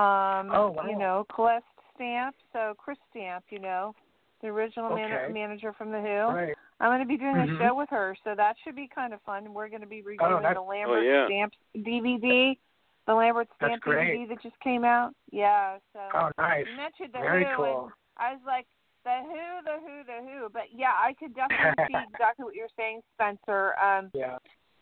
Um, 0.02 0.50
Oh, 0.54 0.74
wow. 0.76 0.86
You 0.90 0.98
know, 0.98 1.26
Calixte 1.30 1.62
Stamp. 1.96 2.36
So 2.54 2.74
Chris 2.78 2.98
Stamp, 3.12 3.46
you 3.50 3.60
know, 3.60 3.94
the 4.42 4.48
original 4.48 4.96
man- 4.96 5.34
manager 5.34 5.74
from 5.74 5.92
the 5.92 6.00
Who. 6.02 6.08
Right. 6.36 6.56
I'm 6.80 6.90
going 6.90 7.00
to 7.02 7.06
be 7.06 7.18
doing 7.18 7.36
Mhm. 7.36 7.56
a 7.56 7.60
show 7.60 7.76
with 7.76 7.90
her, 7.92 8.16
so 8.24 8.34
that 8.36 8.56
should 8.64 8.76
be 8.76 8.88
kind 8.88 9.14
of 9.14 9.22
fun. 9.22 9.54
We're 9.54 9.70
going 9.70 9.82
to 9.82 9.88
be 9.88 10.02
reviewing 10.02 10.42
that's- 10.42 10.56
the 10.56 10.62
Lambert 10.62 11.04
yeah. 11.04 11.28
Stamp 11.28 11.54
DVD, 11.76 12.58
the 13.06 13.14
Lambert 13.14 13.50
Stamp. 13.58 13.84
DVD 13.84 14.26
that 14.30 14.42
just 14.42 14.60
came 14.62 14.84
out. 14.84 15.14
Yeah, 15.32 15.78
so 15.94 16.00
Oh, 16.14 16.32
nice. 16.40 16.66
you 16.68 16.76
mentioned 16.76 17.14
the 17.14 17.20
Very 17.20 17.46
Who, 17.46 17.56
cool. 17.56 17.84
and 17.84 17.92
I 18.18 18.34
was 18.34 18.42
like, 18.48 18.66
the 19.04 19.18
Who, 19.24 19.64
the 19.66 19.78
Who, 19.82 20.04
the 20.06 20.32
Who. 20.32 20.50
But 20.52 20.64
yeah, 20.74 20.94
I 21.02 21.14
could 21.14 21.36
definitely 21.36 21.86
see 21.88 22.04
exactly 22.12 22.46
what 22.46 22.56
you're 22.56 22.68
saying, 22.78 23.02
Spencer. 23.16 23.74
Um, 23.80 24.12
Yeah. 24.14 24.38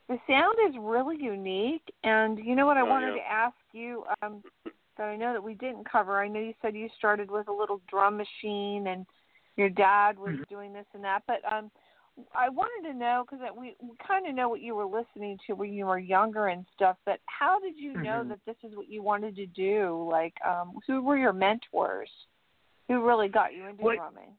the 0.07 0.17
sound 0.27 0.57
is 0.67 0.75
really 0.79 1.17
unique, 1.19 1.93
and 2.03 2.39
you 2.39 2.55
know 2.55 2.65
what 2.65 2.77
I 2.77 2.81
Oh, 2.81 2.87
wanted 2.87 3.15
yeah. 3.15 3.21
to 3.21 3.31
ask 3.31 3.55
you 3.73 4.03
um, 4.21 4.43
that 4.97 5.07
I 5.07 5.15
know 5.15 5.33
that 5.33 5.43
we 5.43 5.53
didn't 5.53 5.89
cover. 5.89 6.19
I 6.19 6.27
know 6.27 6.39
you 6.39 6.53
said 6.61 6.75
you 6.75 6.89
started 6.97 7.29
with 7.29 7.47
a 7.47 7.53
little 7.53 7.79
drum 7.87 8.17
machine, 8.17 8.87
and 8.87 9.05
your 9.55 9.69
dad 9.69 10.17
was 10.17 10.33
Mhm. 10.33 10.47
doing 10.49 10.73
this 10.73 10.87
and 10.93 11.03
that, 11.03 11.23
but 11.27 11.41
um, 11.51 11.69
I 12.33 12.49
wanted 12.49 12.89
to 12.89 12.97
know 12.97 13.23
because 13.25 13.45
we, 13.57 13.75
we 13.81 13.95
kind 14.05 14.27
of 14.27 14.35
know 14.35 14.49
what 14.49 14.61
you 14.61 14.75
were 14.75 14.85
listening 14.85 15.37
to 15.47 15.53
when 15.53 15.73
you 15.73 15.85
were 15.85 15.99
younger 15.99 16.47
and 16.47 16.65
stuff. 16.73 16.97
But 17.05 17.19
how 17.25 17.59
did 17.59 17.77
you 17.77 17.93
know 17.95 18.23
Mhm. 18.23 18.29
that 18.29 18.39
this 18.45 18.57
is 18.63 18.75
what 18.75 18.89
you 18.89 19.01
wanted 19.03 19.35
to 19.37 19.45
do? 19.45 20.07
Like, 20.09 20.33
um, 20.45 20.79
who 20.87 21.01
were 21.01 21.17
your 21.17 21.33
mentors? 21.33 22.09
Who 22.89 23.05
really 23.05 23.29
got 23.29 23.53
you 23.53 23.65
into 23.67 23.81
What- 23.81 23.97
drumming? 23.97 24.35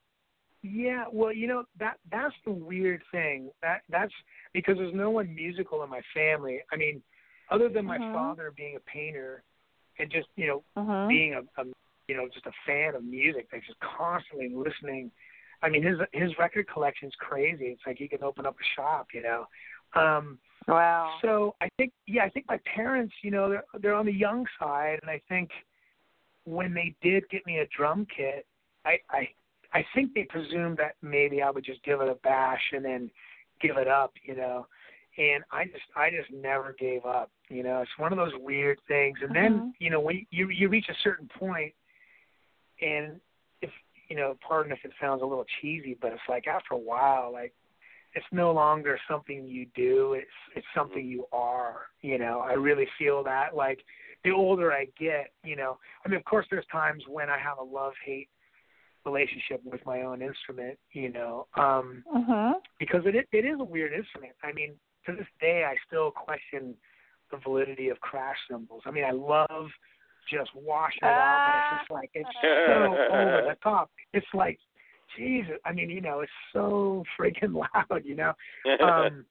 Yeah, 0.63 1.07
well, 1.11 1.33
you 1.33 1.47
know 1.47 1.65
that 1.79 1.99
that's 2.11 2.35
the 2.45 2.53
weird 2.53 3.03
thing. 3.11 3.51
That 3.63 3.81
that's 3.89 4.13
because 4.53 4.77
there's 4.77 4.93
no 4.93 5.09
one 5.09 5.35
musical 5.35 5.83
in 5.83 5.89
my 5.89 6.03
family. 6.13 6.61
I 6.71 6.77
mean, 6.77 7.03
other 7.49 7.71
than 7.71 7.87
my 7.87 7.97
Mhm. 7.97 8.13
father 8.13 8.51
being 8.51 8.77
a 8.77 8.81
painter 8.81 9.43
and 9.99 10.11
just 10.11 10.29
you 10.37 10.47
know 10.49 10.63
Mm-hmm. 10.77 11.09
being 11.09 11.35
a, 11.35 11.41
a 11.63 11.65
you 12.09 12.15
know 12.17 12.29
just 12.29 12.45
a 12.45 12.53
fan 12.67 12.95
of 12.95 13.05
music, 13.05 13.49
like 13.53 13.65
just 13.65 13.81
constantly 13.81 14.51
listening. 14.51 15.11
I 15.63 15.71
mean, 15.71 15.83
his 15.83 15.99
his 16.13 16.37
record 16.39 16.67
collection's 16.69 17.15
crazy. 17.17 17.69
It's 17.69 17.87
like 17.87 17.97
he 17.97 18.07
can 18.09 18.23
open 18.23 18.45
up 18.45 18.57
a 18.61 18.65
shop, 18.77 19.15
you 19.15 19.23
know. 19.23 19.47
Um, 19.95 20.39
Wow. 20.69 21.19
so 21.23 21.57
I 21.63 21.69
think, 21.79 21.93
yeah, 22.07 22.23
I 22.25 22.29
think 22.29 22.47
my 22.47 22.59
parents, 22.59 23.15
you 23.23 23.31
know, 23.31 23.49
they're 23.49 23.65
they're 23.79 23.95
on 23.95 24.05
the 24.05 24.13
young 24.13 24.47
side, 24.59 24.99
and 25.01 25.11
I 25.11 25.21
think 25.27 25.51
when 26.45 26.74
they 26.74 26.95
did 27.03 27.28
get 27.30 27.45
me 27.47 27.59
a 27.59 27.66
drum 27.76 28.07
kit, 28.14 28.47
I 28.84 28.99
I 29.11 29.28
I 29.72 29.84
think 29.95 30.14
they 30.14 30.24
presumed 30.24 30.78
that 30.78 30.97
maybe 31.03 31.43
I 31.43 31.51
would 31.51 31.64
just 31.64 31.82
give 31.84 32.01
it 32.01 32.09
a 32.09 32.16
bash 32.16 32.62
and 32.72 32.84
then 32.84 33.11
give 33.61 33.76
it 33.76 33.88
up, 33.88 34.12
you 34.24 34.34
know. 34.36 34.66
And 35.18 35.45
I 35.53 35.64
just 35.64 35.84
I 35.97 36.11
just 36.11 36.30
never 36.32 36.74
gave 36.78 37.05
up, 37.05 37.30
you 37.49 37.62
know. 37.62 37.80
It's 37.80 37.99
one 37.99 38.12
of 38.12 38.18
those 38.18 38.32
weird 38.41 38.78
things. 38.88 39.18
And 39.22 39.34
then 39.34 39.53
Mhm. 39.61 39.74
you 39.78 39.91
know 39.91 40.01
when 40.01 40.26
you 40.30 40.49
you 40.51 40.68
reach 40.68 40.88
a 40.88 40.95
certain 41.03 41.28
point, 41.28 41.74
and 42.80 43.20
if 43.62 43.70
you 44.09 44.16
know, 44.16 44.36
pardon 44.41 44.72
if 44.72 44.84
it 44.84 44.93
sounds 45.01 45.22
a 45.22 45.26
little 45.26 45.47
cheesy, 45.61 45.95
but 46.01 46.12
it's 46.12 46.28
like 46.28 46.47
after 46.47 46.74
a 46.74 46.78
while, 46.78 47.32
like 47.32 47.53
it's 48.14 48.26
no 48.32 48.53
longer 48.53 48.99
something 49.09 49.47
you 49.47 49.66
do 49.74 50.14
it's 50.14 50.26
it's 50.57 50.66
something 50.74 51.07
you 51.07 51.26
are 51.32 51.86
you 52.03 52.18
know 52.18 52.41
i 52.41 52.53
really 52.53 52.86
feel 52.99 53.22
that 53.22 53.55
like 53.55 53.80
the 54.25 54.31
older 54.31 54.73
i 54.73 54.87
get 54.99 55.31
you 55.45 55.57
know 55.57 55.79
i 56.05 56.09
mean 56.09 56.18
of 56.18 56.25
course 56.25 56.47
there's 56.51 56.66
times 56.71 57.03
when 57.09 57.29
i 57.31 57.39
have 57.39 57.59
a 57.59 57.62
love 57.62 57.93
hate 58.05 58.29
relationship 59.07 59.61
with 59.64 59.85
my 59.87 60.03
own 60.03 60.21
instrument 60.23 60.79
you 60.93 61.11
know 61.11 61.47
um 61.57 62.05
Mhm. 62.14 62.55
because 62.79 63.03
it 63.07 63.27
it 63.33 63.45
is 63.45 63.59
a 63.61 63.64
weird 63.64 63.93
instrument 63.93 64.35
i 64.43 64.53
mean 64.53 64.75
to 65.07 65.12
this 65.12 65.27
day 65.41 65.64
i 65.64 65.75
still 65.87 66.11
question 66.11 66.75
the 67.31 67.39
validity 67.39 67.89
of 67.89 68.01
crash 68.01 68.37
cymbals 68.51 68.83
i 68.87 68.91
mean 68.91 69.05
i 69.05 69.11
love 69.12 69.71
just 70.31 70.51
washing 70.55 70.99
it 71.03 71.07
out 71.07 71.43
but 71.47 71.55
it's 71.57 71.81
just 71.81 71.91
like 71.91 72.11
it's 72.12 72.29
so 72.66 72.99
over 73.11 73.49
the 73.49 73.57
top 73.62 73.91
it's 74.12 74.27
like 74.35 74.59
Jesus, 75.16 75.57
I 75.64 75.73
mean, 75.73 75.91
you 75.91 76.01
know, 76.01 76.21
it's 76.21 76.31
so 76.53 77.03
freaking 77.18 77.53
loud, 77.91 78.05
you 78.05 78.14
know. 78.14 78.33
Um, 78.81 79.27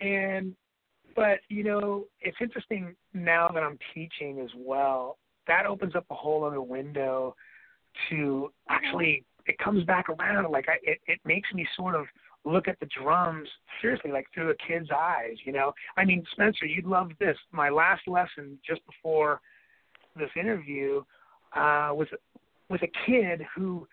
and 0.00 0.56
but 1.14 1.38
you 1.48 1.62
know, 1.62 2.06
it's 2.20 2.36
interesting 2.40 2.96
now 3.24 3.48
that 3.48 3.62
I'm 3.62 3.78
teaching 3.94 4.40
as 4.40 4.50
well. 4.56 5.18
That 5.46 5.66
opens 5.66 5.96
up 5.96 6.06
a 6.10 6.14
whole 6.14 6.44
other 6.44 6.62
window 6.62 7.34
to 8.10 8.52
actually. 8.68 9.24
It 9.46 9.58
comes 9.58 9.84
back 9.84 10.08
around. 10.08 10.50
Like 10.52 10.68
I, 10.68 10.74
it, 10.82 10.98
it 11.06 11.18
makes 11.24 11.52
me 11.52 11.66
sort 11.76 11.94
of 11.96 12.06
look 12.44 12.68
at 12.68 12.78
the 12.80 12.86
drums 12.86 13.48
seriously, 13.80 14.12
like 14.12 14.26
through 14.32 14.50
a 14.50 14.54
kid's 14.66 14.88
eyes. 14.90 15.36
You 15.44 15.52
know, 15.52 15.72
I 15.96 16.04
mean, 16.04 16.24
Spencer, 16.32 16.66
you'd 16.66 16.84
love 16.86 17.10
this. 17.18 17.36
My 17.50 17.68
last 17.68 18.02
lesson 18.06 18.58
just 18.68 18.80
before 18.86 19.40
this 20.16 20.30
interview 20.38 21.02
uh, 21.54 21.90
was 21.92 22.08
with 22.68 22.82
a 22.82 22.90
kid 23.06 23.42
who 23.54 23.86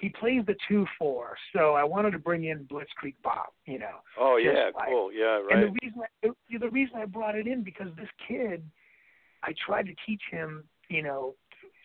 he 0.00 0.08
plays 0.10 0.42
the 0.46 0.54
two 0.68 0.86
four. 0.98 1.36
So 1.54 1.74
I 1.74 1.82
wanted 1.84 2.12
to 2.12 2.18
bring 2.18 2.44
in 2.44 2.64
Blitzkrieg 2.66 3.14
Bop, 3.24 3.52
you 3.66 3.78
know. 3.78 3.96
oh 4.18 4.36
yeah, 4.36 4.70
like- 4.74 4.88
cool. 4.88 5.12
Yeah, 5.12 5.38
right. 5.40 5.52
And 5.52 5.62
the 5.64 5.78
reason 5.82 6.00
I, 6.02 6.28
the- 6.50 6.58
the 6.58 6.70
reason 6.70 6.96
I 6.96 7.04
brought 7.06 7.34
it 7.36 7.46
in 7.46 7.62
because 7.62 7.88
this 7.96 8.08
kid, 8.26 8.62
I 9.42 9.54
tried 9.66 9.86
to 9.86 9.94
teach 10.06 10.22
him, 10.30 10.64
you 10.88 11.02
know, 11.02 11.34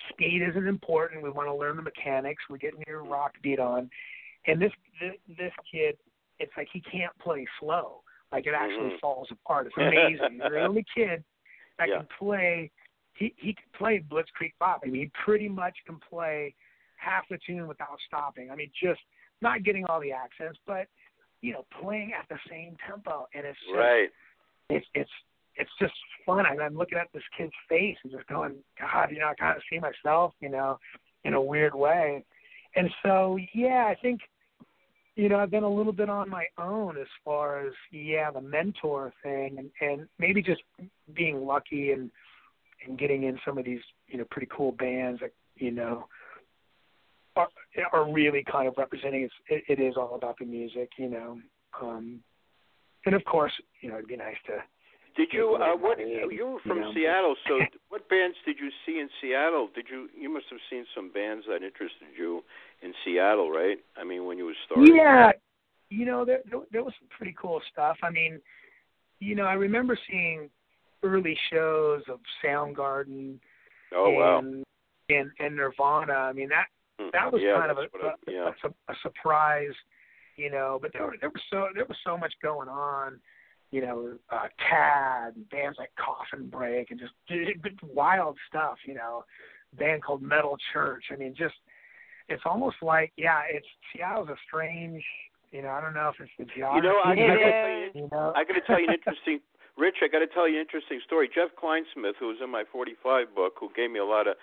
speed 0.10 0.42
isn't 0.48 0.68
important. 0.68 1.24
We 1.24 1.30
want 1.30 1.48
to 1.48 1.54
learn 1.56 1.76
the 1.76 1.82
mechanics. 1.82 2.44
We're 2.50 2.58
getting 2.58 2.84
your 2.88 3.04
rock 3.04 3.34
beat 3.42 3.60
on, 3.60 3.90
and 4.48 4.62
this 4.62 4.72
this, 5.00 5.14
this 5.38 5.54
kid, 5.72 5.98
it's 6.40 6.52
like 6.58 6.68
he 6.72 6.82
can't 6.82 7.18
play 7.20 7.46
slow. 7.60 8.02
Like 8.32 8.48
it 8.48 8.54
actually 8.56 8.92
Mhm. 8.92 9.00
falls 9.00 9.28
apart. 9.32 9.68
It's 9.68 9.76
amazing. 9.78 10.34
He's 10.34 10.52
the 10.52 10.62
only 10.62 10.86
kid 10.96 11.24
that 11.80 11.88
Yeah. 11.90 11.98
can 11.98 12.08
play. 12.20 12.72
He 13.16 13.34
he 13.38 13.54
can 13.54 13.66
play 13.78 14.00
Blitzkrieg 14.08 14.54
Bop. 14.60 14.82
I 14.84 14.88
mean, 14.88 15.02
he 15.04 15.12
pretty 15.24 15.48
much 15.50 15.76
can 15.86 16.00
play 16.00 16.54
half 17.04 17.28
the 17.30 17.38
tune 17.46 17.68
without 17.68 17.98
stopping. 18.08 18.50
I 18.52 18.56
mean, 18.56 18.72
just 18.82 19.02
not 19.42 19.64
getting 19.64 19.86
all 19.86 20.00
the 20.00 20.12
accents, 20.12 20.60
but 20.66 20.88
you 21.42 21.52
know, 21.52 21.66
playing 21.82 22.14
at 22.18 22.28
the 22.30 22.38
same 22.50 22.78
tempo, 22.88 23.28
and 23.36 23.46
it's 23.46 23.60
just, 23.60 23.78
Right. 23.78 24.10
it's 24.70 24.86
it's 24.96 25.12
it's 25.56 25.72
just 25.80 25.94
fun. 26.26 26.46
And 26.46 26.62
I'm 26.62 26.76
looking 26.78 26.98
at 26.98 27.08
this 27.14 27.24
kid's 27.38 27.54
face 27.70 27.98
and 28.04 28.12
just 28.12 28.26
going, 28.28 28.56
God, 28.80 29.12
you 29.12 29.20
know, 29.20 29.28
I 29.28 29.36
kind 29.36 29.56
of 29.56 29.64
see 29.70 29.80
myself, 29.80 30.34
you 30.40 30.50
know, 30.50 30.80
in 31.26 31.34
a 31.34 31.42
weird 31.42 31.76
way. 31.76 32.24
And 32.76 32.90
so, 33.04 33.38
yeah, 33.54 33.86
I 33.88 33.96
think, 34.02 34.22
you 35.16 35.30
know, 35.30 35.38
I've 35.38 35.52
been 35.52 35.64
a 35.64 35.70
little 35.70 35.94
bit 35.94 36.10
on 36.10 36.28
my 36.28 36.46
own 36.58 36.98
as 36.98 37.08
far 37.24 37.68
as 37.68 37.74
yeah, 37.92 38.32
the 38.32 38.42
mentor 38.42 39.14
thing, 39.22 39.58
and 39.60 39.70
and 39.82 40.08
maybe 40.18 40.42
just 40.42 40.62
being 41.14 41.46
lucky 41.46 41.92
and 41.92 42.10
and 42.88 42.98
getting 42.98 43.24
in 43.24 43.38
some 43.46 43.58
of 43.58 43.66
these 43.66 43.82
you 44.08 44.18
know 44.18 44.26
pretty 44.32 44.48
cool 44.56 44.72
bands 44.72 45.20
that 45.20 45.32
you 45.56 45.72
know 45.72 46.08
are 47.36 47.50
are 47.92 48.12
really 48.12 48.44
kind 48.52 48.68
of 48.68 48.76
representing 48.78 49.24
it's, 49.24 49.34
it, 49.50 49.80
it 49.80 49.82
is 49.84 49.96
all 49.98 50.16
about 50.16 50.38
the 50.40 50.46
music, 50.46 50.90
you 50.98 51.10
know. 51.10 51.40
Um, 51.82 52.20
and 53.06 53.16
of 53.16 53.24
course, 53.26 53.52
you 53.82 53.90
know, 53.90 53.96
it'd 53.96 54.08
be 54.08 54.16
nice 54.18 54.38
to 54.48 54.58
Did 55.16 55.30
you? 55.32 55.56
Uh, 55.56 55.76
what? 55.76 55.98
money, 55.98 56.12
You 56.20 56.26
were 56.26 56.32
you 56.32 56.60
from 56.68 56.82
know. 56.82 56.92
Seattle, 56.94 57.36
so 57.48 57.60
what 57.90 58.08
bands 58.10 58.38
did 58.46 58.58
you 58.60 58.70
see 58.86 59.00
in 59.00 59.10
Seattle? 59.22 59.70
Did 59.76 59.86
you? 59.90 60.10
You 60.20 60.34
must 60.34 60.46
have 60.50 60.60
seen 60.70 60.86
some 60.96 61.12
bands 61.12 61.46
that 61.48 61.64
interested 61.64 62.08
you 62.18 62.44
in 62.82 62.94
Seattle, 63.06 63.52
right? 63.52 63.78
I 63.98 64.04
mean, 64.04 64.26
when 64.26 64.38
you 64.38 64.46
were 64.46 64.56
starting. 64.66 64.96
Yeah, 64.96 65.32
you 65.90 66.06
know, 66.06 66.26
there, 66.26 66.40
there 66.50 66.62
there 66.72 66.84
was 66.84 66.94
some 67.00 67.08
pretty 67.16 67.36
cool 67.40 67.62
stuff. 67.72 67.98
I 68.04 68.10
mean, 68.10 68.40
you 69.20 69.36
know, 69.36 69.46
I 69.46 69.54
remember 69.54 69.98
seeing 70.10 70.50
early 71.04 71.38
shows 71.52 72.02
of 72.10 72.20
Soundgarden 72.44 73.38
Oh 73.96 74.10
wow. 74.12 74.40
and, 74.40 74.64
and 75.10 75.30
and 75.40 75.56
Nirvana. 75.56 76.14
I 76.14 76.34
mean, 76.34 76.50
that. 76.50 76.66
That 77.12 77.32
was 77.32 77.42
yeah, 77.44 77.58
kind 77.58 77.72
of 77.72 77.78
a, 77.78 77.82
I- 77.82 78.14
yeah. 78.28 78.50
a, 78.64 78.92
a 78.92 78.96
surprise, 79.02 79.74
you 80.38 80.52
know. 80.52 80.80
But 80.82 80.92
there 80.94 81.04
were 81.04 81.16
there 81.20 81.30
was 81.30 81.42
so 81.50 81.68
there 81.76 81.86
was 81.86 81.98
so 82.06 82.18
much 82.18 82.34
going 82.42 82.70
on, 82.70 83.20
you 83.72 83.82
know. 83.82 84.14
Uh, 84.30 84.48
Tad, 84.70 85.34
bands 85.50 85.78
like 85.80 85.92
Coffin 85.98 86.48
Break, 86.50 86.92
and 86.92 87.00
just, 87.00 87.14
just 87.28 87.84
wild 87.84 88.38
stuff, 88.50 88.78
you 88.86 88.94
know. 88.94 89.26
Band 89.78 90.04
called 90.04 90.22
Metal 90.22 90.58
Church. 90.72 91.06
I 91.12 91.16
mean, 91.16 91.34
just 91.36 91.56
it's 92.30 92.44
almost 92.46 92.78
like 92.82 93.12
yeah, 93.18 93.42
it's 93.50 93.66
Seattle's 93.92 94.30
a 94.30 94.36
strange, 94.48 95.04
you 95.52 95.62
know. 95.62 95.70
I 95.70 95.82
don't 95.82 95.94
know 95.94 96.12
if 96.14 96.16
it's 96.20 96.32
the 96.38 96.46
You 96.56 96.82
know, 96.82 97.02
I, 97.04 97.12
I 97.12 97.16
tell 97.16 97.26
you, 97.26 97.90
you 97.96 98.10
know? 98.12 98.34
I 98.36 98.44
got 98.44 98.54
to 98.54 98.62
tell 98.62 98.80
you 98.80 98.88
an 98.88 98.94
interesting. 98.94 99.40
Rich, 99.76 99.98
I 100.04 100.08
got 100.08 100.20
to 100.20 100.28
tell 100.28 100.48
you 100.48 100.56
an 100.56 100.62
interesting 100.62 101.02
story. 101.06 101.28
Jeff 101.34 101.50
Kleinsmith, 101.58 102.14
who 102.20 102.28
was 102.28 102.38
in 102.44 102.52
my 102.52 102.64
45 102.72 103.34
book, 103.34 103.54
who 103.60 103.70
gave 103.76 103.90
me 103.90 103.98
a 104.00 104.06
lot 104.06 104.28
of 104.28 104.36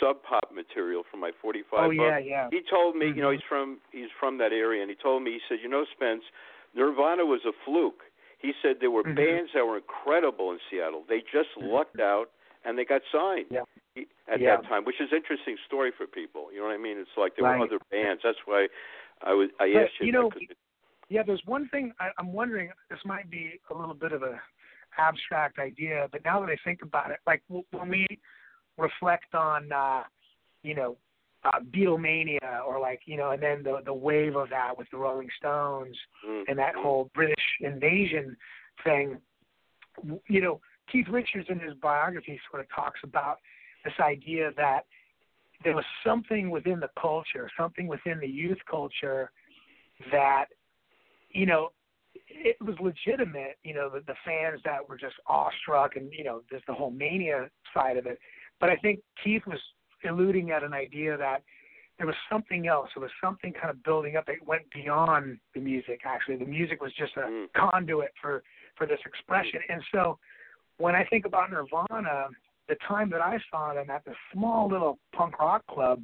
sub 0.00 0.22
pop 0.22 0.48
material 0.54 1.02
from 1.10 1.20
my 1.20 1.30
45 1.42 1.78
oh 1.78 1.88
book. 1.88 1.92
yeah, 1.92 2.18
yeah. 2.18 2.48
He 2.50 2.62
told 2.68 2.96
me, 2.96 3.06
you 3.08 3.20
know, 3.20 3.28
Mhm. 3.28 3.34
he's 3.34 3.42
from 3.48 3.80
he's 3.92 4.10
from 4.18 4.38
that 4.38 4.52
area, 4.52 4.80
and 4.80 4.88
he 4.90 4.96
told 4.96 5.22
me, 5.22 5.32
he 5.32 5.40
said, 5.48 5.60
you 5.60 5.68
know, 5.68 5.84
Spence, 5.92 6.24
Nirvana 6.74 7.26
was 7.26 7.44
a 7.44 7.52
fluke. 7.64 8.04
He 8.38 8.54
said 8.62 8.80
there 8.80 8.90
were 8.90 9.02
Mhm. 9.04 9.16
bands 9.16 9.52
that 9.52 9.66
were 9.66 9.76
incredible 9.76 10.52
in 10.52 10.60
Seattle. 10.70 11.04
They 11.06 11.20
just 11.20 11.54
lucked 11.56 12.00
out 12.00 12.30
and 12.64 12.78
they 12.78 12.84
got 12.84 13.02
signed 13.12 13.46
Yeah. 13.50 13.64
at 14.26 14.40
Yeah. 14.40 14.56
that 14.56 14.64
time, 14.64 14.84
which 14.84 15.00
is 15.00 15.10
an 15.10 15.18
interesting 15.18 15.58
story 15.66 15.90
for 15.90 16.06
people. 16.06 16.50
You 16.52 16.60
know 16.60 16.66
what 16.66 16.74
I 16.74 16.78
mean? 16.78 16.98
It's 16.98 17.16
like 17.16 17.34
there 17.36 17.44
Right. 17.44 17.58
were 17.58 17.64
other 17.66 17.78
bands. 17.90 18.22
That's 18.22 18.46
why 18.46 18.68
I 19.22 19.34
was 19.34 19.50
I 19.60 19.72
But, 19.72 19.82
asked 19.84 20.00
you. 20.00 20.06
you 20.06 20.12
know, 20.12 20.30
Yeah, 21.10 21.22
there's 21.22 21.44
one 21.46 21.68
thing 21.68 21.94
I, 22.00 22.12
I'm 22.18 22.32
wondering. 22.32 22.70
This 22.90 23.04
might 23.04 23.28
be 23.30 23.60
a 23.70 23.74
little 23.74 23.94
bit 23.94 24.12
of 24.12 24.22
a 24.22 24.40
abstract 24.98 25.58
idea, 25.58 26.08
but 26.12 26.24
now 26.24 26.40
that 26.40 26.50
I 26.50 26.56
think 26.64 26.82
about 26.82 27.10
it, 27.10 27.18
like 27.26 27.42
when 27.48 27.88
we 27.88 28.06
reflect 28.76 29.34
on, 29.34 29.72
uh, 29.72 30.02
you 30.62 30.74
know, 30.74 30.96
uh, 31.44 31.60
Beatlemania, 31.72 32.64
or 32.66 32.80
like 32.80 33.00
you 33.06 33.16
know, 33.16 33.30
and 33.30 33.42
then 33.42 33.62
the 33.62 33.80
the 33.84 33.94
wave 33.94 34.34
of 34.36 34.50
that 34.50 34.76
with 34.76 34.88
the 34.90 34.96
Rolling 34.96 35.28
Stones 35.38 35.96
Mm, 36.28 36.44
and 36.48 36.58
that 36.58 36.74
whole 36.74 37.10
British 37.14 37.36
invasion 37.60 38.36
thing. 38.84 39.18
You 40.26 40.40
know, 40.40 40.60
Keith 40.90 41.06
Richards 41.08 41.48
in 41.48 41.60
his 41.60 41.74
biography 41.74 42.40
sort 42.50 42.62
of 42.62 42.68
talks 42.74 43.00
about 43.04 43.38
this 43.84 43.94
idea 44.00 44.50
that 44.56 44.80
there 45.64 45.74
was 45.74 45.84
something 46.04 46.50
within 46.50 46.80
the 46.80 46.90
culture, 47.00 47.48
something 47.58 47.86
within 47.86 48.18
the 48.20 48.28
youth 48.28 48.58
culture 48.68 49.30
that 50.12 50.46
you 51.30 51.46
know, 51.46 51.70
it 52.30 52.56
was 52.60 52.76
legitimate, 52.80 53.58
you 53.64 53.74
know, 53.74 53.88
the, 53.88 54.00
the 54.00 54.14
fans 54.24 54.60
that 54.64 54.86
were 54.88 54.96
just 54.96 55.14
awestruck 55.26 55.96
and, 55.96 56.12
you 56.12 56.24
know, 56.24 56.42
there's 56.50 56.62
the 56.66 56.74
whole 56.74 56.90
mania 56.90 57.48
side 57.74 57.96
of 57.96 58.06
it. 58.06 58.18
But 58.60 58.70
I 58.70 58.76
think 58.76 59.00
Keith 59.22 59.42
was 59.46 59.58
alluding 60.08 60.50
at 60.50 60.62
an 60.62 60.72
idea 60.72 61.16
that 61.16 61.42
there 61.96 62.06
was 62.06 62.16
something 62.30 62.68
else. 62.68 62.88
There 62.94 63.02
was 63.02 63.10
something 63.22 63.52
kind 63.52 63.70
of 63.70 63.82
building 63.82 64.16
up 64.16 64.26
that 64.26 64.36
went 64.46 64.62
beyond 64.72 65.38
the 65.54 65.60
music, 65.60 66.02
actually. 66.04 66.36
The 66.36 66.44
music 66.44 66.80
was 66.80 66.92
just 66.94 67.16
a 67.16 67.22
Mm. 67.22 67.52
conduit 67.54 68.12
for, 68.20 68.42
for 68.76 68.86
this 68.86 69.00
expression. 69.04 69.60
And 69.68 69.82
so 69.92 70.18
when 70.76 70.94
I 70.94 71.04
think 71.04 71.24
about 71.26 71.50
Nirvana, 71.50 72.28
the 72.68 72.76
time 72.86 73.10
that 73.10 73.20
I 73.20 73.38
saw 73.50 73.74
them 73.74 73.90
at 73.90 74.04
the 74.04 74.14
small 74.32 74.68
little 74.68 74.98
punk 75.12 75.38
rock 75.40 75.66
club, 75.66 76.02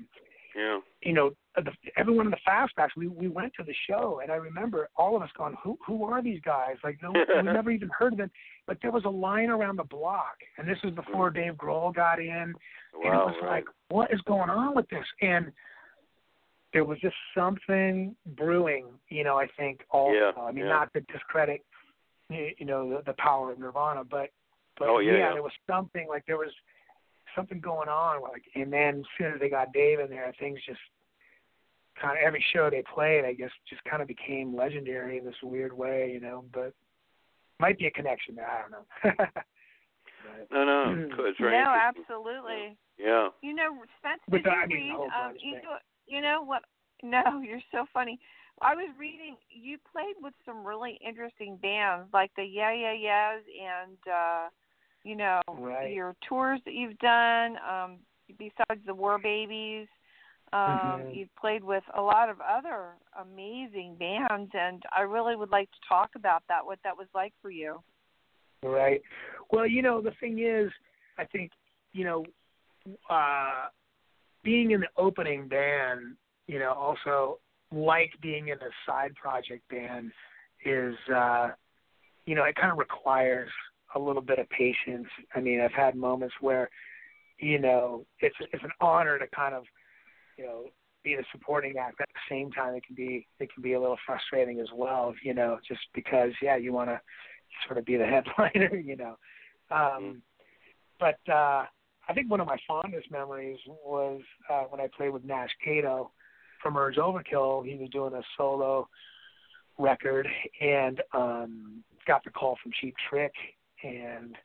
Yeah. 0.56 0.78
you 1.02 1.12
know, 1.12 1.32
the, 1.56 1.70
everyone 1.96 2.26
in 2.26 2.30
the 2.30 2.38
fastbacks, 2.48 2.90
we 2.96 3.06
we 3.06 3.28
went 3.28 3.52
to 3.54 3.64
the 3.64 3.74
show, 3.88 4.20
and 4.22 4.30
I 4.30 4.36
remember 4.36 4.88
all 4.96 5.16
of 5.16 5.22
us 5.22 5.30
going, 5.36 5.54
"Who 5.62 5.78
who 5.86 6.04
are 6.04 6.22
these 6.22 6.40
guys?" 6.44 6.76
Like, 6.82 6.98
no, 7.02 7.12
we 7.12 7.42
never 7.42 7.70
even 7.70 7.90
heard 7.96 8.12
of 8.12 8.18
them. 8.18 8.30
But 8.66 8.78
there 8.82 8.90
was 8.90 9.04
a 9.04 9.10
line 9.10 9.50
around 9.50 9.76
the 9.76 9.84
block, 9.84 10.36
and 10.58 10.68
this 10.68 10.78
was 10.82 10.94
before 10.94 11.30
mm. 11.30 11.34
Dave 11.34 11.54
Grohl 11.54 11.94
got 11.94 12.18
in, 12.18 12.28
and 12.28 12.54
it 12.94 13.08
was 13.08 13.34
right. 13.42 13.50
like, 13.50 13.64
"What 13.88 14.12
is 14.12 14.20
going 14.22 14.50
on 14.50 14.74
with 14.74 14.88
this?" 14.90 15.06
And 15.20 15.52
there 16.72 16.84
was 16.84 16.98
just 17.00 17.16
something 17.36 18.14
brewing, 18.36 18.86
you 19.08 19.24
know. 19.24 19.36
I 19.36 19.46
think 19.56 19.80
also. 19.90 20.14
Yeah, 20.14 20.42
I 20.42 20.50
mean, 20.50 20.64
yeah. 20.64 20.72
not 20.72 20.92
to 20.94 21.00
discredit, 21.12 21.64
you 22.30 22.66
know, 22.66 22.90
the, 22.90 23.02
the 23.06 23.14
power 23.18 23.52
of 23.52 23.58
Nirvana, 23.58 24.04
but 24.04 24.30
but 24.78 24.88
Oh, 24.88 24.98
yeah, 24.98 25.12
yeah. 25.12 25.32
there 25.32 25.42
was 25.42 25.52
something 25.68 26.08
like 26.08 26.24
there 26.26 26.36
was 26.36 26.50
something 27.34 27.60
going 27.60 27.88
on. 27.88 28.22
Like, 28.22 28.42
and 28.54 28.72
then 28.72 29.00
as 29.00 29.04
soon 29.18 29.32
as 29.34 29.40
they 29.40 29.48
got 29.48 29.72
Dave 29.72 30.00
in 30.00 30.10
there, 30.10 30.32
things 30.38 30.58
just 30.66 30.80
kind 32.00 32.18
of 32.18 32.24
every 32.24 32.44
show 32.52 32.68
they 32.70 32.82
played, 32.94 33.24
I 33.24 33.32
guess, 33.34 33.50
just 33.68 33.82
kind 33.84 34.02
of 34.02 34.08
became 34.08 34.54
legendary 34.56 35.18
in 35.18 35.24
this 35.24 35.34
weird 35.42 35.72
way, 35.72 36.10
you 36.12 36.20
know. 36.20 36.44
But 36.52 36.72
might 37.60 37.78
be 37.78 37.86
a 37.86 37.90
connection 37.90 38.34
there. 38.34 38.48
I 38.48 38.62
don't 38.62 38.70
know. 38.72 39.24
But, 40.24 40.50
No, 40.50 40.64
no. 40.64 40.84
Mm. 40.96 41.10
It's 41.28 41.38
very 41.38 41.52
no, 41.52 41.68
absolutely. 41.70 42.76
Yeah. 42.98 43.28
You 43.42 43.54
know, 43.54 43.76
Spence, 43.98 44.22
With 44.28 44.42
did 44.42 44.50
the- 44.50 44.56
you 44.56 44.62
I 44.62 44.66
mean, 44.66 44.98
read? 44.98 45.10
Um, 45.12 45.32
you, 45.38 45.52
know, 45.56 45.76
you 46.06 46.20
know 46.22 46.42
what? 46.42 46.62
No, 47.02 47.40
you're 47.46 47.60
so 47.70 47.84
funny. 47.92 48.18
I 48.62 48.74
was 48.74 48.88
reading. 48.98 49.36
You 49.50 49.78
played 49.92 50.14
with 50.22 50.32
some 50.46 50.64
really 50.64 50.98
interesting 51.06 51.58
bands, 51.60 52.08
like 52.14 52.30
the 52.36 52.44
Yeah 52.44 52.72
Yeah 52.72 52.92
Yeahs, 52.94 53.42
and 53.60 53.98
uh, 54.08 54.48
you 55.04 55.16
know 55.16 55.40
Right. 55.48 55.92
your 55.92 56.16
tours 56.28 56.60
that 56.64 56.74
you've 56.74 56.98
done. 56.98 57.56
Um, 57.58 57.98
besides 58.38 58.80
the 58.86 58.94
War 58.94 59.18
Babies, 59.18 59.86
um, 60.52 61.02
Mhm. 61.04 61.16
you've 61.16 61.34
played 61.36 61.62
with 61.62 61.84
a 61.94 62.00
lot 62.00 62.28
of 62.28 62.40
other 62.40 62.94
amazing 63.20 63.96
bands, 63.96 64.50
and 64.54 64.82
I 64.96 65.02
really 65.02 65.36
would 65.36 65.50
like 65.50 65.70
to 65.70 65.78
talk 65.88 66.10
about 66.16 66.42
that. 66.48 66.64
What 66.64 66.78
that 66.84 66.96
was 66.96 67.08
like 67.14 67.34
for 67.40 67.50
you. 67.50 67.82
Right. 68.62 69.02
Well, 69.50 69.66
you 69.66 69.82
know, 69.82 70.00
the 70.00 70.12
thing 70.20 70.38
is, 70.38 70.72
I 71.18 71.24
think, 71.24 71.52
you 71.92 72.04
know, 72.04 72.24
uh, 73.10 73.68
being 74.42 74.70
in 74.70 74.80
the 74.80 74.88
opening 74.96 75.48
band, 75.48 76.16
you 76.46 76.58
know, 76.58 76.72
also 76.72 77.40
like 77.72 78.10
being 78.20 78.48
in 78.48 78.58
a 78.58 78.70
side 78.86 79.14
project 79.14 79.68
band 79.68 80.12
is, 80.64 80.94
uh, 81.14 81.48
you 82.26 82.34
know, 82.34 82.44
it 82.44 82.54
kind 82.56 82.72
of 82.72 82.78
requires 82.78 83.50
a 83.94 83.98
little 83.98 84.22
bit 84.22 84.38
of 84.38 84.48
patience. 84.50 85.08
I 85.34 85.40
mean, 85.40 85.60
I've 85.60 85.72
had 85.72 85.94
moments 85.94 86.34
where, 86.40 86.68
you 87.38 87.58
know, 87.58 88.04
it's 88.20 88.36
it's 88.52 88.64
an 88.64 88.70
honor 88.80 89.18
to 89.18 89.26
kind 89.28 89.54
of, 89.54 89.64
you 90.36 90.44
know, 90.44 90.64
be 91.02 91.16
the 91.16 91.24
supporting 91.32 91.76
act. 91.78 92.00
At 92.00 92.08
the 92.08 92.34
same 92.34 92.50
time, 92.50 92.74
it 92.74 92.84
can 92.86 92.94
be 92.94 93.26
it 93.40 93.52
can 93.52 93.62
be 93.62 93.74
a 93.74 93.80
little 93.80 93.98
frustrating 94.06 94.60
as 94.60 94.68
well. 94.74 95.14
You 95.22 95.34
know, 95.34 95.58
just 95.66 95.82
because 95.94 96.32
yeah, 96.42 96.56
you 96.56 96.72
want 96.72 96.90
to 96.90 97.00
sort 97.66 97.78
of 97.78 97.84
be 97.84 97.96
the 97.96 98.06
headliner, 98.36 98.76
you 98.76 98.96
know. 98.96 99.16
Um, 99.70 100.22
but 101.00 101.18
uh, 101.28 101.64
I 102.08 102.12
think 102.14 102.30
one 102.30 102.40
of 102.40 102.46
my 102.46 102.58
fondest 102.66 103.10
memories 103.10 103.58
was 103.66 104.20
uh, 104.50 104.64
when 104.64 104.80
I 104.80 104.88
played 104.96 105.10
with 105.10 105.24
Nash 105.24 105.50
Kato 105.64 106.10
from 106.62 106.76
Urge 106.76 106.96
Overkill. 106.96 107.66
He 107.66 107.76
was 107.76 107.90
doing 107.90 108.14
a 108.14 108.22
solo 108.36 108.88
record 109.78 110.28
and 110.60 111.00
um, 111.12 111.82
got 112.06 112.22
the 112.24 112.30
call 112.30 112.56
from 112.62 112.72
Cheap 112.80 112.94
Trick, 113.08 113.32
and 113.84 114.36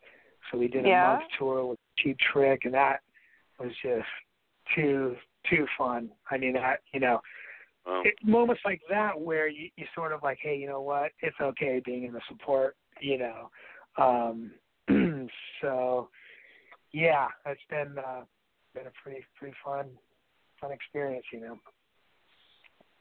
so 0.51 0.57
we 0.57 0.67
did 0.67 0.85
a 0.85 0.89
Yeah. 0.89 1.01
month 1.01 1.21
tour 1.37 1.65
with 1.65 1.79
Cheap 1.97 2.17
Trick, 2.31 2.65
and 2.65 2.73
that 2.73 3.01
was 3.59 3.71
just 3.81 4.07
too 4.75 5.15
too 5.49 5.65
fun. 5.77 6.09
I 6.29 6.37
mean, 6.37 6.53
that 6.53 6.81
you 6.93 6.99
know, 6.99 7.21
Wow. 7.85 8.03
it, 8.05 8.15
moments 8.23 8.61
like 8.65 8.81
that 8.89 9.19
where 9.19 9.47
you, 9.47 9.69
you 9.75 9.85
sort 9.95 10.11
of 10.11 10.21
like, 10.21 10.37
hey, 10.41 10.55
you 10.55 10.67
know 10.67 10.81
what? 10.81 11.11
It's 11.21 11.39
okay 11.41 11.81
being 11.83 12.03
in 12.03 12.13
the 12.13 12.21
support, 12.27 12.75
you 13.01 13.17
know. 13.17 13.49
Um, 13.97 14.51
so, 15.61 16.09
yeah, 16.91 17.27
it's 17.45 17.61
been 17.69 17.95
uh, 17.97 18.21
been 18.73 18.87
a 18.87 18.91
pretty 19.01 19.25
pretty 19.37 19.55
fun 19.63 19.87
fun 20.59 20.71
experience, 20.71 21.25
you 21.31 21.41
know. 21.41 21.57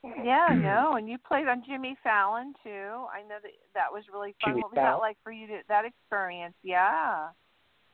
Yeah, 0.05 0.55
no, 0.57 0.97
and 0.97 1.09
you 1.09 1.19
played 1.19 1.49
on 1.49 1.63
Jimmy 1.67 1.97
Fallon 2.03 2.55
too. 2.63 3.07
I 3.13 3.23
know 3.23 3.37
that 3.43 3.53
that 3.75 3.93
was 3.93 4.05
really 4.13 4.35
fun. 4.41 4.53
Jimmy 4.53 4.63
what 4.63 4.73
was 4.73 4.77
that 4.77 4.99
like 4.99 5.17
for 5.23 5.33
you? 5.33 5.47
To, 5.49 5.59
that 5.69 5.85
experience? 5.85 6.55
Yeah. 6.63 7.29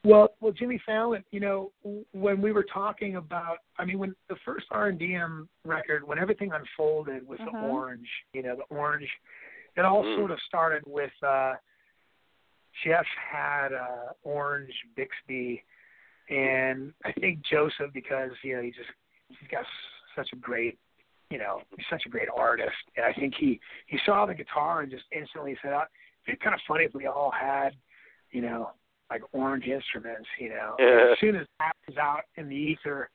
Well, 0.04 0.34
well, 0.40 0.52
Jimmy 0.52 0.78
Fallon, 0.84 1.24
you 1.30 1.40
know, 1.40 1.72
when 2.12 2.42
we 2.42 2.52
were 2.52 2.64
talking 2.64 3.16
about, 3.16 3.58
I 3.78 3.86
mean, 3.86 3.98
when 3.98 4.14
the 4.28 4.36
first 4.44 4.66
R 4.70 4.88
and 4.88 5.00
DM 5.00 5.48
record, 5.64 6.06
when 6.06 6.18
everything 6.18 6.52
unfolded 6.52 7.26
with 7.26 7.38
the 7.38 7.50
Mhm. 7.50 7.62
orange, 7.62 8.08
you 8.34 8.42
know, 8.42 8.54
the 8.56 8.64
orange, 8.64 9.10
it 9.76 9.84
all 9.86 10.04
Mm. 10.04 10.16
sort 10.16 10.30
of 10.30 10.38
started 10.42 10.82
with 10.86 11.12
uh 11.22 11.56
Jeff 12.82 13.06
had 13.06 13.72
uh 13.72 14.12
orange 14.24 14.74
Bixby, 14.94 15.64
and 16.28 16.92
I 17.04 17.12
think 17.12 17.40
Joseph 17.42 17.92
because 17.94 18.32
you 18.42 18.56
know 18.56 18.62
he 18.62 18.72
just 18.72 18.90
he's 19.28 19.48
got 19.48 19.64
such 20.14 20.32
a 20.32 20.36
great, 20.36 20.78
you 21.30 21.38
know, 21.38 21.60
he's 21.76 21.86
such 21.90 22.02
a 22.06 22.08
great 22.08 22.28
artist, 22.34 22.76
and 22.96 23.04
I 23.06 23.12
think 23.12 23.34
he 23.38 23.60
he 23.86 23.98
saw 24.06 24.26
the 24.26 24.34
guitar 24.34 24.82
and 24.82 24.90
just 24.90 25.04
instantly 25.12 25.56
said, 25.62 25.72
"Uh, 25.72 25.84
"It'd 26.26 26.38
be 26.38 26.44
kind 26.44 26.54
of 26.54 26.60
funny 26.68 26.84
if 26.84 26.94
we 26.94 27.06
all 27.06 27.30
had, 27.30 27.70
you 28.30 28.40
know." 28.42 28.70
like 29.10 29.20
orange 29.32 29.66
instruments, 29.66 30.26
you 30.40 30.48
know. 30.48 30.74
Yeah. 30.78 31.12
As 31.12 31.18
soon 31.20 31.36
as 31.36 31.46
that 31.58 31.72
was 31.86 31.98
out 31.98 32.22
in 32.36 32.48
the 32.48 32.56
ether, 32.56 33.10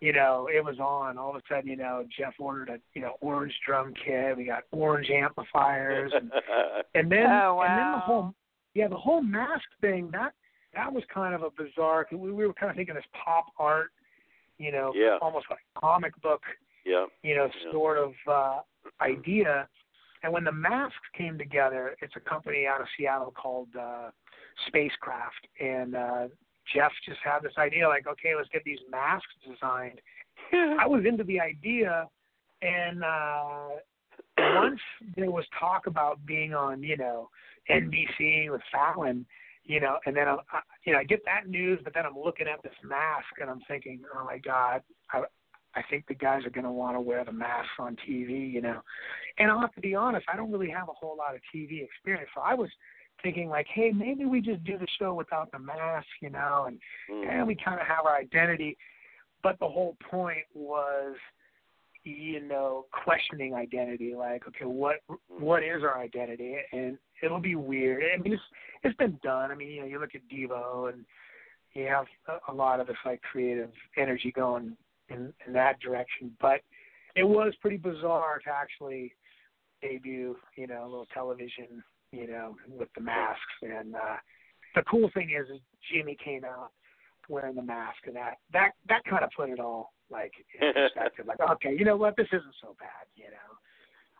you 0.00 0.12
know, 0.12 0.48
it 0.50 0.64
was 0.64 0.78
on. 0.78 1.18
All 1.18 1.30
of 1.30 1.36
a 1.36 1.42
sudden, 1.52 1.68
you 1.68 1.76
know, 1.76 2.04
Jeff 2.16 2.34
ordered 2.38 2.68
a 2.70 2.78
you 2.94 3.02
know 3.02 3.14
orange 3.20 3.52
drum 3.66 3.92
kit. 4.04 4.36
We 4.36 4.44
got 4.46 4.62
orange 4.70 5.10
amplifiers, 5.10 6.12
and, 6.14 6.30
and 6.94 7.10
then 7.10 7.26
Oh, 7.26 7.60
and 7.60 7.76
then 7.76 7.90
the 7.90 7.96
wow. 7.96 8.02
whole 8.06 8.34
yeah 8.74 8.86
the 8.86 8.96
whole 8.96 9.20
mask 9.20 9.64
thing 9.80 10.10
that 10.12 10.32
that 10.74 10.90
was 10.92 11.02
kind 11.12 11.34
of 11.34 11.42
a 11.42 11.50
bizarre. 11.50 12.04
'cause 12.04 12.18
we, 12.20 12.30
we 12.30 12.46
were 12.46 12.54
kind 12.54 12.70
of 12.70 12.76
thinking 12.76 12.94
this 12.94 13.04
pop 13.12 13.46
art, 13.58 13.90
you 14.58 14.70
know, 14.70 14.92
Yeah. 14.94 15.18
almost 15.20 15.46
like 15.50 15.58
comic 15.76 16.14
book 16.22 16.42
yeah. 16.86 17.06
you 17.22 17.34
know, 17.36 17.46
Yeah. 17.64 17.72
sort 17.72 17.98
of 17.98 18.12
uh, 18.30 18.60
idea. 19.00 19.68
And 20.22 20.32
when 20.32 20.44
the 20.44 20.52
masks 20.52 20.96
came 21.16 21.36
together, 21.38 21.94
it's 22.00 22.14
a 22.16 22.20
company 22.20 22.66
out 22.66 22.80
of 22.80 22.86
Seattle 22.96 23.32
called 23.32 23.68
uh, 23.78 24.10
Spacecraft, 24.66 25.46
and 25.60 25.94
uh, 25.94 26.28
Jeff 26.74 26.90
just 27.04 27.20
had 27.22 27.40
this 27.42 27.52
idea, 27.58 27.86
like, 27.86 28.06
okay, 28.06 28.34
let's 28.34 28.48
get 28.48 28.62
these 28.64 28.78
masks 28.90 29.28
designed. 29.46 30.00
I 30.80 30.86
was 30.86 31.04
into 31.06 31.22
the 31.24 31.38
idea, 31.38 32.08
and 32.62 33.04
uh, 33.04 33.68
once 34.38 34.80
there 35.16 35.30
was 35.30 35.44
talk 35.60 35.86
about 35.86 36.24
being 36.26 36.54
on, 36.54 36.82
you 36.82 36.96
know, 36.96 37.28
NBC 37.70 38.50
with 38.50 38.62
Fallon, 38.72 39.26
you 39.64 39.80
know, 39.80 39.98
and 40.06 40.16
then 40.16 40.28
I, 40.28 40.36
I- 40.52 40.60
you 40.84 40.92
know, 40.92 41.00
I 41.00 41.04
get 41.04 41.24
that 41.24 41.48
news, 41.48 41.80
but 41.84 41.92
then 41.94 42.06
I'm 42.06 42.16
looking 42.18 42.46
at 42.46 42.62
this 42.62 42.72
mask 42.84 43.26
and 43.40 43.50
I'm 43.50 43.60
thinking, 43.68 44.00
oh 44.16 44.24
my 44.24 44.38
God, 44.38 44.82
I, 45.12 45.22
I 45.76 45.82
think 45.90 46.06
the 46.08 46.14
guys 46.14 46.44
are 46.46 46.50
going 46.50 46.64
to 46.64 46.70
want 46.72 46.96
to 46.96 47.00
wear 47.00 47.24
the 47.24 47.32
masks 47.32 47.70
on 47.78 47.96
TV, 48.08 48.50
you 48.50 48.62
know. 48.62 48.80
And 49.38 49.50
I'll 49.50 49.60
have 49.60 49.74
to 49.74 49.80
be 49.80 49.94
honest, 49.94 50.26
I 50.32 50.36
don't 50.36 50.50
really 50.50 50.70
have 50.70 50.88
a 50.88 50.92
whole 50.92 51.16
lot 51.16 51.34
of 51.34 51.40
TV 51.54 51.84
experience, 51.84 52.30
so 52.34 52.40
I 52.40 52.54
was 52.54 52.70
thinking 53.22 53.48
like, 53.48 53.66
hey, 53.72 53.92
maybe 53.94 54.24
we 54.24 54.40
just 54.40 54.62
do 54.64 54.78
the 54.78 54.86
show 54.98 55.14
without 55.14 55.50
the 55.52 55.58
mask, 55.58 56.06
you 56.20 56.30
know, 56.30 56.64
and 56.66 56.78
Mm. 57.10 57.28
and 57.28 57.46
we 57.46 57.54
kind 57.54 57.80
of 57.80 57.86
have 57.86 58.06
our 58.06 58.16
identity. 58.16 58.76
But 59.42 59.58
the 59.58 59.68
whole 59.68 59.96
point 60.10 60.44
was, 60.54 61.16
you 62.04 62.40
know, 62.40 62.86
questioning 63.04 63.54
identity. 63.54 64.14
Like, 64.14 64.46
okay, 64.48 64.64
what 64.64 64.96
what 65.28 65.62
is 65.62 65.82
our 65.82 65.98
identity? 65.98 66.56
And 66.72 66.98
it'll 67.22 67.40
be 67.40 67.54
weird. 67.56 68.02
I 68.14 68.16
mean, 68.22 68.32
it's 68.34 68.42
it's 68.82 68.96
been 68.96 69.18
done. 69.22 69.50
I 69.50 69.54
mean, 69.54 69.70
you 69.70 69.80
know, 69.80 69.86
you 69.86 69.98
look 69.98 70.14
at 70.14 70.22
Devo 70.28 70.92
and 70.92 71.04
you 71.74 71.86
have 71.86 72.06
a, 72.28 72.52
a 72.52 72.54
lot 72.54 72.80
of 72.80 72.86
this 72.86 72.96
like 73.04 73.20
creative 73.22 73.70
energy 73.96 74.32
going 74.32 74.76
in 75.08 75.32
in 75.46 75.52
that 75.52 75.80
direction. 75.80 76.36
But 76.40 76.60
it 77.14 77.24
was 77.24 77.54
pretty 77.60 77.78
bizarre 77.78 78.38
to 78.44 78.50
actually 78.50 79.12
debut, 79.82 80.36
you 80.56 80.66
know, 80.66 80.82
a 80.82 80.88
little 80.88 81.06
television, 81.12 81.82
you 82.12 82.26
know, 82.26 82.56
with 82.68 82.88
the 82.94 83.00
masks. 83.00 83.40
And 83.62 83.94
uh, 83.94 84.16
the 84.74 84.82
cool 84.82 85.10
thing 85.14 85.30
is, 85.38 85.48
is 85.54 85.60
Jimmy 85.92 86.16
came 86.22 86.44
out 86.44 86.70
wearing 87.28 87.56
the 87.56 87.62
mask, 87.62 87.98
and 88.06 88.16
that 88.16 88.34
that 88.52 88.72
that 88.88 89.02
kind 89.08 89.24
of 89.24 89.30
put 89.36 89.50
it 89.50 89.60
all 89.60 89.92
like 90.10 90.32
in 90.60 90.72
perspective. 90.74 91.26
like, 91.26 91.40
okay, 91.40 91.74
you 91.76 91.84
know 91.84 91.96
what, 91.96 92.16
this 92.16 92.28
isn't 92.28 92.54
so 92.60 92.76
bad, 92.78 93.06
you 93.16 93.24
know. 93.24 93.56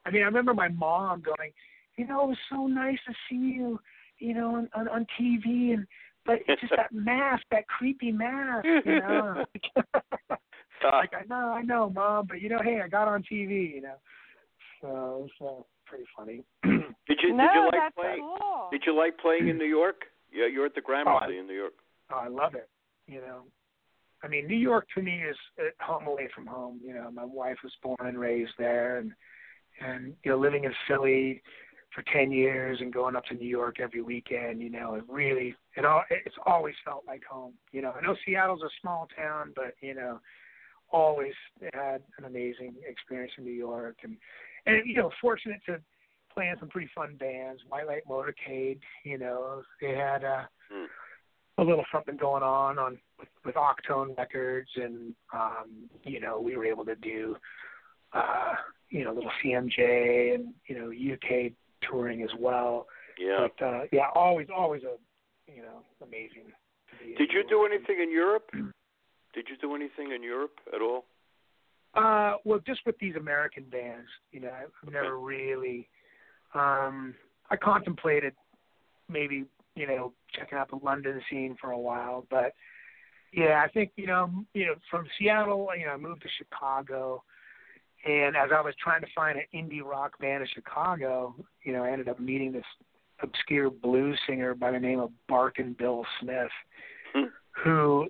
I 0.04 0.10
mean, 0.10 0.22
I 0.22 0.26
remember 0.26 0.54
my 0.54 0.68
mom 0.68 1.20
going, 1.20 1.52
you 1.96 2.06
know, 2.06 2.24
it 2.24 2.28
was 2.28 2.38
so 2.50 2.66
nice 2.66 2.98
to 3.06 3.14
see 3.28 3.54
you, 3.56 3.78
you 4.18 4.34
know, 4.34 4.56
on 4.56 4.68
on, 4.74 4.88
on 4.88 5.06
TV, 5.20 5.74
and 5.74 5.86
but 6.24 6.38
it's 6.48 6.60
just 6.60 6.72
that 6.76 6.92
mask, 6.92 7.44
that 7.50 7.66
creepy 7.68 8.12
mask, 8.12 8.66
you 8.84 9.00
know. 9.00 9.44
like 10.84 11.12
I 11.14 11.24
know, 11.28 11.52
I 11.52 11.62
know, 11.62 11.90
mom, 11.90 12.26
but 12.28 12.40
you 12.40 12.48
know, 12.48 12.60
hey, 12.62 12.80
I 12.84 12.88
got 12.88 13.08
on 13.08 13.22
TV, 13.22 13.74
you 13.74 13.82
know. 13.82 13.96
So 14.80 15.26
it's 15.26 15.34
uh, 15.40 15.62
pretty 15.86 16.04
funny. 16.16 16.44
Did 17.08 17.18
you 17.22 17.32
no, 17.32 17.44
did 17.44 17.54
you 17.54 17.70
like 17.72 17.94
playing? 17.94 18.36
cool. 18.40 18.68
Did 18.72 18.82
you 18.84 18.96
like 18.96 19.18
playing 19.18 19.48
in 19.48 19.56
New 19.56 19.66
York? 19.66 20.02
Yeah, 20.32 20.46
you're 20.52 20.66
at 20.66 20.74
the 20.74 20.80
Gramercy 20.80 21.38
in 21.38 21.46
New 21.46 21.54
York. 21.54 21.74
Oh, 22.12 22.16
I 22.16 22.28
love 22.28 22.54
it. 22.56 22.68
You 23.06 23.20
know, 23.20 23.42
I 24.22 24.28
mean, 24.28 24.46
New 24.46 24.56
York 24.56 24.88
to 24.96 25.02
me 25.02 25.22
is 25.22 25.36
uh, 25.60 25.84
home 25.84 26.06
away 26.06 26.28
from 26.34 26.46
home. 26.46 26.80
You 26.84 26.94
know, 26.94 27.10
my 27.12 27.24
wife 27.24 27.58
was 27.62 27.72
born 27.82 27.96
and 28.00 28.18
raised 28.18 28.52
there, 28.58 28.98
and 28.98 29.12
and 29.80 30.14
you 30.24 30.32
know, 30.32 30.38
living 30.38 30.64
in 30.64 30.72
Philly 30.88 31.42
for 31.94 32.02
ten 32.12 32.32
years 32.32 32.78
and 32.80 32.92
going 32.92 33.14
up 33.14 33.24
to 33.26 33.34
New 33.34 33.48
York 33.48 33.76
every 33.80 34.02
weekend. 34.02 34.60
You 34.60 34.70
know, 34.70 34.94
it 34.94 35.04
really 35.08 35.54
it 35.76 35.84
all 35.84 36.02
it's 36.10 36.34
always 36.44 36.74
felt 36.84 37.04
like 37.06 37.22
home. 37.24 37.54
You 37.72 37.82
know, 37.82 37.92
I 37.92 38.00
know 38.00 38.16
Seattle's 38.26 38.62
a 38.62 38.70
small 38.80 39.06
town, 39.16 39.52
but 39.54 39.74
you 39.80 39.94
know, 39.94 40.18
always 40.92 41.34
had 41.72 42.02
an 42.18 42.24
amazing 42.24 42.74
experience 42.88 43.32
in 43.38 43.44
New 43.44 43.52
York, 43.52 43.96
and 44.02 44.16
and 44.66 44.86
you 44.86 44.94
know, 44.96 45.10
fortunate 45.20 45.60
to 45.66 45.80
play 46.32 46.48
in 46.48 46.58
some 46.58 46.68
pretty 46.68 46.90
fun 46.94 47.16
bands. 47.18 47.62
White 47.68 47.86
Light 47.86 48.02
Motorcade, 48.08 48.80
you 49.04 49.18
know, 49.18 49.62
they 49.80 49.94
had. 49.94 50.24
uh 50.24 50.42
Hmm. 50.68 50.86
a 51.58 51.62
little 51.62 51.84
something 51.92 52.16
going 52.16 52.42
on 52.42 52.76
on 52.78 52.98
with, 53.18 53.28
with 53.44 53.54
Octone 53.54 54.18
Records, 54.18 54.68
and 54.74 55.14
um, 55.32 55.88
you 56.02 56.20
know 56.20 56.40
we 56.40 56.56
were 56.56 56.66
able 56.66 56.84
to 56.84 56.96
do 56.96 57.36
uh, 58.12 58.54
you 58.90 59.04
know 59.04 59.12
a 59.12 59.14
little 59.14 59.30
CMJ 59.44 60.34
and 60.34 60.52
you 60.66 60.76
know 60.76 60.90
UK 60.90 61.52
touring 61.88 62.22
as 62.22 62.30
well. 62.38 62.86
Yeah. 63.18 63.46
But 63.58 63.64
uh, 63.64 63.80
yeah, 63.92 64.08
always 64.14 64.48
always 64.54 64.82
a 64.82 64.96
you 65.50 65.62
know 65.62 65.82
amazing. 66.02 66.44
To 66.90 67.04
be 67.04 67.12
in 67.12 67.16
Did 67.18 67.30
you 67.32 67.44
do 67.48 67.64
anything 67.64 68.00
in 68.02 68.10
Europe? 68.10 68.50
Did 69.36 69.48
you 69.50 69.56
do 69.58 69.74
anything 69.76 70.12
in 70.12 70.22
Europe 70.22 70.58
at 70.74 70.80
all? 70.80 71.04
Uh, 71.94 72.36
well, 72.44 72.58
just 72.66 72.80
with 72.86 72.98
these 72.98 73.14
American 73.16 73.64
bands, 73.64 74.08
you 74.32 74.40
know, 74.40 74.50
I've 74.50 74.92
never 74.92 75.18
really. 75.18 75.88
Um, 76.54 77.14
I 77.50 77.56
contemplated 77.56 78.32
maybe 79.08 79.44
you 79.76 79.86
know 79.86 80.12
checking 80.34 80.58
out 80.58 80.70
the 80.70 80.78
London 80.82 81.20
scene 81.30 81.56
for 81.60 81.70
a 81.70 81.78
while, 81.78 82.26
but 82.30 82.54
yeah, 83.32 83.62
I 83.64 83.68
think 83.68 83.92
you 83.96 84.06
know 84.06 84.30
you 84.54 84.66
know 84.66 84.74
from 84.90 85.06
Seattle, 85.18 85.68
you 85.78 85.84
know, 85.84 85.92
I 85.92 85.96
moved 85.98 86.22
to 86.22 86.28
Chicago, 86.38 87.22
and 88.06 88.36
as 88.36 88.50
I 88.54 88.62
was 88.62 88.74
trying 88.82 89.02
to 89.02 89.08
find 89.14 89.38
an 89.38 89.44
indie 89.54 89.84
rock 89.84 90.18
band 90.18 90.42
in 90.42 90.48
Chicago, 90.54 91.34
you 91.62 91.72
know, 91.74 91.84
I 91.84 91.90
ended 91.90 92.08
up 92.08 92.18
meeting 92.18 92.52
this 92.52 92.64
obscure 93.22 93.70
blues 93.70 94.18
singer 94.26 94.54
by 94.54 94.70
the 94.70 94.80
name 94.80 95.00
of 95.00 95.10
Barkin 95.28 95.74
Bill 95.78 96.04
Smith, 96.20 96.50
Hmm. 97.14 97.26
who 97.62 98.08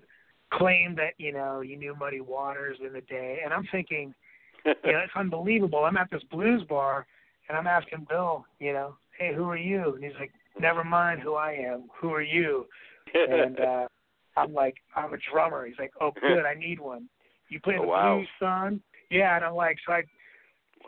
claimed 0.53 0.97
that 0.99 1.14
you 1.18 1.32
know 1.32 1.61
you 1.61 1.76
knew 1.76 1.94
Muddy 1.99 2.20
Waters 2.20 2.78
in 2.84 2.92
the 2.92 3.01
day, 3.03 3.40
and 3.44 3.53
I'm 3.53 3.66
thinking, 3.72 4.14
you 4.64 4.92
know, 4.92 4.99
it's 4.99 5.12
unbelievable. 5.16 5.84
I'm 5.84 5.97
at 5.97 6.11
this 6.11 6.22
blues 6.30 6.62
bar, 6.68 7.07
and 7.49 7.57
I'm 7.57 7.66
asking 7.66 8.07
Bill, 8.09 8.44
you 8.59 8.72
know, 8.72 8.97
hey, 9.18 9.32
who 9.34 9.44
are 9.49 9.57
you? 9.57 9.94
And 9.94 10.05
he's 10.05 10.12
like, 10.18 10.32
never 10.61 10.84
mind 10.84 11.20
who 11.20 11.34
I 11.34 11.53
am. 11.53 11.88
Who 12.01 12.12
are 12.12 12.22
you? 12.22 12.66
And 13.14 13.61
uh, 13.61 13.86
I'm 14.36 14.53
like, 14.53 14.74
I'm 14.94 15.12
a 15.14 15.18
drummer. 15.32 15.66
He's 15.66 15.78
like, 15.78 15.92
oh, 16.01 16.12
good, 16.26 16.44
I 16.44 16.55
need 16.55 16.80
one. 16.80 17.09
You 17.49 17.61
play 17.61 17.76
Oh, 17.78 17.82
the 17.82 17.86
wow. 17.88 18.16
blues, 18.16 18.28
son? 18.40 18.80
Yeah, 19.11 19.36
and 19.36 19.44
I'm 19.44 19.55
like, 19.55 19.78
so 19.86 19.92
I 19.92 20.03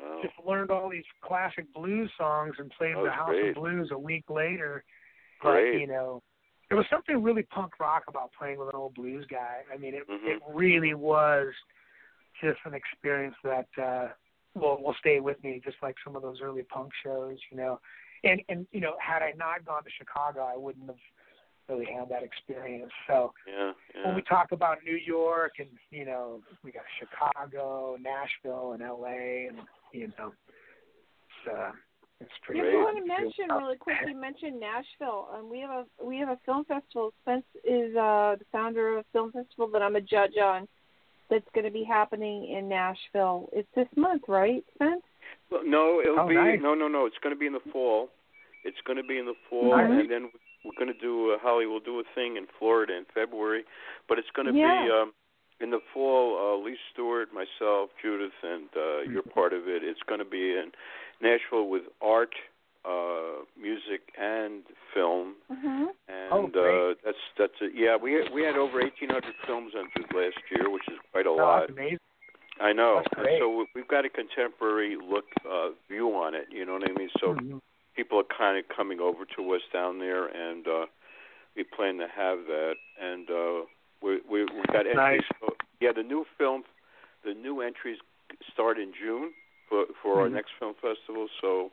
wow. 0.00 0.20
just 0.22 0.34
learned 0.44 0.70
all 0.70 0.88
these 0.88 1.04
classic 1.22 1.72
blues 1.72 2.10
songs 2.18 2.54
and 2.58 2.70
played 2.76 2.94
Oh, 2.96 3.04
the 3.04 3.10
House 3.10 3.30
great. 3.30 3.50
of 3.50 3.54
Blues 3.54 3.90
a 3.92 3.98
week 3.98 4.24
later. 4.28 4.84
But 5.42 5.52
Great. 5.52 5.80
you 5.80 5.86
know, 5.86 6.20
there 6.68 6.76
was 6.76 6.86
something 6.90 7.22
really 7.22 7.42
punk 7.44 7.80
rock 7.80 8.04
about 8.08 8.30
playing 8.38 8.58
with 8.58 8.68
an 8.68 8.74
old 8.74 8.94
blues 8.94 9.26
guy. 9.30 9.62
I 9.72 9.76
mean, 9.76 9.94
it 9.94 10.06
Mhm. 10.08 10.26
it 10.26 10.42
really 10.48 10.94
was 10.94 11.54
just 12.40 12.60
an 12.64 12.74
experience 12.74 13.36
that 13.42 13.68
uh 13.78 14.08
will 14.54 14.82
will 14.82 14.94
stay 14.94 15.20
with 15.20 15.42
me, 15.42 15.60
just 15.64 15.76
like 15.82 15.96
some 16.04 16.16
of 16.16 16.22
those 16.22 16.40
early 16.40 16.62
punk 16.64 16.92
shows. 17.02 17.38
You 17.50 17.56
know, 17.56 17.80
and 18.24 18.42
and 18.48 18.66
you 18.72 18.80
know, 18.80 18.96
had 19.00 19.22
I 19.22 19.32
not 19.32 19.64
gone 19.64 19.84
to 19.84 19.90
Chicago, 19.90 20.40
I 20.42 20.56
wouldn't 20.56 20.86
have 20.86 20.98
really 21.68 21.86
had 21.86 22.08
that 22.08 22.22
experience. 22.22 22.92
So 23.06 23.32
Yeah, 23.46 23.72
when 24.04 24.14
we 24.14 24.22
talk 24.22 24.52
about 24.52 24.82
New 24.84 24.96
York 24.96 25.52
and 25.58 25.68
you 25.90 26.04
know 26.04 26.42
we 26.62 26.72
got 26.72 26.84
Chicago, 26.98 27.96
Nashville, 28.00 28.72
and 28.72 28.82
L.A. 28.82 29.46
and 29.48 29.58
you 29.92 30.12
know 30.18 30.32
it's 31.44 31.56
uh, 31.56 31.72
it's 32.20 32.30
pretty. 32.42 32.60
You 32.60 32.64
Great. 32.66 32.74
want 32.76 32.96
to 32.98 33.06
mention 33.06 33.48
really 33.50 33.76
quick. 33.76 33.96
You 34.06 34.16
mentioned 34.20 34.58
Nashville, 34.60 35.28
and 35.34 35.48
we 35.48 35.60
have 35.60 35.70
a 35.70 36.04
we 36.04 36.18
have 36.18 36.28
a 36.28 36.38
film 36.44 36.64
festival. 36.64 37.12
Spence 37.22 37.44
is 37.64 37.94
uh, 37.96 38.36
the 38.38 38.44
founder 38.50 38.96
of 38.98 38.98
a 38.98 39.04
film 39.12 39.30
festival 39.32 39.68
that 39.72 39.82
I'm 39.82 39.96
a 39.96 40.00
judge 40.00 40.36
on. 40.42 40.66
That's 41.30 41.44
going 41.54 41.66
to 41.66 41.70
be 41.70 41.84
happening 41.84 42.50
in 42.56 42.68
Nashville. 42.68 43.50
It's 43.52 43.68
this 43.76 43.86
month, 43.96 44.22
right, 44.28 44.64
Spence? 44.74 45.02
Well, 45.50 45.60
no, 45.64 46.00
it'll 46.00 46.20
Oh, 46.20 46.26
be 46.28 46.34
nice. 46.34 46.58
no, 46.62 46.72
no, 46.74 46.88
no. 46.88 47.04
It's 47.04 47.18
going 47.22 47.34
to 47.34 47.38
be 47.38 47.46
in 47.46 47.52
the 47.52 47.60
fall. 47.70 48.08
It's 48.64 48.78
going 48.86 48.96
to 48.96 49.04
be 49.04 49.18
in 49.18 49.26
the 49.26 49.34
fall, 49.50 49.76
Nice. 49.76 49.90
and 49.90 50.10
then 50.10 50.30
we're 50.64 50.72
going 50.78 50.92
to 50.92 50.98
do 50.98 51.32
uh, 51.32 51.38
Holly. 51.40 51.66
We'll 51.66 51.80
do 51.80 52.00
a 52.00 52.04
thing 52.14 52.36
in 52.38 52.46
Florida 52.58 52.96
in 52.96 53.04
February, 53.14 53.64
but 54.08 54.18
it's 54.18 54.28
going 54.34 54.46
to 54.46 54.52
be 54.54 54.60
um, 54.90 55.12
in 55.60 55.70
the 55.70 55.80
fall. 55.92 56.38
Uh, 56.38 56.64
Lee 56.64 56.76
Stewart, 56.92 57.28
myself, 57.32 57.90
Judith, 58.02 58.32
and 58.42 58.68
uh, 58.76 59.00
you're 59.10 59.22
part 59.22 59.52
of 59.52 59.68
it. 59.68 59.82
It's 59.84 60.00
going 60.08 60.20
to 60.20 60.24
be 60.24 60.52
in 60.52 60.70
Nashville 61.20 61.68
with 61.68 61.82
art, 62.00 62.34
uh, 62.84 63.42
music, 63.60 64.12
and 64.18 64.62
film. 64.94 65.34
Mm-hmm. 65.50 65.84
And 66.08 66.32
Oh, 66.32 66.46
uh, 66.90 66.94
that's 67.04 67.18
that's 67.38 67.58
it. 67.60 67.72
Yeah, 67.74 67.96
we 67.96 68.28
we 68.32 68.42
had 68.42 68.56
over 68.56 68.80
1,800 68.80 69.34
films 69.46 69.72
entered 69.76 70.10
last 70.14 70.38
year, 70.50 70.70
which 70.70 70.86
is 70.88 70.98
quite 71.12 71.26
a 71.26 71.30
Oh, 71.30 71.36
lot. 71.36 71.60
that's 71.60 71.72
amazing. 71.72 71.98
I 72.60 72.72
know. 72.72 72.96
That's 72.96 73.08
And 73.16 73.24
great. 73.24 73.38
so 73.40 73.48
we- 73.56 73.68
we've 73.74 73.88
got 73.88 74.04
a 74.04 74.08
contemporary 74.08 74.96
look 74.96 75.26
uh, 75.48 75.70
view 75.88 76.10
on 76.14 76.34
it. 76.34 76.48
You 76.50 76.64
know 76.64 76.74
what 76.74 76.88
I 76.88 76.92
mean? 76.92 77.10
So 77.20 77.34
Mhm. 77.34 77.60
people 77.94 78.18
are 78.18 78.24
kind 78.24 78.58
of 78.58 78.66
coming 78.68 79.00
over 79.00 79.24
to 79.36 79.52
us 79.54 79.62
down 79.72 79.98
there, 79.98 80.26
and 80.26 80.66
uh, 80.66 80.86
we 81.56 81.64
plan 81.64 81.98
to 81.98 82.08
have 82.08 82.46
that. 82.46 82.76
And 83.00 83.30
uh, 83.30 83.60
we 84.02 84.20
we 84.28 84.44
we 84.44 84.62
got 84.68 84.86
entries. 84.86 84.96
Nice. 84.96 85.20
So, 85.40 85.54
yeah, 85.80 85.90
the 85.94 86.02
new 86.02 86.24
film, 86.36 86.62
the 87.24 87.34
new 87.34 87.60
entries 87.60 87.98
start 88.52 88.78
in 88.78 88.92
June 88.98 89.32
for 89.68 89.84
for 90.02 90.20
our 90.20 90.28
Mhm. 90.28 90.32
next 90.32 90.52
film 90.58 90.74
festival. 90.74 91.28
So 91.40 91.72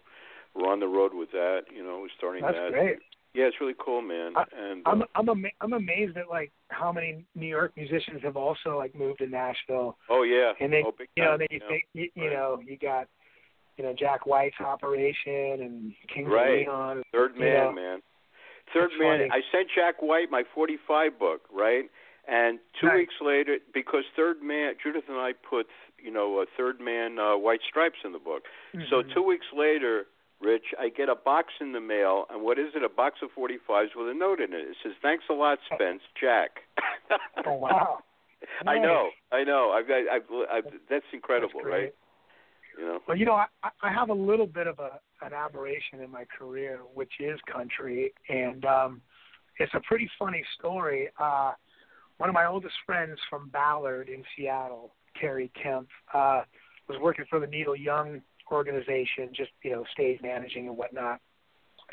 we're 0.54 0.70
on 0.72 0.80
the 0.80 0.88
road 0.88 1.14
with 1.14 1.32
that. 1.32 1.66
You 1.74 1.84
know, 1.84 2.00
we're 2.02 2.10
starting 2.18 2.42
That's 2.44 2.56
that. 2.58 2.72
great. 2.72 3.00
Yeah, 3.34 3.46
it's 3.48 3.60
really 3.60 3.76
cool, 3.78 4.02
man. 4.02 4.32
I- 4.38 4.46
and 4.56 4.82
I'm 4.86 5.02
uh, 5.02 5.06
I'm 5.16 5.30
ama- 5.30 5.52
I'm 5.60 5.74
amazed 5.74 6.16
at 6.18 6.30
like 6.30 6.52
how 6.70 6.92
many 6.94 7.26
New 7.36 7.48
York 7.48 7.74
musicians 7.76 8.22
have 8.24 8.38
also 8.38 8.78
like 8.78 8.96
moved 8.96 9.20
to 9.20 9.28
Nashville, 9.28 9.98
oh 10.10 10.24
yeah, 10.24 10.54
and 10.62 10.72
then 10.72 10.84
oh, 10.86 10.94
you 11.18 11.24
know 11.24 11.38
then 11.38 11.48
you 11.52 11.60
yeah. 11.62 11.68
think 11.68 11.86
you, 11.94 12.10
you 12.16 12.24
Right. 12.28 12.34
know 12.34 12.62
you 12.66 12.78
got 12.78 13.10
you 13.78 13.84
know 13.84 13.92
Jack 13.94 14.26
White's 14.26 14.60
Operation 14.62 15.62
and 15.62 15.94
Kings 16.08 16.30
Right. 16.30 16.60
Leon. 16.66 17.04
Third 17.12 17.36
man, 17.36 17.54
know. 17.66 17.72
man. 17.74 18.02
Third 18.74 18.92
It's 18.92 19.00
man. 19.02 19.20
funny. 19.20 19.32
I 19.32 19.42
sent 19.52 19.70
Jack 19.76 20.02
White 20.02 20.32
my 20.32 20.44
45 20.56 21.20
book, 21.20 21.42
right? 21.52 21.90
And 22.28 22.60
two 22.80 22.88
Nice. 22.88 22.96
weeks 22.96 23.16
later, 23.22 23.58
because 23.74 24.04
Third 24.16 24.42
Man, 24.42 24.74
Judith 24.82 25.06
and 25.08 25.18
I 25.18 25.34
put, 25.34 25.68
you 26.00 26.12
know, 26.12 26.40
a 26.42 26.46
Third 26.58 26.80
Man 26.80 27.20
uh, 27.20 27.38
White 27.38 27.62
Stripes 27.68 28.00
in 28.04 28.14
the 28.14 28.20
book. 28.20 28.44
So 28.90 29.04
Mhm. 29.04 29.14
two 29.14 29.22
weeks 29.22 29.46
later, 29.54 30.08
Rich, 30.42 30.74
I 30.78 30.90
get 30.90 31.08
a 31.08 31.16
box 31.16 31.54
in 31.62 31.72
the 31.72 31.80
mail, 31.80 32.26
and 32.30 32.42
what 32.42 32.60
is 32.60 32.76
it? 32.76 32.84
A 32.84 32.90
box 32.90 33.22
of 33.22 33.32
45s 33.34 33.96
with 33.96 34.10
a 34.10 34.14
note 34.14 34.42
in 34.42 34.54
it. 34.54 34.68
It 34.68 34.78
says, 34.84 34.94
"Thanks 35.02 35.24
a 35.30 35.34
lot, 35.34 35.60
Spence, 35.74 36.04
Jack." 36.20 36.64
Oh 37.46 37.54
wow. 37.56 38.04
I 38.68 38.78
know, 38.78 39.12
Nice. 39.32 39.42
I 39.42 39.44
know. 39.44 39.72
I've, 39.72 39.90
I've, 39.90 40.08
I've, 40.12 40.66
I've 40.66 40.74
that's 40.90 41.06
incredible, 41.14 41.62
That's 41.64 41.72
right? 41.72 41.96
You 42.78 42.86
know. 42.86 43.00
Well, 43.08 43.18
you 43.18 43.26
know, 43.26 43.34
I, 43.34 43.48
I 43.82 43.92
have 43.92 44.10
a 44.10 44.14
little 44.14 44.46
bit 44.46 44.68
of 44.68 44.80
a 44.80 45.00
an 45.22 45.34
aberration 45.34 46.02
in 46.02 46.12
my 46.12 46.26
career, 46.26 46.82
which 46.94 47.14
is 47.20 47.40
country, 47.52 48.14
and 48.28 48.66
um, 48.66 49.02
it's 49.58 49.74
a 49.74 49.80
pretty 49.80 50.10
funny 50.20 50.44
story. 50.60 51.10
Uh, 51.18 51.54
one 52.18 52.30
of 52.30 52.34
my 52.34 52.46
oldest 52.46 52.76
friends 52.86 53.20
from 53.30 53.50
Ballard 53.50 54.10
in 54.10 54.24
Seattle, 54.36 54.94
Kerry 55.20 55.52
Kemp, 55.62 55.90
uh, 56.14 56.42
was 56.88 56.98
working 57.02 57.26
for 57.30 57.40
the 57.40 57.48
Neil 57.48 57.76
Young 57.76 58.22
organization, 58.52 59.30
just 59.34 59.52
you 59.64 59.72
know, 59.72 59.84
stage 59.92 60.20
managing 60.22 60.68
and 60.68 60.78
whatnot. 60.78 61.20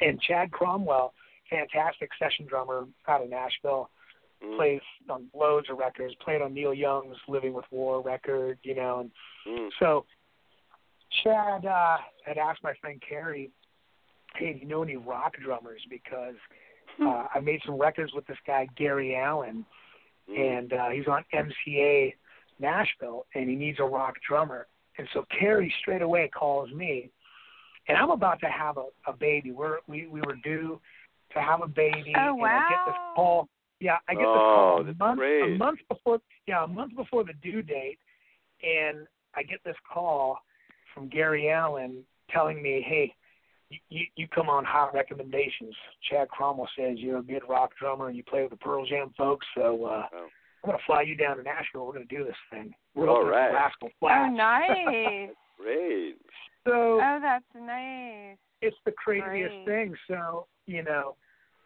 And 0.01 0.21
Chad 0.21 0.51
Cromwell, 0.53 1.15
fantastic 1.51 2.11
session 2.19 2.47
drummer 2.47 2.87
out 3.09 3.23
of 3.23 3.31
Nashville, 3.31 3.91
Mm. 4.43 4.57
plays 4.57 4.81
on 5.09 5.31
loads 5.35 5.71
of 5.71 5.79
records. 5.79 6.17
Played 6.17 6.43
on 6.43 6.53
Neil 6.53 6.75
Young's 6.75 7.17
"Living 7.29 7.53
with 7.53 7.65
War" 7.71 8.01
record, 8.03 8.59
you 8.65 8.75
know, 8.75 8.99
and 8.99 9.11
Mm. 9.47 9.71
so 9.79 10.05
Chad 11.23 11.65
uh, 11.65 11.99
had 12.25 12.39
asked 12.39 12.63
my 12.65 12.75
friend 12.75 13.01
Kerry, 13.01 13.51
"Hey, 14.35 14.55
do 14.55 14.59
you 14.59 14.67
know 14.67 14.83
any 14.83 14.97
rock 14.97 15.37
drummers? 15.37 15.85
Because 15.89 16.35
uh, 17.01 17.29
I 17.33 17.41
made 17.41 17.63
some 17.65 17.77
records 17.77 18.13
with 18.13 18.27
this 18.27 18.39
guy 18.47 18.67
Gary 18.77 19.15
Allan. 19.15 19.65
And 20.37 20.73
uh, 20.73 20.89
he's 20.91 21.07
on 21.07 21.25
MCA 21.35 22.15
Nashville, 22.59 23.27
and 23.35 23.49
he 23.49 23.57
needs 23.57 23.79
a 23.81 23.85
rock 23.85 24.15
drummer." 24.27 24.67
And 24.99 25.09
so 25.15 25.25
Kerry 25.39 25.73
straight 25.81 26.03
away 26.03 26.29
calls 26.29 26.71
me, 26.73 27.11
and 27.89 27.97
I'm 27.97 28.11
about 28.11 28.41
to 28.41 28.47
have 28.47 28.77
a, 28.77 28.87
a 29.07 29.13
baby. 29.13 29.51
We're 29.53 29.79
we 29.87 30.07
we 30.07 30.21
were 30.21 30.37
due 30.45 30.81
to 31.35 31.41
have 31.41 31.63
a 31.63 31.69
baby, 31.69 32.13
Oh, 32.17 32.37
and 32.39 32.53
I 32.53 32.61
get 32.69 32.79
this 32.87 32.95
call. 33.15 33.49
Yeah, 33.81 33.97
I 34.09 34.15
get 34.15 34.21
this 34.21 34.29
Oh, 34.37 34.55
call 34.55 34.89
a 34.89 34.95
month 34.95 35.19
great. 35.19 35.55
a 35.55 35.59
month 35.59 35.81
before. 35.89 36.19
Yeah, 36.47 36.65
a 36.65 36.69
month 36.69 36.97
before 36.97 37.25
the 37.25 37.33
due 37.43 37.63
date, 37.63 37.99
and 38.63 39.07
I 39.35 39.43
get 39.43 39.61
this 39.65 39.77
call 39.93 40.39
from 40.95 41.09
Gary 41.09 41.51
Allan 41.51 42.05
telling 42.31 42.63
me, 42.63 42.85
"Hey, 42.87 43.15
you, 43.73 43.79
you, 43.89 44.07
you 44.17 44.29
come 44.29 44.49
on 44.49 44.65
hot 44.65 44.95
recommendations. 44.95 45.75
Chad 46.11 46.29
Cromwell 46.29 46.69
says 46.79 46.99
you're 46.99 47.19
a 47.19 47.23
good 47.23 47.43
rock 47.49 47.71
drummer 47.81 48.09
and 48.09 48.17
you 48.17 48.23
play 48.23 48.43
with 48.43 48.51
the 48.51 48.57
Pearl 48.57 48.85
Jam 48.87 49.13
folks, 49.17 49.47
so 49.57 49.85
uh, 49.87 50.07
Oh. 50.13 50.29
I'm 50.65 50.71
gonna 50.71 50.83
fly 50.87 51.03
you 51.03 51.17
down 51.17 51.39
to 51.39 51.43
Nashville. 51.43 51.87
We're 51.87 51.95
gonna 51.95 52.05
do 52.05 52.25
this 52.25 52.37
thing. 52.51 52.73
We're 52.95 53.09
All 53.09 53.17
opening 53.17 53.33
right. 53.33 53.51
Oh, 54.03 54.29
nice. 54.33 55.31
Great. 55.59 56.17
So 56.65 57.01
oh, 57.03 57.19
that's 57.21 57.45
nice. 57.57 58.37
it's 58.61 58.77
the 58.85 58.93
craziest 58.93 59.65
Great. 59.65 59.67
thing. 59.67 59.95
So 60.07 60.47
you 60.67 60.85
know, 60.85 61.17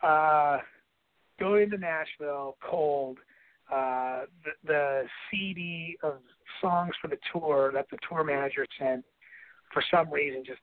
uh, 0.02 0.59
going 1.38 1.70
to 1.70 1.78
Nashville 1.78 2.57
cold. 2.68 3.18
Uh, 3.70 4.20
the, 4.44 4.52
the 4.64 5.02
CD 5.28 5.98
of 6.04 6.18
songs 6.62 6.92
for 7.02 7.09
the 7.09 7.18
tour 7.32 7.72
that 7.74 7.86
the 7.90 7.98
tour 8.09 8.22
manager 8.22 8.64
sent, 8.78 9.04
for 9.74 9.82
some 9.90 10.09
reason, 10.11 10.44
just 10.46 10.61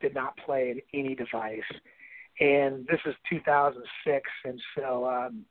did 0.00 0.14
not 0.14 0.36
play 0.38 0.70
in 0.70 0.98
any 0.98 1.14
device. 1.14 1.60
And 2.40 2.86
this 2.86 3.00
is 3.04 3.14
2006, 3.28 4.30
and 4.44 4.60
so 4.76 5.06
um, 5.06 5.44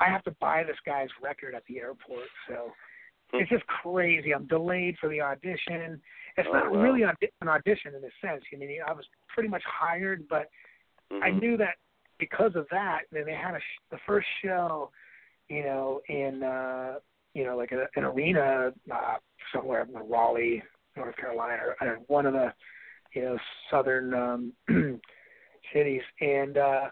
I 0.00 0.06
have 0.06 0.22
to 0.24 0.30
buy 0.40 0.64
this 0.64 0.76
guy's 0.86 1.08
record 1.22 1.54
at 1.54 1.64
the 1.68 1.78
airport. 1.80 2.28
So 2.48 2.72
it's 3.34 3.50
just 3.50 3.66
crazy. 3.66 4.34
I'm 4.34 4.46
delayed 4.46 4.96
for 5.00 5.08
the 5.10 5.20
audition. 5.20 6.00
It's 6.36 6.48
Oh, 6.48 6.52
not 6.52 6.72
wow. 6.72 6.80
really 6.80 7.02
an 7.02 7.48
audition 7.48 7.94
in 7.94 8.02
a 8.02 8.26
sense. 8.26 8.42
I 8.52 8.56
mean, 8.56 8.78
I 8.86 8.92
was 8.92 9.04
pretty 9.28 9.50
much 9.50 9.62
hired, 9.66 10.26
but 10.28 10.48
I 11.10 11.30
Mhm. 11.30 11.40
knew 11.40 11.56
that 11.58 11.76
because 12.18 12.54
of 12.56 12.66
that, 12.70 13.02
then 13.10 13.24
they 13.26 13.34
had 13.34 13.54
a 13.54 13.60
sh- 13.60 13.80
the 13.90 13.98
first 13.98 14.28
show, 14.42 14.90
you 15.48 15.62
know, 15.62 16.00
in 16.08 16.42
uh, 16.42 17.00
you 17.34 17.44
know, 17.44 17.56
like 17.56 17.72
a, 17.72 17.88
an 17.96 18.04
arena 18.04 18.72
uh, 18.90 19.16
somewhere 19.52 19.82
in 19.82 19.92
Raleigh, 19.92 20.62
North 20.96 21.16
Carolina, 21.16 21.62
or, 21.80 21.88
or 21.88 21.94
one 22.06 22.26
of 22.26 22.32
the, 22.32 22.52
you 23.12 23.22
know, 23.22 23.38
southern 23.70 24.14
um, 24.14 24.52
cities, 25.72 26.02
and 26.20 26.56
uh, 26.58 26.84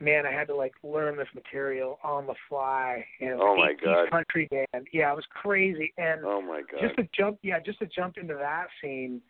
man, 0.00 0.26
I 0.26 0.32
had 0.32 0.46
to 0.48 0.54
like 0.56 0.72
learn 0.82 1.16
this 1.16 1.28
material 1.34 1.98
on 2.04 2.26
the 2.26 2.34
fly. 2.48 3.04
And 3.20 3.30
it 3.30 3.34
was 3.36 3.44
Oh, 3.44 3.56
my 3.56 3.70
eight-piece 3.70 3.84
God. 3.84 4.10
country 4.10 4.48
band. 4.50 4.86
Yeah, 4.92 5.12
it 5.12 5.16
was 5.16 5.26
crazy, 5.30 5.92
and 5.98 6.20
Oh 6.24 6.40
my 6.40 6.62
God. 6.62 6.80
just 6.80 6.96
to 6.96 7.08
jump 7.16 7.38
yeah 7.42 7.58
just 7.60 7.78
to 7.80 7.86
jump 7.86 8.16
into 8.18 8.34
that 8.34 8.66
scene 8.80 9.20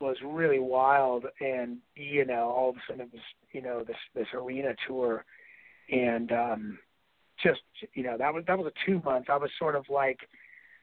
was 0.00 0.16
really 0.24 0.58
wild 0.58 1.24
and 1.40 1.78
you 1.94 2.24
know 2.24 2.50
all 2.50 2.70
of 2.70 2.76
a 2.76 2.80
sudden 2.88 3.02
it 3.02 3.12
was 3.12 3.22
you 3.52 3.62
know 3.62 3.84
this 3.84 3.96
this 4.16 4.26
arena 4.34 4.74
tour 4.88 5.24
and 5.92 6.32
um 6.32 6.78
just 7.40 7.60
you 7.94 8.02
know 8.02 8.16
that 8.18 8.34
was 8.34 8.42
that 8.48 8.58
was 8.58 8.66
a 8.66 8.84
two 8.90 9.00
month 9.04 9.30
i 9.30 9.36
was 9.36 9.48
sort 9.60 9.76
of 9.76 9.84
like 9.88 10.18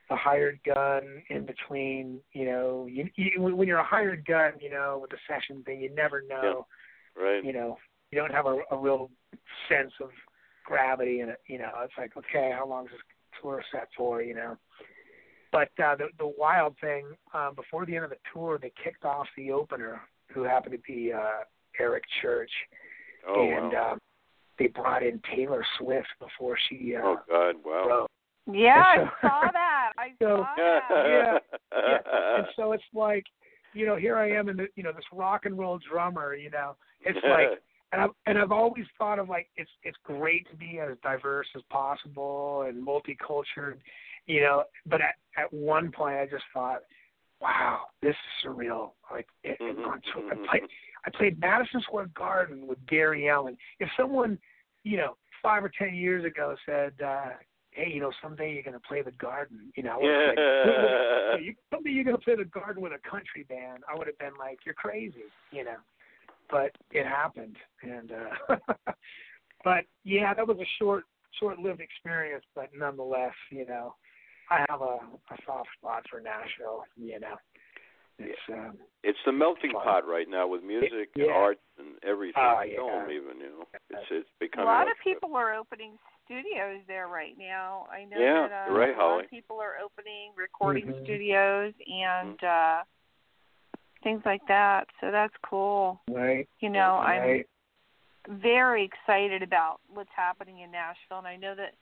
the 0.10 0.16
hired 0.16 0.60
gun 0.66 1.22
in 1.30 1.46
between 1.46 2.20
you 2.34 2.46
know 2.46 2.88
you, 2.90 3.08
you 3.16 3.42
when 3.42 3.68
you're 3.68 3.78
a 3.78 3.84
hired 3.84 4.26
gun 4.26 4.54
you 4.60 4.70
know 4.70 5.00
with 5.02 5.12
the 5.12 5.18
session 5.28 5.64
thing 5.64 5.80
you 5.80 5.94
never 5.94 6.24
know 6.28 6.66
right. 7.16 7.44
you 7.44 7.54
know 7.54 7.78
you 8.12 8.18
don't 8.18 8.32
have 8.32 8.48
a, 8.48 8.60
a 8.72 8.78
real 8.78 9.10
sense 9.70 9.92
of 10.02 10.10
gravity 10.66 11.22
in 11.22 11.30
it 11.30 11.40
you 11.48 11.60
know 11.60 11.70
it's 11.84 11.94
like 11.98 12.12
okay 12.18 12.52
how 12.56 12.68
long 12.68 12.86
is 12.86 12.92
this 12.92 13.02
tour 13.42 13.64
set 13.72 13.88
for 13.96 14.22
you 14.22 14.34
know 14.34 14.58
but 15.52 15.70
uh 15.84 15.96
the 15.96 16.08
the 16.18 16.34
wild 16.38 16.76
thing 16.82 17.06
um 17.34 17.54
before 17.56 17.86
the 17.86 17.96
end 17.96 18.04
of 18.04 18.10
the 18.10 18.18
tour 18.34 18.58
they 18.60 18.72
kicked 18.84 19.06
off 19.06 19.28
the 19.38 19.52
opener 19.52 20.02
who 20.34 20.44
happened 20.44 20.74
to 20.74 20.92
be 20.92 21.14
uh 21.14 21.44
eric 21.80 22.04
church 22.22 22.52
oh 23.28 23.44
and 23.44 23.74
wow. 23.74 23.92
um 23.94 24.00
they 24.58 24.68
brought 24.68 25.04
in 25.04 25.22
taylor 25.36 25.64
swift 25.78 26.08
before 26.20 26.58
she 26.68 26.96
uh 26.96 27.02
oh 27.04 27.18
God. 27.30 27.56
Wow. 27.64 27.86
wrote. 27.88 28.10
Yeah, 28.52 28.84
I 28.84 29.10
saw 29.22 29.52
that. 29.52 29.92
I 29.98 30.10
So- 30.22 30.38
saw 30.44 30.56
that. 30.58 30.82
Yeah, 30.92 31.38
yeah. 31.72 32.38
and 32.38 32.48
so 32.56 32.72
it's 32.74 32.84
like 32.94 33.24
you 33.74 33.86
know 33.86 33.96
here 33.96 34.18
i 34.18 34.28
am 34.32 34.50
in 34.50 34.58
the 34.58 34.68
you 34.76 34.82
know 34.82 34.92
this 34.92 35.06
rock 35.14 35.46
and 35.46 35.56
roll 35.58 35.78
drummer 35.90 36.34
you 36.36 36.50
know 36.50 36.76
it's 37.02 37.20
like 37.24 37.60
and 37.92 38.02
I've 38.02 38.10
and 38.26 38.38
I've 38.40 38.52
always 38.52 38.86
thought 38.98 39.20
of 39.20 39.30
like 39.30 39.48
it's 39.56 39.70
it's 39.84 39.98
great 40.04 40.50
to 40.50 40.56
be 40.58 40.80
as 40.80 40.98
diverse 41.04 41.48
as 41.56 41.62
possible 41.72 42.64
and 42.68 42.86
multicultural, 42.86 43.76
you 44.28 44.42
know. 44.42 44.64
But 44.86 45.02
at 45.02 45.16
at 45.38 45.52
one 45.52 45.92
point, 45.92 46.16
I 46.18 46.26
just 46.28 46.44
thought, 46.54 46.82
wow, 47.42 47.82
this 48.04 48.12
is 48.12 48.46
surreal. 48.48 48.92
Like 49.12 49.26
it, 49.44 49.58
it, 49.60 49.78
Mhm, 49.78 49.88
on 49.88 50.02
tour. 50.14 50.22
mhm. 50.24 50.44
I 50.44 50.48
played 50.50 50.64
I 51.06 51.10
played 51.18 51.40
Madison 51.40 51.82
Square 51.82 52.10
Garden 52.14 52.68
with 52.68 52.78
Gary 52.86 53.28
Allan. 53.28 53.58
If 53.80 53.90
someone, 53.98 54.38
you 54.84 54.98
know, 54.98 55.18
five 55.42 55.64
or 55.64 55.72
ten 55.76 55.96
years 55.96 56.26
ago 56.26 56.56
said, 56.68 56.94
uh, 57.04 57.30
"Hey, 57.80 57.92
you 57.94 58.02
know, 58.02 58.12
someday 58.22 58.54
you're 58.54 58.64
going 58.64 58.74
to 58.74 58.88
play 58.88 59.02
the 59.02 59.12
Garden," 59.12 59.72
you 59.76 59.84
know, 59.84 59.92
I 59.92 59.98
would've 59.98 60.36
"Hey, 61.40 61.46
you, 61.46 61.56
someday 61.74 61.92
you're 61.92 62.04
going 62.04 62.18
to 62.18 62.24
play 62.24 62.36
the 62.36 62.46
Garden 62.46 62.82
with 62.84 62.92
a 62.94 63.10
country 63.10 63.44
band, 63.48 63.84
I 63.92 63.98
would 63.98 64.08
have 64.08 64.18
been 64.18 64.38
like, 64.38 64.60
"You're 64.66 64.76
crazy," 64.76 65.24
you 65.52 65.64
know. 65.64 65.78
But 66.50 66.72
it 66.92 67.06
happened, 67.06 67.56
and 67.84 68.12
uh 68.12 68.56
but 69.64 69.86
yeah, 70.04 70.34
that 70.34 70.48
was 70.48 70.58
a 70.58 70.70
short, 70.80 71.04
short-lived 71.40 71.80
experience. 71.82 72.44
But 72.56 72.70
nonetheless, 72.76 73.36
you 73.52 73.66
know, 73.68 73.94
I 74.50 74.66
have 74.70 74.82
a, 74.82 74.98
a 75.34 75.38
soft 75.46 75.70
spot 75.78 76.04
for 76.10 76.20
Nashville. 76.20 76.86
You 76.98 77.20
know, 77.20 77.36
it's 78.20 78.40
um, 78.52 78.78
It's 79.04 79.20
the 79.26 79.32
melting 79.32 79.72
Fun. 79.72 79.84
pot 79.84 80.08
right 80.08 80.28
now 80.28 80.48
with 80.48 80.64
music 80.64 81.10
and 81.16 81.26
yeah. 81.28 81.32
art 81.32 81.60
and 81.78 81.96
everything. 82.04 82.42
Oh, 82.44 82.62
yeah. 82.66 82.76
Film 82.76 83.12
even, 83.12 83.38
you 83.40 83.50
know. 83.50 83.66
It's 83.90 84.10
it's 84.12 84.30
becoming 84.40 84.68
A 84.68 84.68
becoming 84.68 84.68
lot 84.68 84.88
of 84.88 84.98
a- 85.00 85.04
people 85.04 85.36
are 85.36 85.54
opening 85.54 85.98
studios 86.30 86.82
there 86.88 87.08
right 87.08 87.36
now. 87.38 87.88
I 87.92 88.06
know 88.06 88.20
Yeah, 88.20 88.48
that 88.48 88.70
uh, 88.70 88.74
right, 88.74 88.96
a 88.96 89.04
lot 89.04 89.24
of 89.24 89.30
people 89.30 89.60
are 89.60 89.78
opening 89.84 90.32
recording 90.36 90.86
Mhm. 90.86 91.04
studios 91.04 91.74
and 91.88 92.44
uh 92.44 92.84
things 94.04 94.22
like 94.26 94.46
that. 94.48 94.88
So 95.02 95.12
that's 95.12 95.36
cool. 95.44 96.02
right, 96.10 96.48
You 96.60 96.70
know, 96.70 96.98
I'm 96.98 97.44
very 98.30 98.84
excited 98.86 99.44
about 99.44 99.82
what's 99.88 100.12
happening 100.16 100.60
in 100.60 100.72
Nashville, 100.72 101.18
and 101.18 101.28
I 101.28 101.36
know 101.36 101.54
that 101.56 101.76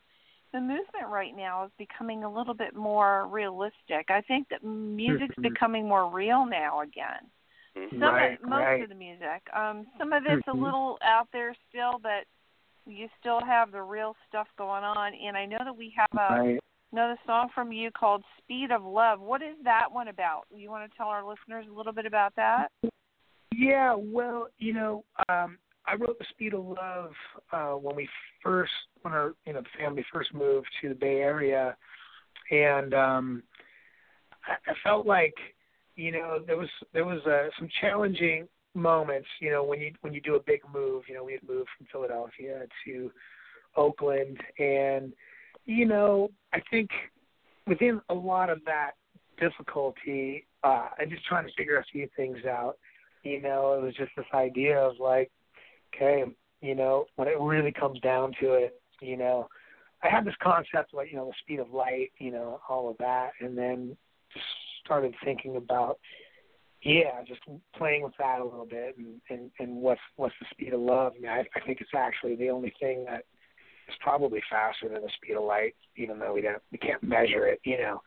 the 0.51 0.59
movement 0.59 1.09
right 1.09 1.35
now 1.35 1.65
is 1.65 1.71
becoming 1.77 2.23
a 2.23 2.29
little 2.33 2.53
bit 2.55 2.73
more 2.75 3.27
realistic. 3.27 4.09
I 4.09 4.21
think 4.21 4.47
that 4.49 4.63
music's 4.63 5.35
Mhm. 5.35 5.43
becoming 5.43 5.87
more 5.87 6.09
real 6.09 6.45
now 6.45 6.79
again. 6.81 7.29
Mhm. 7.75 7.99
Some 7.99 8.15
Right, 8.15 8.33
of, 8.33 8.41
most 8.41 8.63
right. 8.63 8.81
of 8.81 8.89
the 8.89 8.95
music. 8.95 9.47
Um, 9.53 9.85
some 9.99 10.13
of 10.13 10.25
it's 10.25 10.43
Mhm. 10.47 10.53
a 10.53 10.53
little 10.53 10.97
out 11.03 11.29
there 11.31 11.53
still, 11.69 11.99
but 11.99 12.25
you 12.87 13.07
still 13.19 13.39
have 13.45 13.71
the 13.71 13.81
real 13.81 14.15
stuff 14.27 14.47
going 14.57 14.83
on. 14.83 15.13
And 15.13 15.35
I 15.35 15.45
know 15.45 15.59
that 15.63 15.75
we 15.75 15.93
have 15.97 16.09
a 16.13 16.41
right. 16.41 16.59
another 16.91 17.17
song 17.25 17.49
from 17.53 17.71
you 17.71 17.91
called 17.91 18.23
"Speed 18.39 18.71
of 18.71 18.83
Love." 18.83 19.19
What 19.19 19.41
is 19.41 19.55
that 19.63 19.91
one 19.91 20.07
about? 20.07 20.43
You 20.55 20.69
want 20.69 20.89
to 20.89 20.97
tell 20.97 21.07
our 21.07 21.27
listeners 21.27 21.65
a 21.69 21.75
little 21.75 21.93
bit 21.93 22.05
about 22.05 22.35
that? 22.35 22.69
Yeah, 23.53 23.95
well, 23.97 24.47
you 24.59 24.73
know, 24.73 25.03
um, 25.29 25.57
I 25.85 25.95
wrote 25.95 26.19
the 26.19 26.25
Speed 26.29 26.53
of 26.53 26.65
Love 26.65 27.11
uh, 27.51 27.71
when 27.73 27.95
we 27.95 28.07
first, 28.43 28.71
when 29.01 29.13
our 29.13 29.33
you 29.45 29.53
know 29.53 29.61
the 29.61 29.83
family 29.83 30.05
first 30.13 30.33
moved 30.33 30.67
to 30.81 30.89
the 30.89 30.95
Bay 30.95 31.21
Area, 31.21 31.75
and 32.51 32.93
um, 32.93 33.43
I, 34.45 34.71
I 34.71 34.73
felt 34.83 35.05
like, 35.05 35.35
you 35.95 36.11
know, 36.11 36.39
there 36.45 36.57
was 36.57 36.69
there 36.93 37.05
was 37.05 37.21
uh, 37.25 37.49
some 37.57 37.69
challenging 37.81 38.47
moments, 38.77 39.27
you 39.39 39.49
know, 39.49 39.63
when 39.63 39.81
you 39.81 39.91
when 40.01 40.13
you 40.13 40.21
do 40.21 40.35
a 40.35 40.39
big 40.39 40.61
move. 40.73 41.03
You 41.07 41.15
know, 41.15 41.23
we 41.23 41.33
had 41.33 41.47
moved 41.47 41.69
from 41.77 41.87
Philadelphia 41.91 42.65
to 42.85 43.11
Oakland, 43.75 44.37
and 44.59 45.13
you 45.65 45.85
know, 45.85 46.29
I 46.53 46.61
think 46.71 46.89
within 47.65 48.01
a 48.09 48.13
lot 48.13 48.49
of 48.49 48.59
that 48.65 48.91
difficulty, 49.39 50.47
uh, 50.63 50.89
I'm 50.99 51.09
just 51.09 51.25
trying 51.25 51.45
to 51.45 51.53
figure 51.57 51.77
a 51.77 51.85
few 51.91 52.07
things 52.15 52.37
out. 52.47 52.77
You 53.23 53.41
know, 53.41 53.73
it 53.73 53.83
was 53.83 53.95
just 53.95 54.11
this 54.15 54.25
idea 54.33 54.79
of 54.79 54.93
like, 54.99 55.31
okay, 55.93 56.23
you 56.61 56.75
know, 56.75 57.05
when 57.15 57.27
it 57.27 57.39
really 57.39 57.71
comes 57.71 57.99
down 57.99 58.31
to 58.39 58.53
it, 58.53 58.81
you 59.01 59.17
know, 59.17 59.47
I 60.03 60.09
had 60.09 60.25
this 60.25 60.35
concept 60.41 60.93
like, 60.93 61.11
you 61.11 61.17
know, 61.17 61.25
the 61.25 61.33
speed 61.41 61.59
of 61.59 61.71
light, 61.71 62.11
you 62.19 62.31
know, 62.31 62.61
all 62.69 62.89
of 62.89 62.97
that, 62.99 63.31
and 63.41 63.57
then 63.57 63.97
just 64.33 64.45
started 64.83 65.13
thinking 65.23 65.55
about, 65.57 65.99
yeah, 66.83 67.23
just 67.27 67.41
playing 67.75 68.03
with 68.03 68.13
that 68.19 68.39
a 68.39 68.43
little 68.43 68.65
bit, 68.65 68.97
and 68.97 69.19
and 69.29 69.51
and 69.59 69.75
what's 69.75 70.01
what's 70.15 70.35
the 70.39 70.45
speed 70.51 70.73
of 70.73 70.79
love? 70.81 71.13
I 71.17 71.19
mean, 71.21 71.31
I, 71.31 71.39
I 71.55 71.59
think 71.65 71.81
it's 71.81 71.89
actually 71.95 72.35
the 72.35 72.49
only 72.49 72.73
thing 72.79 73.05
that 73.05 73.25
is 73.87 73.95
probably 74.01 74.41
faster 74.49 74.87
than 74.89 75.01
the 75.01 75.09
speed 75.15 75.35
of 75.35 75.43
light, 75.43 75.75
even 75.95 76.19
though 76.19 76.33
we 76.33 76.41
don't 76.41 76.61
we 76.71 76.77
can't 76.77 77.01
measure 77.03 77.47
it, 77.47 77.59
you 77.63 77.77
know. 77.77 78.01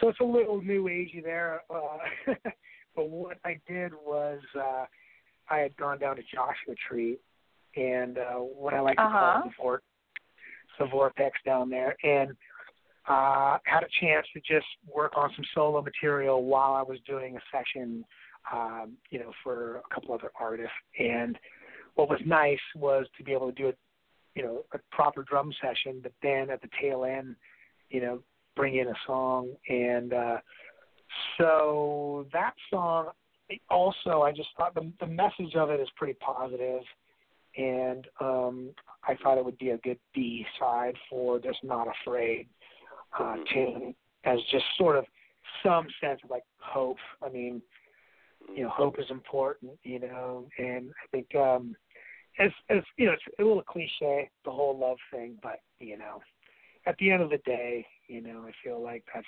So 0.00 0.08
it's 0.08 0.20
a 0.20 0.24
little 0.24 0.60
new 0.62 0.84
agey 0.84 1.22
there. 1.22 1.62
Uh, 1.70 1.98
but 2.94 3.08
what 3.10 3.38
I 3.44 3.58
did 3.66 3.92
was 3.94 4.40
uh, 4.54 4.84
I 5.50 5.58
had 5.58 5.76
gone 5.76 5.98
down 5.98 6.16
to 6.16 6.22
Joshua 6.22 6.74
Tree, 6.88 7.18
and 7.76 8.18
uh, 8.18 8.34
what 8.34 8.74
I 8.74 8.80
like 8.80 8.96
to 8.98 9.02
Uh-huh. 9.04 9.18
call 9.18 9.42
the, 9.44 9.50
vor- 9.60 9.82
the 10.78 10.86
vortex 10.86 11.38
down 11.44 11.70
there, 11.70 11.96
and 12.04 12.36
uh, 13.08 13.58
had 13.64 13.82
a 13.82 13.88
chance 14.00 14.26
to 14.34 14.40
just 14.40 14.66
work 14.92 15.12
on 15.16 15.30
some 15.36 15.44
solo 15.54 15.82
material 15.82 16.44
while 16.44 16.74
I 16.74 16.82
was 16.82 16.98
doing 17.06 17.36
a 17.36 17.40
session, 17.56 18.04
um, 18.52 18.96
you 19.10 19.18
know, 19.18 19.32
for 19.44 19.76
a 19.76 19.94
couple 19.94 20.14
other 20.14 20.30
artists. 20.38 20.72
And 20.98 21.38
what 21.94 22.08
was 22.08 22.20
nice 22.26 22.58
was 22.74 23.06
to 23.16 23.24
be 23.24 23.32
able 23.32 23.52
to 23.52 23.54
do 23.54 23.68
it, 23.68 23.78
you 24.34 24.42
know, 24.42 24.64
a 24.72 24.78
proper 24.90 25.22
drum 25.22 25.52
session, 25.62 26.00
but 26.02 26.12
then 26.22 26.50
at 26.50 26.60
the 26.62 26.68
tail 26.80 27.04
end, 27.04 27.36
you 27.90 28.00
know, 28.00 28.20
bring 28.56 28.76
in 28.76 28.88
a 28.88 28.94
song. 29.06 29.50
And 29.68 30.12
uh, 30.12 30.38
so 31.38 32.26
that 32.32 32.54
song, 32.70 33.10
also, 33.70 34.22
I 34.22 34.32
just 34.32 34.48
thought 34.56 34.74
the 34.74 34.90
the 34.98 35.06
message 35.06 35.54
of 35.54 35.70
it 35.70 35.78
is 35.78 35.88
pretty 35.96 36.14
positive, 36.14 36.82
and 37.56 38.06
um, 38.20 38.70
I 39.06 39.14
thought 39.22 39.38
it 39.38 39.44
would 39.44 39.58
be 39.58 39.70
a 39.70 39.78
good 39.78 39.98
B 40.14 40.44
side 40.58 40.94
for 41.08 41.38
"Just 41.38 41.62
Not 41.62 41.86
Afraid" 41.86 42.48
uh, 43.18 43.36
tune, 43.52 43.94
as 44.24 44.38
just 44.50 44.64
sort 44.78 44.96
of 44.96 45.04
some 45.64 45.86
sense 46.00 46.20
of 46.24 46.30
like 46.30 46.44
hope. 46.58 46.98
I 47.24 47.28
mean, 47.28 47.62
you 48.54 48.62
know, 48.64 48.68
hope 48.70 48.98
is 48.98 49.06
important, 49.10 49.72
you 49.82 50.00
know, 50.00 50.46
and 50.58 50.90
I 50.90 51.06
think 51.10 51.34
um, 51.34 51.74
as 52.38 52.50
as 52.70 52.82
you 52.96 53.06
know, 53.06 53.12
it's 53.12 53.22
a 53.38 53.42
little 53.42 53.62
cliche 53.62 54.30
the 54.44 54.50
whole 54.50 54.76
love 54.78 54.98
thing, 55.12 55.36
but 55.42 55.60
you 55.80 55.96
know, 55.98 56.20
at 56.86 56.96
the 56.98 57.10
end 57.10 57.22
of 57.22 57.30
the 57.30 57.38
day, 57.38 57.86
you 58.08 58.20
know, 58.20 58.44
I 58.46 58.52
feel 58.62 58.82
like 58.82 59.04
that's 59.14 59.26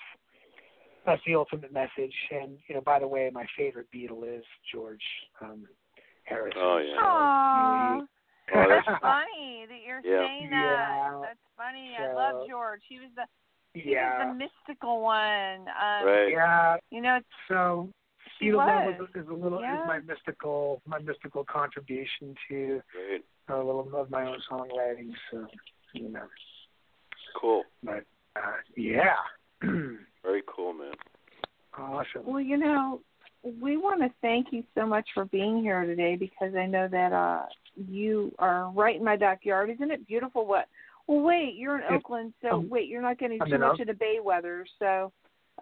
that's 1.07 1.23
the 1.27 1.35
ultimate 1.35 1.73
message. 1.73 2.15
And 2.31 2.59
you 2.69 2.75
know, 2.75 2.81
by 2.83 2.99
the 2.99 3.09
way, 3.09 3.31
my 3.33 3.47
favorite 3.57 3.87
Beatle 3.95 4.25
is 4.39 4.45
George 4.73 5.03
um, 5.41 5.65
Harrison. 6.25 6.61
Oh, 6.63 6.79
yeah. 6.79 6.97
Aww. 7.03 8.01
Oh, 8.01 8.69
that's- 8.69 8.85
That's 8.87 9.01
funny 9.03 9.67
that 9.69 9.81
you're 9.87 10.01
Yeah. 10.05 10.27
saying 10.27 10.51
that. 10.51 10.57
Yeah. 10.57 11.21
That's 11.23 11.39
funny. 11.57 11.97
I 11.99 12.13
love 12.13 12.49
George. 12.49 12.83
He 12.89 12.99
was 12.99 13.09
the 13.17 13.25
he 13.25 13.48
yeah, 13.75 14.27
was 14.27 14.37
the 14.39 14.45
mystical 14.67 15.01
one. 15.03 15.61
Um, 15.69 16.07
Right. 16.07 16.31
yeah. 16.31 16.77
You 16.91 17.01
know, 17.03 17.19
So 17.49 17.89
He 18.41 18.47
Beatle 18.47 18.59
Love 18.59 18.85
was. 18.99 19.09
is, 19.15 19.23
is 19.23 19.29
a 19.29 19.33
little 19.35 19.61
Yeah. 19.61 19.75
is 19.83 19.87
my 19.87 20.01
mystical 20.01 20.81
my 20.87 20.99
mystical 20.99 21.45
contribution 21.45 22.35
to 22.49 22.83
Great. 22.93 23.25
a 23.49 23.57
little 23.57 23.89
of 23.97 24.11
my 24.11 24.25
own 24.27 24.39
songwriting. 24.51 25.13
So 25.31 25.47
you 25.95 26.09
know, 26.11 26.27
Cool. 27.41 27.65
but 27.83 28.05
uh, 28.37 28.41
yeah, 28.77 29.17
Very 30.23 30.43
cool, 30.47 30.73
man. 30.73 30.93
awesome. 31.77 32.25
well, 32.25 32.41
you 32.41 32.57
know, 32.57 33.01
we 33.61 33.77
want 33.77 34.01
to 34.01 34.11
thank 34.21 34.49
you 34.53 34.63
so 34.75 34.85
much 34.87 35.07
for 35.15 35.25
being 35.27 35.61
here 35.63 35.85
today 35.85 36.17
because 36.17 36.55
I 36.55 36.67
know 36.67 36.89
that 36.89 37.13
uh 37.13 37.47
you 37.77 38.33
are 38.41 38.71
right 38.73 38.97
in 38.97 39.05
my 39.05 39.17
backyard. 39.17 39.71
Isn't 39.71 39.91
it 39.93 40.07
beautiful? 40.07 40.47
What? 40.47 40.67
Well, 41.09 41.21
wait, 41.23 41.55
you're 41.57 41.77
in 41.77 41.83
It's- 41.85 41.97
Oakland, 41.97 42.35
so 42.43 42.51
um, 42.59 42.69
wait, 42.69 42.87
you're 42.89 43.03
not 43.03 43.19
getting 43.19 43.41
I'm 43.43 43.49
too 43.51 43.59
much 43.59 43.75
Oak- 43.75 43.81
of 43.81 43.87
the 43.89 43.95
bay 43.95 44.21
weather. 44.23 44.65
So, 44.79 45.11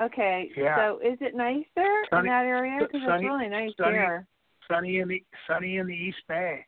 okay, 0.01 0.51
Yeah. 0.57 0.77
so 0.77 0.99
is 0.99 1.17
it 1.23 1.35
nice 1.37 1.65
there 1.77 2.05
Sunny- 2.11 2.29
in 2.29 2.33
that 2.35 2.45
area? 2.47 2.79
Because 2.81 3.01
it's 3.03 3.23
really 3.23 3.49
nice 3.49 3.73
sunny- 3.77 3.93
there. 3.93 4.27
Sunny 4.69 4.99
in 4.99 5.07
the 5.09 5.23
sunny 5.47 5.77
in 5.77 5.87
the 5.87 5.95
East 5.97 6.27
Bay. 6.29 6.67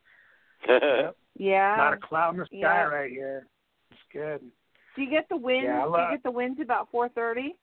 Yep. 0.67 1.17
Yeah. 1.41 1.77
Not 1.77 1.93
a 1.95 1.99
cloud 1.99 2.35
in 2.35 2.41
the 2.41 2.47
sky 2.47 2.57
yeah. 2.59 2.83
right 2.83 3.11
here. 3.13 3.47
It's 3.93 4.01
good. 4.13 4.41
Do 4.97 5.03
you 5.03 5.09
get 5.09 5.29
the 5.29 5.37
winds? 5.37 5.67
Yeah, 5.67 5.87
I 5.87 5.97
Do 5.97 6.03
you 6.11 6.17
get 6.17 6.23
the 6.25 6.33
winds 6.33 6.61
about 6.61 6.91
four 6.91 7.09
thirty? 7.09 7.55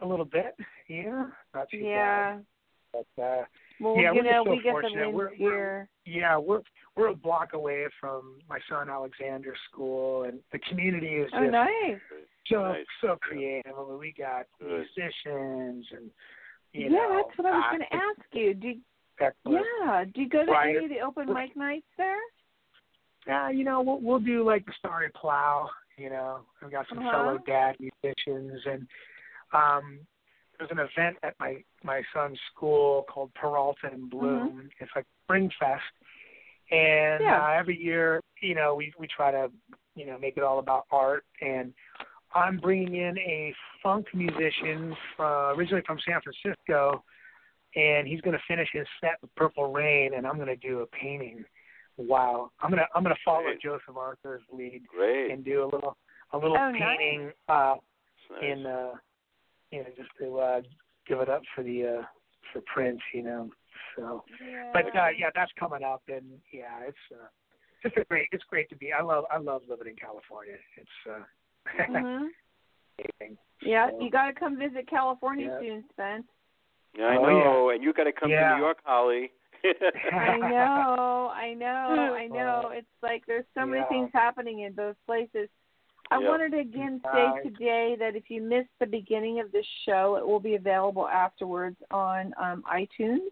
A 0.00 0.06
little 0.06 0.24
bit, 0.24 0.56
yeah. 0.88 1.26
Not 1.54 1.68
too 1.68 1.76
Yeah. 1.76 2.38
bad. 2.38 3.06
But 3.16 3.22
uh, 3.22 3.44
Well, 3.80 3.96
Yeah, 3.96 4.12
you 4.12 4.18
we're 4.18 4.22
just 4.24 4.32
know, 4.32 4.44
so 4.44 4.50
we 4.50 4.56
get 4.56 4.64
the 4.64 4.70
fortunate. 4.72 5.10
winds 5.12 5.16
We're- 5.16 5.36
we're- 5.38 5.56
here. 5.56 5.88
yeah, 6.04 6.36
we're 6.36 6.62
we're 6.96 7.08
a 7.08 7.14
block 7.14 7.54
away 7.54 7.86
from 7.98 8.38
my 8.48 8.58
son 8.68 8.90
Alexander's 8.90 9.58
school, 9.70 10.24
and 10.24 10.42
the 10.52 10.58
community 10.60 11.16
is 11.16 11.30
Oh, 11.32 11.40
just 11.40 11.52
nice. 11.52 12.00
so 12.46 12.62
Nice. 12.72 12.86
so 13.00 13.16
creative. 13.22 13.72
I 13.78 13.82
mean, 13.84 13.98
we 13.98 14.12
got 14.12 14.46
musicians 14.60 15.86
and 15.92 16.10
you 16.72 16.84
yeah, 16.84 16.88
know, 16.90 17.22
that's 17.26 17.38
what 17.38 17.46
I 17.46 17.56
was 17.56 17.64
uh, 17.66 17.70
going 17.70 17.80
to 17.82 17.94
ask 17.94 18.34
you. 18.34 18.54
Do 18.54 18.68
you, 18.68 18.80
yeah, 19.46 20.04
do 20.04 20.22
you 20.22 20.28
go 20.28 20.44
to 20.46 20.50
Right. 20.52 20.74
any 20.76 20.84
of 20.86 20.90
the 20.90 21.00
open 21.00 21.32
mic 21.32 21.54
nights 21.54 21.86
there? 21.98 22.18
Yeah, 23.26 23.50
you 23.50 23.62
know, 23.64 23.80
we'll 23.82 24.00
we'll 24.00 24.18
do 24.18 24.42
like 24.42 24.64
the 24.66 24.72
Starry 24.78 25.10
Plough. 25.14 25.68
You 25.96 26.10
know, 26.10 26.40
we've 26.60 26.70
got 26.70 26.88
some 26.88 26.98
Uh-huh. 26.98 27.10
fellow 27.10 27.38
dad 27.46 27.76
musicians, 27.78 28.64
and 28.66 28.88
um, 29.52 30.00
there's 30.68 30.78
an 30.78 30.78
event 30.96 31.16
at 31.22 31.34
my 31.40 31.62
my 31.82 32.02
son's 32.14 32.38
school 32.54 33.04
called 33.12 33.32
Peralta 33.34 33.88
and 33.92 34.08
Bloom. 34.10 34.68
It's 34.80 34.90
like 34.94 35.06
Spring 35.24 35.50
Fest, 35.58 35.82
and 36.70 37.20
Mm-hmm. 37.20 37.24
Yeah. 37.24 37.46
uh, 37.46 37.58
every 37.58 37.76
year, 37.80 38.20
you 38.40 38.54
know, 38.54 38.74
we 38.74 38.92
we 38.98 39.06
try 39.06 39.30
to, 39.30 39.50
you 39.94 40.06
know, 40.06 40.18
make 40.18 40.36
it 40.36 40.42
all 40.42 40.58
about 40.58 40.84
art. 40.90 41.24
And 41.40 41.72
I'm 42.34 42.58
bringing 42.58 42.94
in 42.96 43.18
a 43.18 43.54
funk 43.82 44.06
musician 44.14 44.94
from 45.16 45.58
originally 45.58 45.82
from 45.86 45.98
San 46.08 46.20
Francisco, 46.22 47.02
and 47.76 48.06
he's 48.08 48.20
going 48.22 48.36
to 48.36 48.42
finish 48.48 48.68
his 48.72 48.86
set 49.00 49.16
with 49.20 49.34
Purple 49.34 49.72
Rain, 49.72 50.14
and 50.14 50.26
I'm 50.26 50.36
going 50.36 50.48
to 50.48 50.56
do 50.56 50.80
a 50.80 50.86
painting. 50.86 51.44
Wow, 51.98 52.50
I'm 52.60 52.70
gonna 52.70 52.86
I'm 52.94 53.02
gonna 53.02 53.14
follow 53.22 53.42
Great. 53.42 53.60
Joseph 53.60 53.96
Arthur's 53.98 54.40
lead 54.50 54.82
Great. 54.88 55.30
and 55.30 55.44
do 55.44 55.62
a 55.62 55.66
little 55.66 55.94
a 56.32 56.38
little 56.38 56.56
Oh, 56.56 56.70
nice. 56.70 56.80
painting 56.80 57.30
uh 57.50 57.74
nice. 58.30 58.42
in 58.42 58.64
uh 58.66 58.92
you 59.72 59.80
know 59.80 59.88
just 59.96 60.10
to 60.20 60.38
uh 60.38 60.60
give 61.08 61.20
it 61.20 61.28
up 61.28 61.42
for 61.54 61.64
the 61.64 61.98
uh 62.00 62.02
for 62.52 62.62
Prince, 62.72 63.00
you 63.14 63.22
know. 63.22 63.50
So 63.96 64.24
Yeah. 64.46 64.70
but 64.72 64.86
uh 64.96 65.08
yeah, 65.18 65.30
that's 65.34 65.52
coming 65.58 65.82
up 65.82 66.02
and 66.08 66.24
yeah, 66.52 66.80
it's 66.86 66.96
uh 67.12 67.26
just 67.82 67.96
a 67.96 68.04
great 68.04 68.28
it's 68.32 68.44
great 68.48 68.68
to 68.70 68.76
be 68.76 68.92
I 68.92 69.02
love 69.02 69.24
I 69.30 69.38
love 69.38 69.62
living 69.68 69.88
in 69.88 69.96
California. 69.96 70.54
It's 70.76 70.90
uh 71.10 71.24
hmm 71.86 72.26
amazing. 73.20 73.38
Yeah, 73.64 73.90
So, 73.90 74.04
you 74.04 74.10
got 74.10 74.26
to 74.26 74.32
come 74.32 74.58
visit 74.58 74.88
California 74.88 75.48
Yeah. 75.50 75.60
soon, 75.60 75.84
Spence. 75.92 76.24
Yeah, 76.98 77.06
I 77.06 77.16
Oh, 77.16 77.22
know. 77.22 77.70
And 77.70 77.82
you 77.82 77.92
got 77.92 78.04
to 78.04 78.12
come 78.12 78.30
to 78.30 78.54
New 78.54 78.58
York, 78.58 78.78
Holly. 78.84 79.30
I 79.64 80.36
know, 80.36 81.30
I 81.32 81.54
know, 81.54 82.14
I 82.18 82.26
know. 82.30 82.62
Uh, 82.66 82.70
It's 82.70 82.86
like 83.02 83.22
there's 83.26 83.44
so 83.54 83.64
many 83.64 83.80
yeah. 83.80 83.88
things 83.88 84.10
happening 84.12 84.60
in 84.60 84.72
both 84.72 84.96
places. 85.06 85.48
I 86.12 86.18
Yeah. 86.20 86.28
wanted 86.28 86.52
to 86.52 86.58
again 86.58 87.00
say 87.12 87.26
Right. 87.26 87.42
today 87.42 87.96
that 87.96 88.14
if 88.16 88.30
you 88.30 88.42
missed 88.42 88.70
the 88.78 88.86
beginning 88.86 89.40
of 89.40 89.50
this 89.50 89.66
show, 89.86 90.16
it 90.16 90.26
will 90.26 90.40
be 90.40 90.54
available 90.56 91.08
afterwards 91.08 91.76
on 91.90 92.34
um, 92.36 92.62
iTunes 92.64 93.30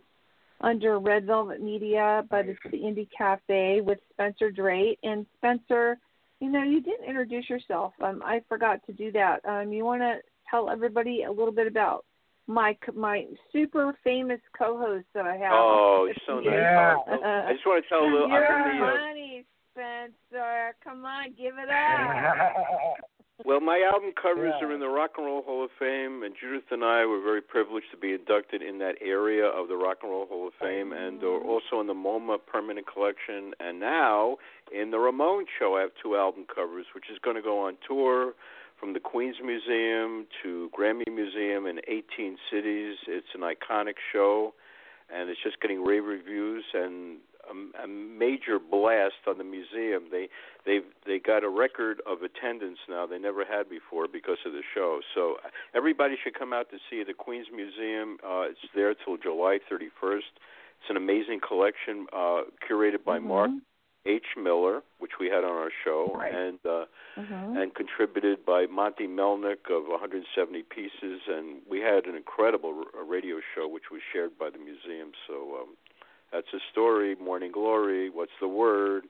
under 0.62 0.98
Red 0.98 1.26
Velvet 1.26 1.60
Media, 1.60 2.26
but 2.30 2.46
it's 2.46 2.60
the 2.70 2.78
Indie 2.78 3.08
Cafe 3.10 3.80
with 3.82 3.98
Spencer 4.10 4.50
Drake. 4.50 4.98
And 5.02 5.26
Spencer, 5.36 5.98
you 6.40 6.50
know, 6.50 6.62
you 6.62 6.80
didn't 6.80 7.04
introduce 7.06 7.48
yourself. 7.50 7.92
Um, 8.00 8.22
I 8.24 8.40
forgot 8.48 8.84
to 8.86 8.92
do 8.92 9.12
that. 9.12 9.44
Um, 9.44 9.72
you 9.72 9.84
want 9.84 10.00
to 10.02 10.20
tell 10.50 10.70
everybody 10.70 11.24
a 11.24 11.30
little 11.30 11.52
bit 11.52 11.66
about 11.66 12.04
my 12.46 12.76
my 12.94 13.26
super 13.52 13.96
famous 14.02 14.40
co-host 14.58 15.06
that 15.14 15.26
I 15.26 15.36
have. 15.36 15.52
oh, 15.52 16.06
you're 16.06 16.14
so 16.26 16.40
nice. 16.40 16.54
Yeah. 16.54 16.96
I 17.46 17.52
just 17.52 17.66
want 17.66 17.84
to 17.84 17.88
tell 17.88 18.02
a 18.02 18.10
little. 18.10 18.28
You're 18.28 18.46
I'm 18.46 19.10
from 19.80 20.12
the, 20.32 20.38
uh, 20.38 20.72
Spencer. 20.72 20.74
Come 20.84 21.04
on, 21.04 21.32
give 21.38 21.54
it 21.58 21.68
up. 21.70 22.96
Well, 23.42 23.60
my 23.60 23.80
album 23.90 24.12
covers 24.20 24.52
Yeah. 24.60 24.66
are 24.68 24.72
in 24.72 24.80
the 24.80 24.88
Rock 24.88 25.12
and 25.16 25.24
Roll 25.24 25.40
Hall 25.42 25.64
of 25.64 25.70
Fame, 25.78 26.22
and 26.22 26.34
Judith 26.38 26.70
and 26.70 26.84
I 26.84 27.06
were 27.06 27.20
very 27.22 27.40
privileged 27.40 27.90
to 27.90 27.96
be 27.96 28.12
inducted 28.12 28.60
in 28.60 28.78
that 28.80 28.96
area 29.00 29.46
of 29.46 29.68
the 29.68 29.76
Rock 29.76 29.98
and 30.02 30.10
Roll 30.12 30.26
Hall 30.26 30.48
of 30.48 30.54
Fame, 30.60 30.92
and 30.92 31.22
are 31.24 31.40
also 31.40 31.80
in 31.80 31.86
the 31.86 31.94
MoMA 31.94 32.36
Permanent 32.46 32.86
Collection. 32.86 33.54
And 33.58 33.80
now 33.80 34.36
in 34.70 34.90
the 34.90 34.98
Ramones 34.98 35.46
Show, 35.58 35.76
I 35.78 35.80
have 35.80 35.92
two 36.02 36.16
album 36.16 36.44
covers, 36.54 36.84
which 36.94 37.08
is 37.10 37.18
going 37.18 37.36
to 37.36 37.42
go 37.42 37.58
on 37.66 37.78
tour 37.88 38.34
from 38.78 38.92
the 38.92 39.00
Queens 39.00 39.36
Museum 39.42 40.26
to 40.42 40.70
Grammy 40.78 41.08
Museum 41.10 41.66
in 41.66 41.80
18 41.88 42.36
cities. 42.52 42.98
It's 43.08 43.32
an 43.34 43.40
iconic 43.40 43.96
show, 44.12 44.52
and 45.08 45.30
it's 45.30 45.40
just 45.42 45.60
getting 45.62 45.82
rave 45.82 46.04
reviews. 46.04 46.64
And 46.74 47.18
a, 47.50 47.84
a 47.84 47.86
major 47.86 48.58
blast 48.58 49.26
on 49.26 49.38
the 49.38 49.44
museum. 49.44 50.04
They 50.10 50.28
they've 50.64 50.84
they 51.06 51.18
got 51.18 51.44
a 51.44 51.48
record 51.48 52.00
of 52.06 52.22
attendance 52.22 52.78
now 52.88 53.06
they 53.06 53.18
never 53.18 53.44
had 53.44 53.68
before 53.68 54.06
because 54.08 54.38
of 54.46 54.52
the 54.52 54.62
show. 54.74 55.00
So 55.14 55.36
everybody 55.74 56.16
should 56.22 56.38
come 56.38 56.52
out 56.52 56.70
to 56.70 56.78
see 56.88 57.02
the 57.04 57.14
Queens 57.14 57.46
Museum. 57.54 58.18
Uh, 58.24 58.42
it's 58.50 58.60
there 58.74 58.94
till 58.94 59.16
July 59.16 59.58
31st. 59.70 60.30
It's 60.80 60.88
an 60.88 60.96
amazing 60.96 61.40
collection 61.46 62.06
uh, 62.12 62.42
curated 62.68 63.04
by 63.04 63.18
mm-hmm. 63.18 63.28
Mark 63.28 63.50
H. 64.06 64.24
Miller, 64.36 64.80
which 64.98 65.12
we 65.20 65.26
had 65.26 65.44
on 65.44 65.52
our 65.52 65.70
show, 65.84 66.12
Right. 66.14 66.34
and 66.34 66.58
uh, 66.64 66.86
Mhm. 67.18 67.60
and 67.60 67.74
contributed 67.74 68.46
by 68.46 68.64
Monte 68.66 69.06
Melnick 69.06 69.68
of 69.68 69.88
170 69.88 70.62
pieces, 70.62 71.20
and 71.26 71.60
we 71.68 71.80
had 71.80 72.06
an 72.06 72.14
incredible 72.14 72.86
r- 72.94 73.04
radio 73.04 73.40
show 73.54 73.68
which 73.68 73.90
was 73.90 74.00
shared 74.12 74.38
by 74.38 74.48
the 74.48 74.58
museum. 74.58 75.12
So 75.26 75.34
um, 75.60 75.76
that's 76.32 76.46
a 76.54 76.58
story. 76.72 77.14
Morning 77.16 77.52
Glory. 77.52 78.10
What's 78.10 78.32
the 78.40 78.48
word? 78.48 79.04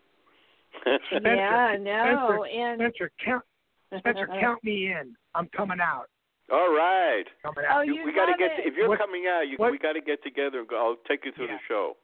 Yeah, 0.87 1.77
no, 1.81 2.39
Spencer, 2.39 2.47
and 2.61 2.81
Spencer, 2.81 3.11
count 3.25 3.43
Spencer, 3.99 4.27
count 4.41 4.63
me 4.65 4.87
in. 4.93 5.15
I'm 5.35 5.49
coming 5.57 5.79
out. 5.81 6.07
All 6.53 6.71
right. 6.75 7.25
Coming 7.43 7.65
Oh, 7.71 7.79
out. 7.79 7.87
you 7.87 8.03
we 8.05 8.13
got 8.13 8.27
to 8.27 8.35
get. 8.39 8.53
it. 8.59 8.67
if 8.67 8.75
you're 8.77 8.89
What- 8.89 8.99
coming 8.99 9.25
out, 9.27 9.43
you, 9.49 9.57
what- 9.57 9.73
we 9.73 9.79
got 9.79 9.93
to 9.95 10.01
get 10.01 10.23
together 10.23 10.61
and 10.61 10.69
go. 10.69 10.77
I'll 10.77 10.97
take 11.09 11.25
you 11.25 11.33
through 11.33 11.47
Yeah. 11.47 11.57
the 11.57 11.61
show. 11.69 11.97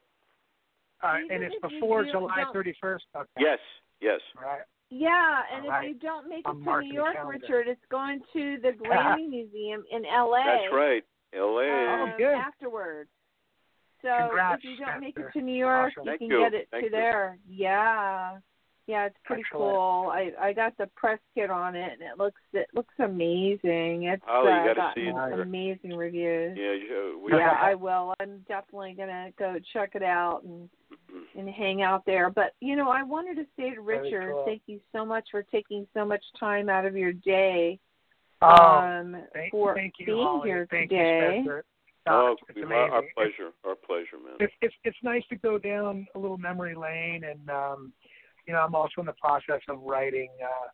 uh, 1.03 1.17
and 1.31 1.43
it's 1.43 1.55
before 1.61 2.05
July 2.05 2.43
don't- 2.43 2.55
31st. 2.55 3.01
Okay. 3.15 3.29
Yes. 3.39 3.59
Yes. 4.01 4.21
All 4.37 4.45
right. 4.45 4.63
yeah, 4.91 5.43
and 5.53 5.63
All 5.63 5.69
if 5.69 5.73
right. 5.73 5.89
you 5.89 5.95
don't 5.95 6.29
make 6.29 6.41
it 6.41 6.45
I'm 6.47 6.65
to 6.65 6.81
New 6.81 6.93
York. 6.93 7.17
Richard, 7.27 7.69
it's 7.69 7.85
going 7.91 8.21
to 8.33 8.57
the 8.63 8.71
Grammy 8.83 9.29
Museum 9.29 9.85
in 9.91 10.05
L.A. 10.07 10.43
That's 10.45 10.73
right. 10.73 11.05
L.A. 11.35 11.69
um, 11.69 12.11
Oh, 12.11 12.15
good. 12.19 12.35
afterwards. 12.35 13.11
So 14.07 14.27
Congrats, 14.29 14.63
if 14.65 14.71
you 14.79 14.85
don't 14.87 15.01
make 15.01 15.17
it 15.19 15.27
to 15.33 15.41
New 15.43 15.57
York, 15.57 15.93
Awesome. 15.97 16.05
you 16.05 16.11
Thank 16.11 16.21
can 16.21 16.31
you. 16.31 16.39
get 16.41 16.55
it 16.55 16.69
Thank 16.71 16.83
to 16.83 16.87
you. 16.87 16.91
there. 16.91 17.39
Yeah, 17.49 18.39
yeah, 18.87 19.07
it's 19.07 19.17
pretty 19.25 19.43
Excellent. 19.51 19.75
cool. 19.75 20.11
I 20.15 20.31
I 20.41 20.53
got 20.53 20.77
the 20.79 20.87
press 20.95 21.19
kit 21.35 21.51
on 21.51 21.75
it, 21.75 21.93
and 21.95 22.03
it 22.03 22.17
looks 22.19 22.41
it 22.53 22.69
looks 22.73 22.95
amazing. 23.01 24.05
It's 24.05 24.23
Oh, 24.29 24.45
you 24.45 24.49
uh, 24.51 24.75
gotta 24.75 24.93
see 24.95 25.09
it. 25.09 25.41
amazing 25.41 25.97
reviews. 25.97 26.57
Yeah. 26.57 26.73
you- 26.73 27.21
We, 27.25 27.33
Yeah, 27.37 27.57
I 27.61 27.75
will. 27.75 28.15
I'm 28.21 28.45
definitely 28.47 28.95
gonna 28.97 29.33
go 29.39 29.57
check 29.73 29.97
it 29.97 30.05
out 30.05 30.45
and 30.45 30.71
and 31.37 31.49
hang 31.49 31.83
out 31.83 32.05
there. 32.07 32.31
But 32.31 32.53
you 32.61 32.77
know, 32.77 32.91
I 32.91 33.03
wanted 33.03 33.35
to 33.37 33.47
say 33.57 33.75
to 33.75 33.81
Richard, 33.81 34.33
cool. 34.35 34.45
thank 34.45 34.63
you 34.67 34.81
so 34.93 35.05
much 35.05 35.27
for 35.33 35.43
taking 35.43 35.87
so 35.95 36.05
much 36.05 36.23
time 36.39 36.69
out 36.69 36.87
of 36.87 36.97
your 36.97 37.13
day 37.13 37.81
Oh, 38.43 38.49
um, 38.49 39.17
thank, 39.33 39.51
for 39.51 39.75
thank 39.75 39.95
you, 39.99 40.07
being 40.07 40.19
Holly. 40.19 40.49
here 40.51 40.69
thank 40.71 40.91
today. 40.91 41.43
You, 41.45 41.63
Spencer. 42.07 42.19
Oh, 42.29 42.37
it's 42.49 42.57
we- 42.57 42.63
amazing. 42.63 42.77
our, 42.79 42.91
our 42.93 42.99
It's- 43.03 43.15
pleasure. 43.17 43.51
Our 43.65 43.75
pleasure, 43.75 44.19
man. 44.25 44.37
it's 44.41 44.53
it's 44.63 44.75
it's 44.85 44.97
nice 45.03 45.23
to 45.31 45.37
go 45.37 45.59
down 45.59 46.07
a 46.15 46.19
little 46.19 46.39
memory 46.39 46.75
lane 46.75 47.25
and 47.25 47.51
um 47.51 47.93
you 48.47 48.53
know 48.53 48.61
i'm 48.61 48.75
also 48.75 49.01
in 49.01 49.07
the 49.07 49.15
process 49.21 49.61
of 49.69 49.81
writing 49.83 50.29
uh 50.43 50.69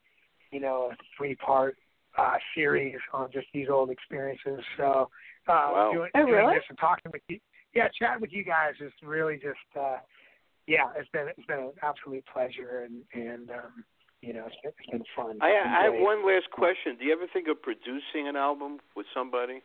you 0.51 0.61
know 0.61 0.91
a 0.93 0.97
three 1.16 1.35
part 1.37 1.76
uh 2.18 2.35
series 2.55 2.97
on 3.14 3.30
just 3.33 3.47
these 3.55 3.68
old 3.70 3.91
experiences 3.91 4.61
so 4.76 5.09
uh 5.49 5.68
Wow. 5.72 5.91
doing, 5.95 6.11
Oh, 6.14 6.26
doing 6.26 6.47
this 6.49 6.64
and 6.68 6.78
talking 6.78 7.11
with 7.12 7.22
you 7.28 7.39
yeah 7.74 7.89
chatting 7.99 8.20
with 8.20 8.33
you 8.33 8.45
guys 8.45 8.74
is 8.80 8.93
really 9.03 9.37
just 9.37 9.59
uh 9.78 9.97
yeah 10.66 10.91
it's 10.97 11.09
been 11.11 11.28
it's 11.28 11.47
been 11.47 11.59
an 11.61 11.72
absolute 11.83 12.24
pleasure 12.33 12.87
and 12.87 13.03
and 13.14 13.51
um 13.51 13.85
you 14.20 14.33
know 14.35 14.45
it's 14.47 14.57
been, 14.62 14.72
it's 14.78 14.91
been 14.91 15.05
fun 15.16 15.39
I, 15.41 15.51
I 15.80 15.85
have 15.85 15.95
one 15.97 16.24
last 16.26 16.51
question. 16.53 16.97
Do 16.99 17.05
you 17.07 17.12
ever 17.12 17.26
think 17.33 17.49
of 17.49 17.61
producing 17.62 18.28
an 18.28 18.37
album 18.37 18.78
with 18.95 19.07
somebody? 19.14 19.62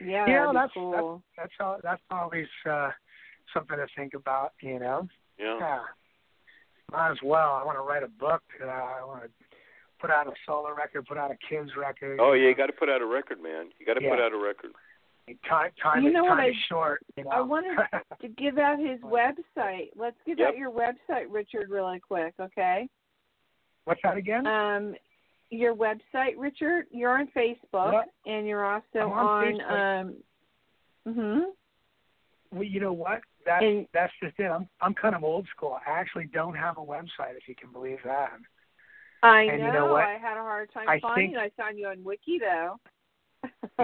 Yeah, 0.00 0.26
yeah 0.26 0.40
that'd 0.46 0.56
that's 0.56 0.72
cool. 0.74 1.22
that's 1.36 1.50
that's 1.50 1.52
all 1.60 1.78
that's 1.82 2.02
always 2.10 2.46
uh 2.68 2.90
something 3.52 3.76
to 3.76 3.86
think 3.96 4.14
about 4.14 4.52
you 4.60 4.78
know 4.78 5.08
Yeah. 5.38 5.58
Yeah. 5.58 5.80
Might 6.90 7.12
as 7.12 7.18
well. 7.22 7.52
I 7.60 7.64
want 7.64 7.78
to 7.78 7.82
write 7.82 8.02
a 8.02 8.08
book. 8.08 8.42
Uh, 8.62 8.66
I 8.68 9.00
want 9.04 9.22
to 9.24 9.30
put 9.98 10.10
out 10.10 10.26
a 10.26 10.32
solo 10.44 10.74
record, 10.74 11.06
put 11.06 11.16
out 11.16 11.30
a 11.30 11.36
kids 11.48 11.70
record. 11.76 12.18
Oh 12.20 12.32
yeah, 12.34 12.48
you 12.48 12.54
got 12.54 12.66
to 12.66 12.72
put 12.72 12.88
out 12.90 13.00
a 13.00 13.06
record, 13.06 13.42
man. 13.42 13.70
You 13.78 13.86
got 13.86 13.94
to 13.94 14.00
put 14.00 14.20
out 14.20 14.32
a 14.32 14.36
record. 14.38 14.72
Time, 15.48 15.70
time, 15.80 16.02
You 16.02 16.08
is, 16.08 16.14
know 16.14 16.24
what 16.24 16.30
time 16.30 16.40
I- 16.40 16.48
is 16.48 16.56
short. 16.68 17.00
You 17.16 17.24
know? 17.24 17.30
I 17.30 17.40
wanted 17.40 17.78
to 18.20 18.28
give 18.28 18.58
out 18.58 18.78
his 18.78 19.00
website. 19.00 19.90
Let's 19.96 20.16
give 20.26 20.38
Yep. 20.38 20.48
out 20.48 20.56
your 20.58 20.70
website, 20.72 21.26
Richard, 21.30 21.70
really 21.70 22.00
quick, 22.00 22.34
okay? 22.40 22.88
What's 23.84 24.00
that 24.02 24.16
again? 24.16 24.46
Um, 24.46 24.94
your 25.52 25.74
website, 25.74 26.34
Richard. 26.38 26.86
You're 26.90 27.18
on 27.18 27.28
Facebook, 27.36 27.92
Yep. 27.92 28.04
and 28.26 28.46
you're 28.46 28.64
also 28.64 28.84
I'm 28.94 29.12
on 29.12 29.60
um. 29.60 30.16
Mhm. 31.06 31.42
well, 32.52 32.62
you 32.62 32.80
know 32.80 32.92
what? 32.92 33.20
That's 33.44 33.64
And- 33.64 33.86
that's 33.92 34.12
just 34.22 34.38
it. 34.38 34.44
I'm 34.50 34.68
I'm 34.80 34.94
kind 34.94 35.14
of 35.14 35.24
old 35.24 35.46
school. 35.48 35.78
I 35.86 35.90
actually 35.90 36.26
don't 36.26 36.54
have 36.54 36.78
a 36.78 36.80
website, 36.80 37.36
if 37.36 37.48
you 37.48 37.54
can 37.54 37.70
believe 37.72 37.98
that. 38.04 38.32
I 39.24 39.42
And 39.42 39.60
know. 39.60 39.66
you 39.66 39.72
know 39.72 39.92
what? 39.92 40.04
I 40.04 40.14
had 40.18 40.36
a 40.36 40.42
hard 40.42 40.72
time 40.72 40.88
I 40.88 40.98
finding. 41.00 41.32
think- 41.32 41.38
I 41.38 41.50
found 41.62 41.78
you 41.78 41.86
on 41.88 42.02
Wiki 42.02 42.38
though. 42.38 42.78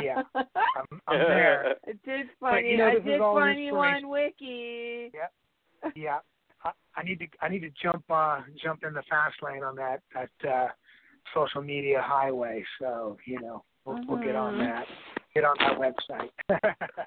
Yeah. 0.01 0.23
I'm, 0.35 1.01
I'm 1.09 1.19
there. 1.19 1.75
I 1.87 1.93
did 2.05 2.29
But, 2.41 2.51
find 2.51 2.67
you 2.67 2.77
know, 2.77 2.87
I 2.89 2.99
did 2.99 3.21
find 3.21 3.59
you 3.61 3.77
on 3.77 3.95
inspiration. 3.97 4.09
Wiki. 4.09 5.13
Yeah. 5.95 6.19
I, 6.65 6.73
I 6.97 7.03
need 7.05 7.21
to 7.21 7.27
I 7.41 7.49
need 7.49 7.61
to 7.61 7.71
jump 7.71 8.05
uh 8.11 8.41
jump 8.63 8.83
in 8.85 8.93
the 8.95 9.03
fast 9.09 9.37
lane 9.43 9.63
on 9.63 9.77
that 9.77 10.03
that 10.15 10.31
uh 10.49 10.69
social 11.35 11.63
media 11.63 12.01
highway. 12.05 12.65
So 12.81 13.17
you 13.27 13.41
know 13.41 13.65
we'll 13.85 14.01
we'll 14.07 14.23
get 14.23 14.37
on 14.37 14.55
Mhm. 14.55 14.67
that. 14.67 14.87
Get 15.35 15.45
on 15.45 15.57
that 15.61 15.79
website. 15.79 16.31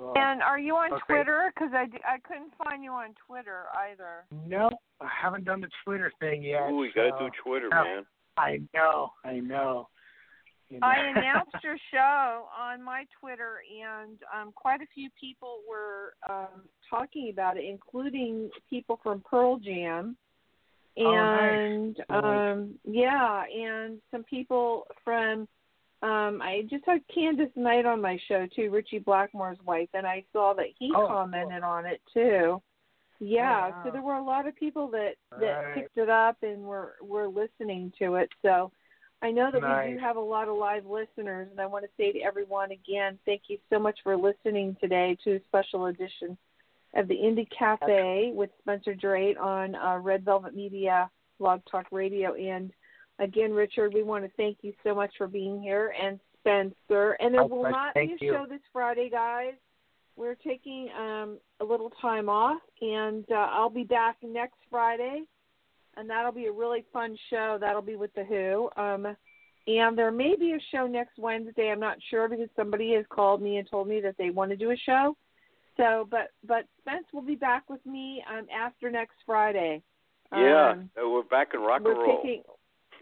Well, 0.00 0.12
And 0.16 0.42
are 0.42 0.58
you 0.58 0.74
on 0.76 0.92
Okay. 0.92 1.02
Twitter? 1.06 1.52
Because 1.54 1.70
I, 1.72 1.86
I 2.06 2.18
couldn't 2.18 2.52
find 2.62 2.82
you 2.82 2.92
on 2.92 3.14
Twitter 3.26 3.64
either. 3.90 4.24
no, 4.46 4.70
I 5.00 5.08
haven't 5.08 5.44
done 5.44 5.60
the 5.60 5.68
Twitter 5.84 6.10
thing 6.20 6.42
yet. 6.42 6.70
Ooh, 6.70 6.84
you 6.84 6.92
got 6.92 7.18
to 7.18 7.24
do 7.24 7.30
Twitter, 7.44 7.68
Oh. 7.72 7.84
man. 7.84 8.06
I 8.36 8.60
know, 8.74 9.12
I 9.24 9.34
know. 9.40 9.88
You 10.68 10.80
know. 10.80 10.86
I 10.86 10.94
announced 11.16 11.56
your 11.62 11.76
show 11.92 12.48
on 12.58 12.82
my 12.82 13.04
Twitter, 13.20 13.58
and 13.70 14.18
um, 14.34 14.52
quite 14.52 14.80
a 14.80 14.86
few 14.92 15.10
people 15.20 15.58
were 15.68 16.14
um, 16.28 16.62
talking 16.90 17.30
about 17.30 17.56
it, 17.56 17.64
including 17.64 18.50
people 18.68 18.98
from 19.02 19.20
Pearl 19.28 19.58
Jam. 19.58 20.16
Oh, 20.98 21.24
nice. 21.24 21.60
And 21.68 21.96
um, 22.10 22.74
yeah, 22.84 23.44
and 23.44 24.00
some 24.10 24.24
people 24.24 24.86
from 25.04 25.48
um, 26.02 26.42
I 26.42 26.62
just 26.68 26.84
had 26.86 27.00
Candice 27.16 27.56
Night 27.56 27.86
on 27.86 28.00
my 28.00 28.18
show 28.28 28.46
too, 28.54 28.70
Ritchie 28.70 29.00
Blackmore's 29.00 29.58
wife, 29.64 29.88
and 29.94 30.06
I 30.06 30.24
saw 30.32 30.52
that 30.54 30.66
he 30.78 30.90
Oh, 30.94 31.06
cool. 31.08 31.08
commented 31.08 31.62
on 31.62 31.86
it 31.86 32.00
too. 32.12 32.60
Yeah, 33.20 33.70
Oh, 33.70 33.80
so 33.84 33.90
there 33.90 34.02
were 34.02 34.14
a 34.14 34.24
lot 34.24 34.46
of 34.46 34.54
people 34.56 34.88
that 34.90 35.14
that 35.38 35.40
Right. 35.40 35.74
picked 35.74 35.96
it 35.96 36.10
up 36.10 36.36
and 36.42 36.62
were 36.62 36.96
were 37.02 37.26
listening 37.28 37.92
to 37.98 38.16
it. 38.16 38.28
So 38.42 38.70
I 39.22 39.30
know 39.30 39.50
that 39.50 39.60
we 39.62 39.94
do 39.94 39.98
have 39.98 40.16
a 40.16 40.20
lot 40.20 40.48
of 40.48 40.56
live 40.56 40.84
listeners, 40.84 41.48
and 41.50 41.60
I 41.60 41.66
want 41.66 41.84
to 41.84 41.90
say 41.96 42.12
to 42.12 42.20
everyone 42.20 42.70
again, 42.72 43.18
thank 43.24 43.42
you 43.48 43.58
so 43.70 43.78
much 43.78 43.98
for 44.02 44.16
listening 44.16 44.76
today 44.80 45.16
to 45.24 45.36
a 45.36 45.40
special 45.46 45.86
edition 45.86 46.36
of 46.94 47.08
the 47.08 47.14
Indie 47.14 47.48
Cafe 47.56 48.32
with 48.34 48.50
Spencer 48.60 48.94
Drake 48.94 49.36
on 49.40 49.74
uh, 49.74 49.98
Red 49.98 50.24
Velvet 50.24 50.54
Media 50.54 51.10
Blog 51.38 51.60
Talk 51.70 51.86
Radio. 51.90 52.34
And 52.34 52.72
again, 53.18 53.52
Richard, 53.52 53.92
we 53.92 54.02
want 54.02 54.24
to 54.24 54.30
thank 54.36 54.58
you 54.62 54.72
so 54.84 54.94
much 54.94 55.12
for 55.18 55.26
being 55.26 55.60
here, 55.60 55.94
and 56.00 56.20
Spencer. 56.40 57.12
And 57.20 57.34
there 57.34 57.44
will 57.44 57.70
not 57.70 57.94
be 57.94 58.00
a 58.20 58.24
you. 58.24 58.32
show 58.32 58.46
this 58.48 58.60
Friday, 58.72 59.10
guys. 59.10 59.54
We're 60.16 60.36
taking 60.36 60.88
um, 60.96 61.38
a 61.60 61.64
little 61.64 61.90
time 62.00 62.28
off, 62.28 62.60
and 62.80 63.24
uh, 63.30 63.48
I'll 63.50 63.70
be 63.70 63.82
back 63.82 64.16
next 64.22 64.58
Friday, 64.70 65.22
and 65.96 66.08
that'll 66.08 66.32
be 66.32 66.46
a 66.46 66.52
really 66.52 66.84
fun 66.92 67.16
show. 67.30 67.58
That'll 67.60 67.82
be 67.82 67.96
with 67.96 68.14
the 68.14 68.24
Who. 68.24 68.70
Um, 68.80 69.16
and 69.66 69.98
there 69.98 70.12
may 70.12 70.36
be 70.36 70.52
a 70.52 70.58
show 70.70 70.86
next 70.86 71.18
Wednesday. 71.18 71.70
I'm 71.70 71.80
not 71.80 71.96
sure 72.10 72.28
because 72.28 72.48
somebody 72.54 72.92
has 72.94 73.04
called 73.08 73.42
me 73.42 73.56
and 73.56 73.68
told 73.68 73.88
me 73.88 74.00
that 74.02 74.14
they 74.16 74.30
want 74.30 74.50
to 74.50 74.56
do 74.56 74.70
a 74.70 74.76
show. 74.76 75.16
So, 75.76 76.06
but 76.10 76.30
but 76.46 76.66
Spence 76.80 77.06
will 77.12 77.22
be 77.22 77.34
back 77.34 77.68
with 77.68 77.84
me 77.86 78.22
um, 78.30 78.46
after 78.54 78.90
next 78.90 79.16
Friday. 79.26 79.82
Yeah, 80.32 80.70
Um, 80.70 80.90
uh, 81.00 81.08
we're 81.08 81.22
back 81.22 81.48
in 81.54 81.60
rock 81.60 81.78
and 81.78 81.86
we're 81.86 81.94
roll. 82.02 82.16
taking 82.22 82.42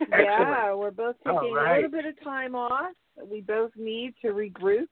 yeah, 0.11 0.75
we're 0.75 0.91
both 0.91 1.17
All 1.27 1.41
taking 1.41 1.57
a 1.57 1.75
little 1.75 1.91
bit 1.91 2.07
of 2.07 2.21
time 2.23 2.55
off. 2.55 2.93
We 3.25 3.41
both 3.41 3.71
need 3.77 4.15
to 4.23 4.29
regroup. 4.29 4.87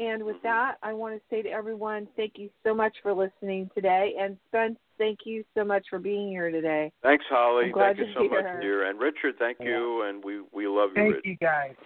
And 0.00 0.24
with 0.24 0.36
Mhm. 0.38 0.42
that, 0.42 0.78
I 0.82 0.92
want 0.92 1.14
to 1.14 1.22
say 1.28 1.40
to 1.42 1.48
everyone, 1.48 2.06
thank 2.16 2.36
you 2.36 2.50
so 2.64 2.74
much 2.74 2.96
for 3.00 3.12
listening 3.14 3.70
today. 3.76 4.16
And 4.18 4.36
Spence, 4.48 4.76
thank 4.98 5.20
you 5.24 5.44
so 5.54 5.64
much 5.64 5.88
for 5.88 6.00
being 6.00 6.28
here 6.30 6.50
today. 6.50 6.90
Thanks, 7.02 7.24
Holly. 7.28 7.66
I'm 7.66 7.70
glad 7.70 7.96
Thank 7.96 8.08
you 8.08 8.14
to 8.14 8.14
so 8.14 8.28
hear. 8.28 8.42
much, 8.42 8.60
dear. 8.60 8.84
And 8.88 8.98
Richard, 8.98 9.38
thank 9.38 9.60
Yeah. 9.60 9.66
you, 9.78 10.02
and 10.02 10.24
we 10.24 10.40
we 10.52 10.66
love 10.66 10.90
you, 10.90 11.02
Thank 11.02 11.14
Rich. 11.14 11.26
you 11.26 11.36
guys. 11.36 11.76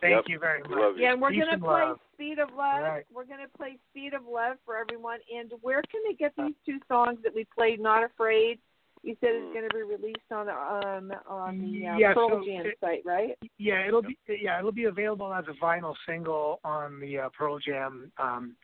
Thank 0.00 0.14
Yep. 0.14 0.28
you 0.28 0.38
very 0.38 0.62
We 0.62 0.68
much. 0.68 0.78
love 0.78 0.96
you. 0.96 1.02
Yeah, 1.02 1.12
and 1.12 1.20
we're 1.20 1.32
gonna 1.32 1.58
play 1.58 1.84
love. 1.88 2.00
Speed 2.16 2.38
of 2.38 2.48
Love. 2.50 2.82
Right. 2.82 3.04
We're 3.12 3.24
gonna 3.26 3.46
play 3.56 3.78
Speed 3.90 4.14
of 4.14 4.22
Love 4.26 4.56
for 4.64 4.76
everyone. 4.76 5.18
And 5.34 5.52
where 5.60 5.82
can 5.82 6.00
they 6.08 6.14
get 6.14 6.32
these 6.36 6.54
two 6.64 6.78
songs 6.88 7.18
that 7.22 7.34
we 7.34 7.44
played? 7.54 7.78
Not 7.78 8.02
Afraid. 8.02 8.58
You 9.02 9.14
said 9.20 9.30
it's 9.34 9.44
Mm. 9.44 9.52
going 9.52 9.68
to 9.68 9.74
be 9.76 9.82
released 9.82 10.32
on 10.32 10.46
the 10.46 10.52
um 10.52 11.12
on 11.28 11.60
the 11.60 11.86
uh, 11.86 11.98
Yeah, 11.98 12.14
Pearl 12.14 12.28
so 12.40 12.44
Jam 12.44 12.66
it- 12.66 12.78
site, 12.80 13.02
right? 13.04 13.38
Yeah, 13.58 13.86
it'll 13.86 14.02
be 14.02 14.18
yeah, 14.26 14.58
it'll 14.58 14.72
be 14.72 14.84
available 14.84 15.32
as 15.32 15.44
a 15.48 15.52
vinyl 15.64 15.94
single 16.06 16.58
on 16.64 16.98
the 16.98 17.18
uh, 17.20 17.28
Pearl 17.38 17.58
Jam 17.58 18.10
um, 18.18 18.56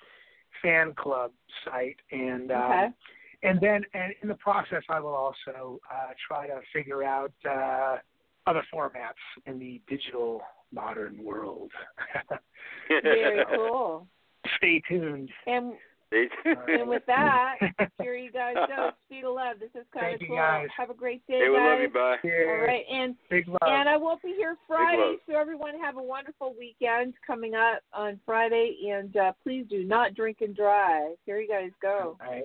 fan 0.62 0.94
club 0.94 1.32
site, 1.64 2.00
and 2.10 2.50
um, 2.50 2.62
Okay. 2.62 2.88
and 3.44 3.60
then 3.60 3.84
and 3.94 4.14
in 4.22 4.28
the 4.28 4.34
process, 4.36 4.82
I 4.88 4.98
will 5.00 5.14
also 5.14 5.78
uh, 5.92 6.12
try 6.26 6.46
to 6.48 6.60
figure 6.72 7.04
out 7.04 7.32
uh, 7.48 7.98
other 8.46 8.62
formats 8.74 9.12
in 9.46 9.58
the 9.58 9.80
digital 9.88 10.40
modern 10.72 11.22
world. 11.22 11.70
Very 13.02 13.44
cool. 13.54 14.06
Stay 14.56 14.82
tuned. 14.88 15.30
And 15.46 15.72
and 16.66 16.88
with 16.90 17.04
that, 17.06 17.54
here 18.02 18.16
you 18.16 18.30
guys 18.30 18.54
go. 18.68 18.90
Speed 19.06 19.24
of 19.24 19.34
love. 19.34 19.56
This 19.60 19.70
is 19.74 19.86
kind 19.94 20.18
Thank 20.18 20.22
of 20.22 20.28
cool. 20.28 20.36
guys. 20.36 20.66
Have 20.76 20.90
a 20.90 20.94
great 20.94 21.26
day, 21.26 21.38
Hey, 21.42 21.48
we 21.48 21.56
love 21.56 21.78
guys. 21.94 22.18
you. 22.22 22.30
Bye. 22.30 22.52
All 22.52 22.66
right, 22.66 22.84
and 22.92 23.14
Big 23.30 23.48
love. 23.48 23.58
and 23.62 23.88
I 23.88 23.96
won't 23.96 24.20
be 24.22 24.34
here 24.36 24.56
Friday, 24.68 25.16
so 25.26 25.36
everyone 25.38 25.78
have 25.80 25.96
a 25.96 26.02
wonderful 26.02 26.54
weekend 26.58 27.14
coming 27.26 27.54
up 27.54 27.80
on 27.94 28.20
Friday, 28.26 28.76
and 28.92 29.16
uh, 29.16 29.32
please 29.42 29.64
do 29.70 29.84
not 29.84 30.14
drink 30.14 30.38
and 30.42 30.54
drive. 30.54 31.12
Here 31.24 31.40
you 31.40 31.48
guys 31.48 31.70
go. 31.80 32.18
All 32.22 32.30
right. 32.30 32.44